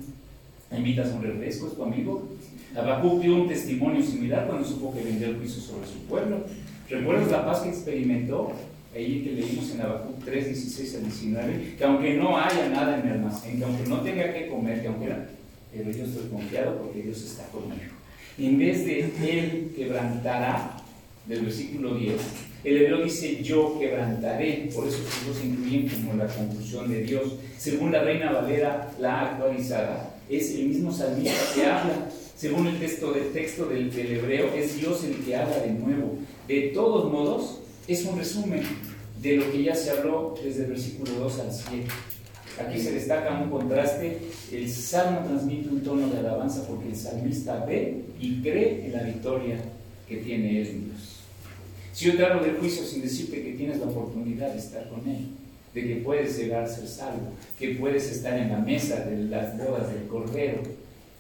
invitas 0.77 1.13
a 1.13 1.15
un 1.15 1.23
refresco, 1.23 1.69
es 1.69 1.75
tu 1.75 1.85
amigo. 1.85 2.29
Habacuc 2.77 3.23
dio 3.23 3.37
un 3.37 3.49
testimonio 3.49 4.03
similar 4.03 4.49
cuando 4.49 4.67
supo 4.67 4.93
que 4.93 5.05
vendió 5.05 5.29
el 5.29 5.37
juicio 5.37 5.63
sobre 5.63 5.87
su 5.87 6.01
pueblo. 6.09 6.45
¿Recuerdas 6.91 7.31
la 7.31 7.47
paz 7.47 7.61
que 7.61 7.69
experimentó? 7.69 8.53
Ahí 8.93 9.23
que 9.23 9.33
leímos 9.33 9.71
en 9.71 9.83
Habacuc 9.83 10.25
3, 10.25 10.47
16 10.47 10.95
al 10.97 11.03
19, 11.05 11.75
que 11.79 11.85
aunque 11.85 12.15
no 12.15 12.37
haya 12.39 12.69
nada 12.71 12.99
en 12.99 13.07
el 13.07 13.13
almacén, 13.15 13.59
que 13.59 13.65
aunque 13.65 13.89
no 13.89 14.01
tenga 14.01 14.33
que 14.33 14.49
comer, 14.49 14.83
que 14.83 14.89
aunque 14.89 15.09
pero 15.77 15.91
yo 15.91 16.05
estoy 16.05 16.29
confiado 16.31 16.79
porque 16.79 17.03
Dios 17.03 17.23
está 17.23 17.47
conmigo. 17.49 17.93
En 18.39 18.59
vez 18.59 18.85
de 18.85 19.01
Él 19.01 19.73
quebrantará, 19.75 20.77
del 21.27 21.41
versículo 21.41 21.95
10, 21.95 22.15
el 22.65 22.77
hebreo 22.77 23.05
dice 23.05 23.43
yo 23.43 23.79
quebrantaré, 23.79 24.69
por 24.75 24.87
eso 24.87 24.99
todos 25.25 25.45
incluyen 25.45 25.89
como 25.89 26.15
la 26.15 26.27
conclusión 26.27 26.91
de 26.91 27.03
Dios. 27.03 27.37
Según 27.59 27.93
la 27.93 28.03
Reina 28.03 28.33
Valera, 28.33 28.93
la 29.01 29.21
actualizada, 29.21 30.17
es 30.29 30.55
el 30.55 30.69
mismo 30.69 30.93
salmista 30.93 31.41
que 31.55 31.65
habla. 31.65 32.09
Según 32.37 32.67
el 32.67 32.79
texto 32.79 33.13
del 33.13 33.33
texto 33.33 33.67
del, 33.67 33.91
del 33.95 34.13
hebreo, 34.19 34.53
es 34.55 34.77
Dios 34.77 35.05
el 35.05 35.25
que 35.25 35.37
habla 35.37 35.59
de 35.61 35.71
nuevo. 35.71 36.19
De 36.47 36.73
todos 36.75 37.11
modos, 37.11 37.61
es 37.89 38.05
un 38.05 38.19
resumen 38.19 38.63
de 39.23 39.37
lo 39.37 39.51
que 39.51 39.63
ya 39.63 39.75
se 39.75 39.91
habló 39.91 40.35
desde 40.43 40.65
el 40.65 40.71
versículo 40.71 41.13
2 41.13 41.39
al 41.41 41.53
7. 41.53 41.85
Aquí 42.59 42.81
se 42.81 42.93
destaca 42.93 43.39
un 43.41 43.51
contraste. 43.51 44.19
El 44.51 44.71
salmo 44.71 45.21
transmite 45.27 45.69
un 45.69 45.81
tono 45.83 46.09
de 46.09 46.19
alabanza 46.19 46.67
porque 46.67 46.89
el 46.89 46.97
salmista 46.97 47.65
ve 47.65 48.05
y 48.21 48.41
cree 48.41 48.87
en 48.87 48.93
la 48.93 49.03
victoria 49.03 49.57
que 50.09 50.17
tiene 50.19 50.63
él 50.63 50.67
en 50.69 50.85
Dios. 50.87 51.21
Si 51.93 52.07
yo 52.07 52.17
te 52.17 52.25
hablo 52.25 52.43
del 52.43 52.57
juicio 52.57 52.85
sin 52.85 53.03
decirte 53.03 53.43
que 53.43 53.53
tienes 53.53 53.79
la 53.79 53.87
oportunidad 53.87 54.53
de 54.53 54.59
estar 54.59 54.89
con 54.89 55.09
él, 55.09 55.29
de 55.75 55.87
que 55.87 55.97
puedes 55.97 56.39
llegar 56.39 56.65
a 56.65 56.69
ser 56.69 56.87
salvo, 56.87 57.33
que 57.59 57.75
puedes 57.75 58.11
estar 58.11 58.39
en 58.39 58.51
la 58.51 58.59
mesa 58.59 59.01
de 59.01 59.25
las 59.25 59.59
bodas 59.59 59.93
del 59.93 60.07
Cordero, 60.07 60.63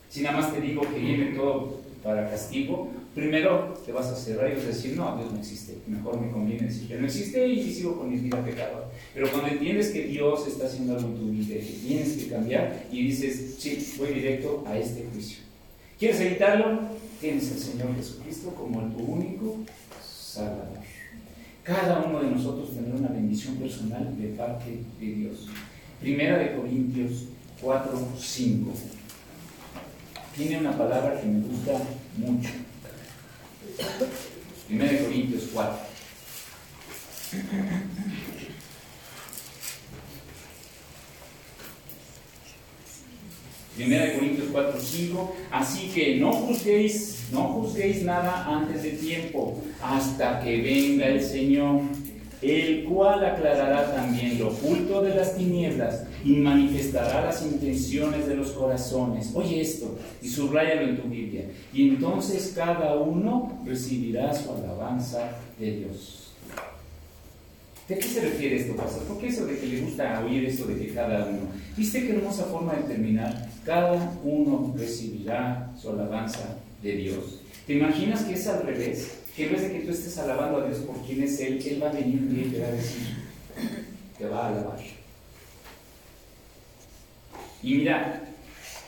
si 0.08 0.22
nada 0.22 0.38
más 0.38 0.54
te 0.54 0.60
digo 0.60 0.82
que 0.82 0.98
viene 0.98 1.34
todo 1.36 1.80
para 2.02 2.30
castigo, 2.30 2.90
primero 3.16 3.72
te 3.86 3.92
vas 3.92 4.08
a 4.08 4.14
cerrar 4.14 4.50
y 4.50 4.56
vas 4.56 4.64
a 4.64 4.68
decir, 4.68 4.94
no, 4.94 5.16
Dios 5.16 5.32
no 5.32 5.38
existe. 5.38 5.78
Mejor 5.86 6.20
me 6.20 6.30
conviene 6.30 6.66
decir 6.66 6.86
que 6.86 6.96
no 6.96 7.06
existe 7.06 7.48
y 7.48 7.72
sigo 7.72 7.96
con 7.96 8.10
mi 8.10 8.18
vida 8.18 8.44
pecadora. 8.44 8.88
Pero 9.14 9.30
cuando 9.30 9.48
entiendes 9.48 9.88
que 9.88 10.02
Dios 10.04 10.46
está 10.46 10.66
haciendo 10.66 10.96
algo 10.96 11.08
en 11.08 11.16
tu 11.16 11.30
vida 11.30 11.54
que 11.54 11.78
tienes 11.82 12.12
que 12.12 12.28
cambiar 12.28 12.84
y 12.92 13.06
dices, 13.06 13.56
sí, 13.58 13.94
voy 13.96 14.12
directo 14.12 14.62
a 14.66 14.76
este 14.76 15.06
juicio. 15.10 15.38
¿Quieres 15.98 16.20
evitarlo? 16.20 16.80
Tienes 17.18 17.50
al 17.52 17.58
Señor 17.58 17.96
Jesucristo 17.96 18.54
como 18.54 18.82
tu 18.94 19.02
único 19.02 19.60
Salvador. 20.06 20.76
Cada 21.62 22.04
uno 22.04 22.20
de 22.20 22.30
nosotros 22.32 22.74
tendrá 22.74 22.96
una 22.96 23.08
bendición 23.08 23.56
personal 23.56 24.14
de 24.20 24.28
parte 24.28 24.78
de 25.00 25.06
Dios. 25.06 25.48
Primera 26.02 26.36
de 26.36 26.54
Corintios 26.54 27.28
4, 27.62 27.98
5. 28.18 28.72
Tiene 30.36 30.58
una 30.58 30.76
palabra 30.76 31.18
que 31.18 31.26
me 31.26 31.40
gusta 31.40 31.80
mucho. 32.18 32.65
1 34.70 35.04
Corintios 35.04 35.44
4. 35.52 35.78
Primera 43.76 44.06
de 44.06 44.14
Corintios 44.14 44.48
4, 44.50 44.80
5. 44.80 45.36
Así 45.50 45.88
que 45.94 46.16
no 46.16 46.32
juzguéis, 46.32 47.26
no 47.30 47.48
juzguéis 47.48 48.02
nada 48.02 48.46
antes 48.46 48.82
de 48.82 48.92
tiempo, 48.92 49.62
hasta 49.82 50.40
que 50.40 50.62
venga 50.62 51.06
el 51.08 51.22
Señor, 51.22 51.82
el 52.42 52.84
cual 52.84 53.24
aclarará 53.24 53.94
también 53.94 54.38
lo 54.38 54.48
oculto 54.48 55.02
de 55.02 55.14
las 55.14 55.36
tinieblas 55.36 56.04
y 56.24 56.32
manifestará 56.36 57.24
las 57.24 57.42
intenciones 57.42 58.26
de 58.26 58.36
los 58.36 58.50
corazones. 58.50 59.30
Oye 59.34 59.60
esto 59.60 59.98
y 60.20 60.28
subrayalo 60.28 60.82
en 60.82 61.00
tu 61.00 61.08
Biblia. 61.08 61.44
Y 61.72 61.88
entonces 61.88 62.52
cada 62.54 62.96
uno 62.96 63.60
recibirá 63.64 64.34
su 64.34 64.52
alabanza 64.52 65.30
de 65.58 65.76
Dios. 65.76 66.32
¿De 67.88 67.96
qué 67.96 68.02
se 68.02 68.20
refiere 68.20 68.56
esto, 68.56 68.74
pastor? 68.74 69.04
¿Por 69.04 69.18
qué 69.18 69.28
eso 69.28 69.46
de 69.46 69.58
que 69.58 69.66
le 69.66 69.80
gusta 69.82 70.24
oír 70.24 70.44
esto 70.44 70.66
de 70.66 70.76
que 70.76 70.92
cada 70.92 71.24
uno? 71.26 71.42
¿Viste 71.76 72.04
qué 72.04 72.16
hermosa 72.16 72.44
forma 72.46 72.74
de 72.74 72.82
terminar? 72.82 73.48
Cada 73.64 73.92
uno 74.24 74.74
recibirá 74.76 75.72
su 75.80 75.90
alabanza 75.90 76.58
de 76.82 76.96
Dios. 76.96 77.40
¿Te 77.64 77.74
imaginas 77.74 78.24
que 78.24 78.34
es 78.34 78.46
al 78.48 78.66
revés? 78.66 79.25
Que 79.36 79.46
en 79.46 79.52
vez 79.52 79.62
de 79.62 79.72
que 79.72 79.80
tú 79.80 79.90
estés 79.90 80.16
alabando 80.16 80.62
a 80.62 80.66
Dios 80.66 80.78
por 80.78 80.96
quién 81.04 81.22
es 81.22 81.38
Él, 81.40 81.62
Él 81.62 81.82
va 81.82 81.90
a 81.90 81.92
venir 81.92 82.46
y 82.46 82.50
te 82.50 82.60
va 82.60 82.68
a 82.68 82.72
decir, 82.72 83.16
te 84.16 84.26
va 84.26 84.46
a 84.46 84.48
alabar. 84.48 84.78
Y 87.62 87.74
mira, 87.74 88.26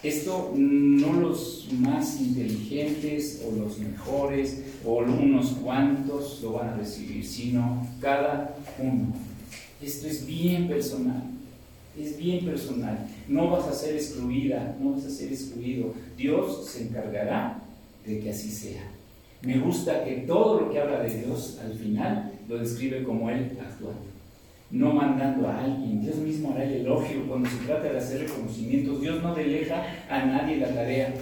esto 0.03 0.55
no 0.57 1.13
los 1.15 1.69
más 1.73 2.19
inteligentes 2.21 3.43
o 3.47 3.55
los 3.55 3.79
mejores 3.79 4.63
o 4.87 4.99
unos 4.99 5.51
cuantos 5.63 6.41
lo 6.43 6.53
van 6.53 6.69
a 6.69 6.77
recibir, 6.77 7.27
sino 7.27 7.87
cada 8.01 8.57
uno. 8.79 9.13
Esto 9.83 10.07
es 10.07 10.25
bien 10.27 10.67
personal, 10.67 11.25
es 11.99 12.17
bien 12.17 12.47
personal. 12.47 13.07
No 13.29 13.51
vas 13.51 13.67
a 13.67 13.75
ser 13.75 13.97
excluida, 13.97 14.77
no 14.81 14.93
vas 14.93 15.05
a 15.05 15.11
ser 15.11 15.31
excluido. 15.31 15.93
Dios 16.17 16.67
se 16.67 16.85
encargará 16.85 17.61
de 18.07 18.21
que 18.21 18.31
así 18.31 18.51
sea. 18.51 18.98
Me 19.43 19.59
gusta 19.59 20.05
que 20.05 20.25
todo 20.27 20.61
lo 20.61 20.71
que 20.71 20.81
habla 20.81 21.01
de 21.01 21.23
Dios 21.23 21.61
al 21.65 21.75
final 21.75 22.33
lo 22.49 22.59
describe 22.59 23.03
como 23.05 23.31
Él 23.31 23.57
actuando 23.61 24.19
no 24.71 24.93
mandando 24.93 25.49
a 25.49 25.65
alguien. 25.65 26.03
Dios 26.03 26.17
mismo 26.17 26.53
hará 26.53 26.65
el 26.65 26.81
elogio 26.81 27.27
cuando 27.27 27.49
se 27.49 27.57
trata 27.59 27.91
de 27.91 27.99
hacer 27.99 28.21
reconocimientos. 28.21 29.01
Dios 29.01 29.23
no 29.23 29.35
delega 29.35 30.05
a 30.09 30.25
nadie 30.25 30.59
la 30.59 30.69
tarea. 30.69 31.15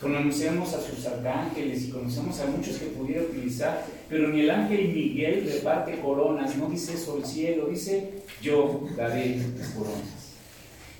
Conocemos 0.00 0.72
a 0.74 0.80
sus 0.80 1.04
arcángeles 1.06 1.88
y 1.88 1.90
conocemos 1.90 2.38
a 2.40 2.46
muchos 2.46 2.76
que 2.76 2.86
pudiera 2.86 3.22
utilizar, 3.22 3.84
pero 4.08 4.28
ni 4.28 4.42
el 4.42 4.50
ángel 4.50 4.92
Miguel 4.94 5.50
reparte 5.52 5.98
coronas, 5.98 6.56
no 6.56 6.70
dice 6.70 6.94
eso 6.94 7.18
el 7.18 7.24
cielo, 7.24 7.66
dice 7.66 8.22
yo 8.40 8.86
daré 8.96 9.38
las 9.58 9.68
coronas. 9.70 10.36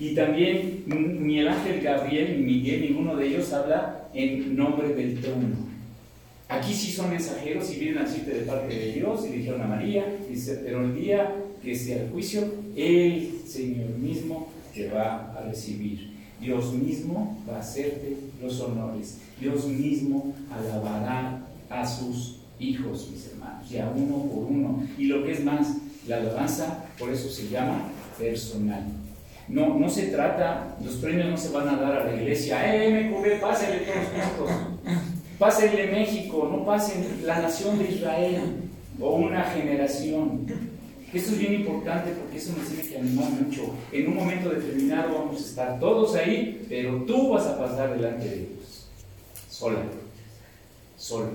Y 0.00 0.16
también 0.16 0.84
ni 0.86 1.38
el 1.38 1.46
ángel 1.46 1.80
Gabriel 1.80 2.38
ni 2.38 2.44
Miguel, 2.44 2.80
ninguno 2.82 3.14
de 3.14 3.28
ellos 3.28 3.52
habla 3.52 4.09
en 4.12 4.56
nombre 4.56 4.88
del 4.88 5.20
trono. 5.20 5.67
Aquí 6.49 6.72
sí 6.72 6.90
son 6.90 7.11
mensajeros 7.11 7.70
y 7.70 7.78
vienen 7.78 7.99
a 7.99 8.05
decirte 8.05 8.30
de 8.32 8.40
parte 8.42 8.74
de 8.74 8.92
Dios 8.92 9.26
y 9.26 9.36
dijeron 9.36 9.61
a 9.61 9.66
María, 9.66 10.07
dice, 10.30 10.62
pero 10.64 10.82
el 10.82 10.94
día 10.94 11.34
que 11.62 11.74
sea 11.74 12.03
el 12.03 12.11
juicio, 12.11 12.42
el 12.74 13.42
Señor 13.46 13.90
mismo 13.99 14.49
te 14.72 14.88
va 14.88 15.34
a 15.34 15.42
recibir. 15.42 16.16
Dios 16.40 16.72
mismo 16.72 17.36
va 17.49 17.57
a 17.57 17.61
hacerte 17.61 18.16
los 18.40 18.61
honores. 18.61 19.18
Dios 19.38 19.66
mismo 19.66 20.34
alabará 20.51 21.42
a 21.68 21.86
sus 21.86 22.38
hijos, 22.59 23.11
mis 23.12 23.26
hermanos, 23.26 23.68
ya 23.68 23.92
uno 23.94 24.24
por 24.32 24.44
uno. 24.44 24.84
Y 24.96 25.05
lo 25.05 25.24
que 25.24 25.32
es 25.32 25.44
más, 25.44 25.76
la 26.07 26.16
alabanza, 26.16 26.86
por 26.99 27.11
eso 27.11 27.28
se 27.28 27.51
llama 27.51 27.90
personal. 28.18 28.84
No, 29.49 29.78
no 29.78 29.88
se 29.88 30.07
trata, 30.07 30.76
los 30.82 30.94
premios 30.94 31.28
no 31.28 31.36
se 31.36 31.51
van 31.51 31.68
a 31.68 31.76
dar 31.76 31.92
a 31.92 32.05
la 32.05 32.14
iglesia, 32.14 32.74
¡eh, 32.74 33.11
MQB, 33.11 33.40
pásenle 33.40 33.80
todos 33.80 34.07
juntos! 34.07 35.17
Pásenle 35.39 35.86
México, 35.86 36.49
no 36.51 36.64
pasen 36.64 37.24
la 37.24 37.41
nación 37.41 37.78
de 37.78 37.93
Israel 37.93 38.41
o 39.01 39.16
una 39.16 39.45
generación. 39.45 40.47
Esto 41.12 41.32
es 41.32 41.39
bien 41.39 41.55
importante 41.55 42.11
porque 42.11 42.39
eso 42.39 42.55
nos 42.59 42.66
tiene 42.66 42.89
que 42.89 42.99
animar 42.99 43.30
mucho. 43.30 43.70
En 43.93 44.09
un 44.09 44.16
momento 44.16 44.51
determinado 44.51 45.14
vamos 45.14 45.36
a 45.36 45.45
estar 45.45 45.78
todos 45.78 46.16
ahí, 46.16 46.66
pero 46.68 47.05
tú 47.05 47.30
vas 47.30 47.47
a 47.47 47.57
pasar 47.57 47.95
delante 47.95 48.28
de 48.28 48.36
Dios. 48.36 48.89
Sola. 49.49 49.82
Solo. 50.97 51.30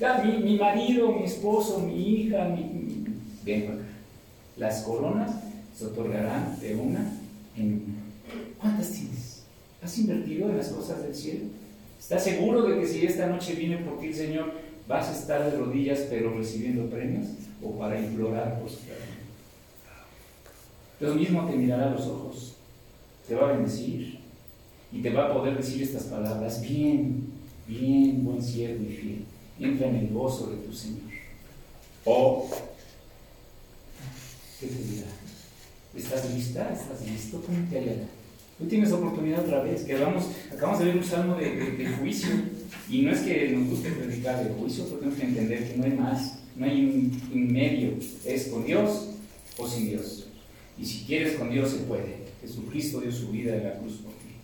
Ya, 0.00 0.18
mi, 0.18 0.56
marido, 0.56 1.12
mi 1.12 1.24
esposo, 1.24 1.80
mi 1.80 2.22
hija, 2.22 2.44
mi, 2.46 3.04
Vengo 3.44 3.74
acá. 3.74 3.82
Las 4.56 4.82
coronas 4.82 5.30
se 5.76 5.86
otorgarán 5.86 6.58
de 6.58 6.74
una 6.74 7.12
en 7.56 7.74
una. 7.74 8.54
¿Cuántas 8.58 8.90
tienes? 8.92 9.42
¿Has 9.82 9.98
invertido 9.98 10.48
en 10.48 10.56
las 10.56 10.68
cosas 10.68 11.02
del 11.02 11.14
cielo? 11.14 11.44
¿Estás 12.04 12.22
seguro 12.22 12.60
de 12.64 12.78
que 12.78 12.86
si 12.86 13.06
esta 13.06 13.28
noche 13.28 13.54
viene 13.54 13.78
por 13.78 13.98
ti 13.98 14.08
el 14.08 14.14
Señor, 14.14 14.52
vas 14.86 15.08
a 15.08 15.18
estar 15.18 15.50
de 15.50 15.56
rodillas 15.56 16.00
pero 16.10 16.36
recibiendo 16.36 16.84
premios? 16.90 17.28
o 17.62 17.78
para 17.78 17.98
implorar 17.98 18.60
por 18.60 18.68
su 18.68 18.76
Dios 21.00 21.16
mismo 21.16 21.48
te 21.48 21.56
mirará 21.56 21.86
a 21.86 21.90
los 21.92 22.02
ojos, 22.02 22.56
te 23.26 23.34
va 23.34 23.48
a 23.48 23.52
bendecir 23.52 24.18
y 24.92 25.00
te 25.00 25.08
va 25.08 25.30
a 25.30 25.32
poder 25.32 25.56
decir 25.56 25.82
estas 25.82 26.02
palabras, 26.02 26.60
bien, 26.60 27.32
bien, 27.66 28.22
buen 28.22 28.42
siervo 28.42 28.84
y 28.84 28.94
fiel, 28.94 29.24
entra 29.58 29.88
en 29.88 29.96
el 29.96 30.08
gozo 30.12 30.50
de 30.50 30.56
tu 30.58 30.74
Señor. 30.74 31.10
O, 32.04 32.50
¿qué 34.60 34.66
te 34.66 34.74
dirá? 34.74 35.06
¿Estás 35.96 36.34
lista? 36.34 36.70
¿Estás 36.70 37.00
listo? 37.08 37.40
¿Cómo 37.40 37.66
te 37.70 37.78
hará? 37.78 38.23
Tú 38.58 38.66
tienes 38.66 38.92
oportunidad 38.92 39.40
otra 39.40 39.62
vez, 39.62 39.82
que 39.82 39.94
vamos, 39.94 40.28
acabamos 40.52 40.78
de 40.78 40.86
ver 40.86 40.96
un 40.96 41.04
salmo 41.04 41.36
de, 41.36 41.94
juicio, 41.98 42.30
y 42.88 43.02
no 43.02 43.12
es 43.12 43.20
que 43.20 43.48
nos 43.50 43.68
guste 43.68 43.90
predicar 43.90 44.44
de 44.44 44.54
juicio, 44.54 44.84
pero 44.84 44.98
tenemos 44.98 45.18
que 45.18 45.26
entender 45.26 45.70
que 45.70 45.76
no 45.76 45.84
hay 45.84 45.92
más, 45.92 46.38
no 46.56 46.64
hay 46.64 46.84
un, 47.32 47.52
medio, 47.52 47.94
es 48.24 48.48
con 48.48 48.64
Dios 48.64 49.10
o 49.58 49.68
sin 49.68 49.88
Dios. 49.88 50.28
Y 50.78 50.84
si 50.84 51.04
quieres 51.04 51.36
con 51.36 51.50
Dios 51.50 51.70
se 51.70 51.78
puede. 51.78 52.24
Jesucristo 52.40 53.00
dio 53.00 53.10
su 53.10 53.30
vida 53.30 53.56
en 53.56 53.64
la 53.64 53.78
cruz 53.78 53.94
por 53.98 54.12
ti. 54.12 54.34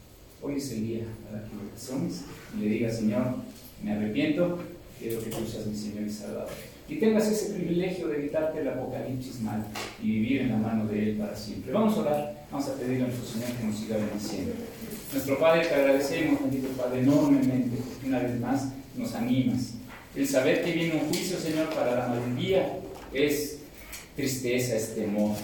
Hoy 0.41 0.55
es 0.55 0.73
el 0.73 0.87
día 0.87 1.05
para 1.29 1.45
que 1.45 1.55
lo 1.55 1.71
razones 1.71 2.23
y 2.57 2.63
le 2.63 2.71
digas, 2.71 2.97
Señor, 2.97 3.37
me 3.83 3.93
arrepiento, 3.93 4.59
quiero 4.99 5.23
que 5.23 5.31
tú 5.31 5.47
seas 5.47 5.67
mi 5.67 5.77
Señor 5.77 6.05
y 6.05 6.11
Salvador 6.11 6.49
y 6.91 6.97
tengas 6.97 7.29
ese 7.29 7.55
privilegio 7.55 8.09
de 8.09 8.17
evitarte 8.17 8.61
el 8.61 8.69
apocalipsis 8.69 9.41
mal 9.43 9.65
y 10.03 10.11
vivir 10.11 10.41
en 10.43 10.49
la 10.51 10.57
mano 10.57 10.87
de 10.89 11.11
Él 11.11 11.17
para 11.19 11.37
siempre. 11.37 11.73
Vamos 11.73 11.97
a 11.97 12.01
orar, 12.01 12.40
vamos 12.51 12.69
a 12.69 12.75
pedirle 12.75 13.05
a 13.05 13.07
nuestro 13.07 13.27
Señor 13.27 13.57
que 13.57 13.65
nos 13.65 13.77
siga 13.77 13.97
bendiciendo. 13.97 14.53
Nuestro 15.13 15.39
Padre, 15.39 15.67
te 15.67 15.75
agradecemos, 15.75 16.41
bendito 16.41 16.69
Padre, 16.71 17.01
enormemente, 17.01 17.77
porque 17.77 18.07
una 18.07 18.19
vez 18.19 18.41
más 18.41 18.69
nos 18.97 19.15
animas. 19.15 19.75
El 20.15 20.27
saber 20.27 20.65
que 20.65 20.73
viene 20.73 20.95
un 20.95 21.09
juicio, 21.09 21.39
Señor, 21.39 21.69
para 21.71 21.95
la 21.95 22.09
mayoría 22.09 22.79
es 23.13 23.61
tristeza, 24.17 24.77
es 24.77 24.95
temor. 24.95 25.37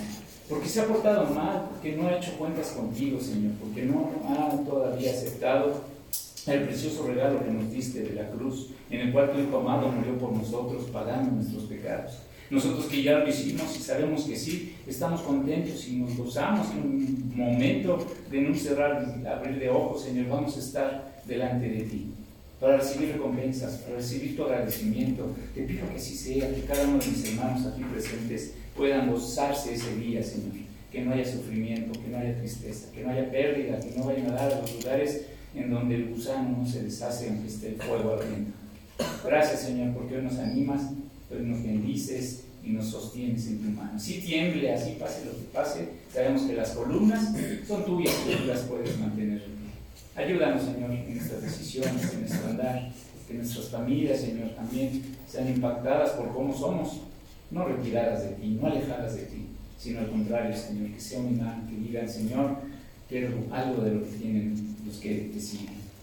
Porque 0.49 0.69
se 0.69 0.81
ha 0.81 0.87
portado 0.87 1.33
mal, 1.33 1.69
porque 1.71 1.93
no 1.93 2.09
ha 2.09 2.17
hecho 2.17 2.37
cuentas 2.39 2.69
contigo, 2.69 3.21
Señor, 3.21 3.53
porque 3.61 3.83
no 3.83 4.11
ha 4.29 4.51
todavía 4.65 5.11
aceptado 5.11 5.85
el 6.47 6.63
precioso 6.63 7.07
regalo 7.09 7.45
que 7.45 7.51
nos 7.51 7.73
diste 7.73 8.01
de 8.03 8.15
la 8.15 8.31
cruz, 8.31 8.71
en 8.91 9.01
el 9.01 9.13
cual 9.13 9.33
tu 9.33 9.41
Hijo 9.41 9.59
amado 9.59 9.89
murió 9.89 10.17
por 10.19 10.33
nosotros, 10.33 10.85
pagando 10.93 11.33
nuestros 11.33 11.65
pecados. 11.65 12.13
Nosotros 12.51 12.87
que 12.87 13.03
ya 13.03 13.19
lo 13.19 13.29
hicimos 13.29 13.77
y 13.77 13.83
sabemos 13.83 14.25
que 14.25 14.37
sí, 14.37 14.77
estamos 14.87 15.21
contentos 15.23 15.87
y 15.89 15.97
nos 15.97 16.17
gozamos 16.17 16.69
en 16.71 16.79
un 16.79 17.33
momento 17.35 18.07
de 18.31 18.41
no 18.41 18.55
cerrar, 18.55 19.17
abrir 19.27 19.59
de 19.59 19.69
ojos, 19.69 20.05
Señor, 20.05 20.29
vamos 20.29 20.57
a 20.57 20.61
estar 20.61 21.23
delante 21.27 21.69
de 21.69 21.83
ti 21.83 22.07
para 22.61 22.79
recibir 22.79 23.13
recompensas, 23.13 23.79
para 23.79 23.97
recibir 23.97 24.37
tu 24.37 24.45
agradecimiento. 24.45 25.35
Te 25.55 25.63
pido 25.63 25.89
que 25.89 25.97
así 25.97 26.17
sea, 26.17 26.55
que 26.55 26.63
cada 26.63 26.85
uno 26.85 26.99
de 26.99 27.07
mis 27.07 27.25
hermanos 27.29 27.67
aquí 27.67 27.83
presentes 27.83 28.55
puedan 28.77 29.11
gozarse 29.11 29.75
ese 29.75 29.95
día, 29.97 30.23
Señor. 30.23 30.55
Que 30.91 31.03
no 31.03 31.13
haya 31.13 31.25
sufrimiento, 31.25 32.01
que 32.01 32.09
no 32.09 32.19
haya 32.19 32.39
tristeza, 32.39 32.91
que 32.93 33.03
no 33.03 33.11
haya 33.11 33.31
pérdida, 33.31 33.79
que 33.81 33.91
no 33.97 34.05
vayan 34.05 34.31
a 34.31 34.35
dar 34.35 34.53
a 34.53 34.61
los 34.61 34.75
lugares 34.75 35.27
en 35.55 35.71
donde 35.71 35.97
el 35.97 36.09
gusano 36.11 36.57
no 36.59 36.67
se 36.67 36.85
deshace 36.85 37.29
aunque 37.29 37.49
esté 37.49 37.69
el 37.69 37.77
fuego 37.77 38.15
ardiendo. 38.15 38.51
Gracias 39.25 39.61
Señor 39.61 39.95
porque 39.95 40.17
hoy 40.17 40.23
nos 40.23 40.39
animas, 40.39 40.91
hoy 41.31 41.43
nos 41.43 41.63
bendices 41.63 42.45
y 42.65 42.71
nos 42.71 42.87
sostienes 42.87 43.47
en 43.47 43.59
tu 43.59 43.71
mano. 43.71 43.99
Si 43.99 44.21
tiemble, 44.21 44.73
así 44.73 44.97
pase 44.99 45.25
lo 45.25 45.33
que 45.33 45.45
pase, 45.53 45.89
sabemos 46.13 46.43
que 46.43 46.55
las 46.55 46.71
columnas 46.71 47.33
son 47.67 47.85
tuyas 47.85 48.15
y 48.29 48.37
tú 48.37 48.45
las 48.47 48.61
puedes 48.61 48.99
mantener. 48.99 49.45
Ayúdanos 50.17 50.63
Señor 50.63 50.91
en 50.91 51.15
nuestras 51.15 51.43
decisiones, 51.43 52.13
en 52.13 52.21
nuestro 52.21 52.49
andar, 52.49 52.91
que 53.29 53.35
nuestras 53.35 53.69
familias 53.69 54.21
Señor 54.21 54.51
también 54.57 55.03
sean 55.31 55.49
impactadas 55.49 56.11
por 56.13 56.33
cómo 56.33 56.57
somos, 56.57 57.01
no 57.51 57.67
retiradas 57.67 58.23
de 58.23 58.31
ti, 58.31 58.59
no 58.61 58.67
alejadas 58.67 59.15
de 59.15 59.23
ti, 59.23 59.47
sino 59.79 60.01
al 60.01 60.11
contrario 60.11 60.57
Señor, 60.57 60.91
que 60.91 61.01
sea 61.01 61.21
un 61.21 61.35
imán, 61.35 61.69
que 61.69 61.77
digan 61.77 62.09
Señor, 62.09 62.57
quiero 63.09 63.29
algo 63.53 63.83
de 63.83 63.95
lo 63.95 64.05
que 64.05 64.17
tienen 64.17 64.77
los 64.87 64.97
que 64.97 65.31
te. 65.33 65.41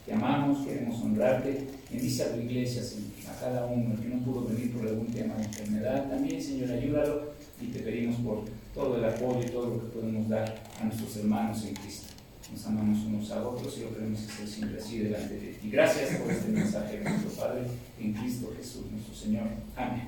Te 0.05 0.13
amamos, 0.13 0.65
queremos 0.65 1.01
honrarte. 1.01 1.65
Bendice 1.89 2.23
a 2.23 2.33
tu 2.33 2.41
iglesia, 2.41 2.81
a 3.29 3.39
cada 3.39 3.65
uno 3.65 3.95
que 3.95 4.09
no 4.09 4.23
pudo 4.23 4.47
venir 4.47 4.73
por 4.73 4.85
algún 4.87 5.07
tema 5.07 5.35
de 5.35 5.45
enfermedad. 5.45 6.09
También, 6.09 6.41
Señor, 6.41 6.71
ayúdalo 6.71 7.33
y 7.61 7.67
te 7.67 7.79
pedimos 7.79 8.17
por 8.17 8.43
todo 8.73 8.97
el 8.97 9.05
apoyo 9.05 9.41
y 9.41 9.49
todo 9.49 9.69
lo 9.69 9.79
que 9.79 9.87
podemos 9.97 10.27
dar 10.27 10.61
a 10.81 10.83
nuestros 10.83 11.15
hermanos 11.17 11.63
en 11.65 11.75
Cristo. 11.75 12.07
Nos 12.51 12.65
amamos 12.67 13.05
unos 13.05 13.31
a 13.31 13.47
otros 13.47 13.77
y 13.77 13.81
lo 13.81 13.93
queremos 13.93 14.19
hacer 14.19 14.47
siempre 14.47 14.79
así 14.79 14.99
delante 14.99 15.33
de 15.35 15.53
ti. 15.53 15.69
Gracias 15.69 16.17
por 16.17 16.29
este 16.31 16.51
mensaje 16.51 16.99
de 16.99 17.03
nuestro 17.09 17.31
Padre 17.31 17.61
en 17.99 18.13
Cristo 18.13 18.53
Jesús, 18.57 18.91
nuestro 18.91 19.15
Señor. 19.15 19.47
Amén. 19.75 20.07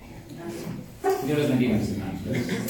Dios 1.26 1.40
les 1.40 1.50
bendiga, 1.50 1.78
mis 1.78 1.92
hermanos. 1.92 2.22
Gracias. 2.26 2.66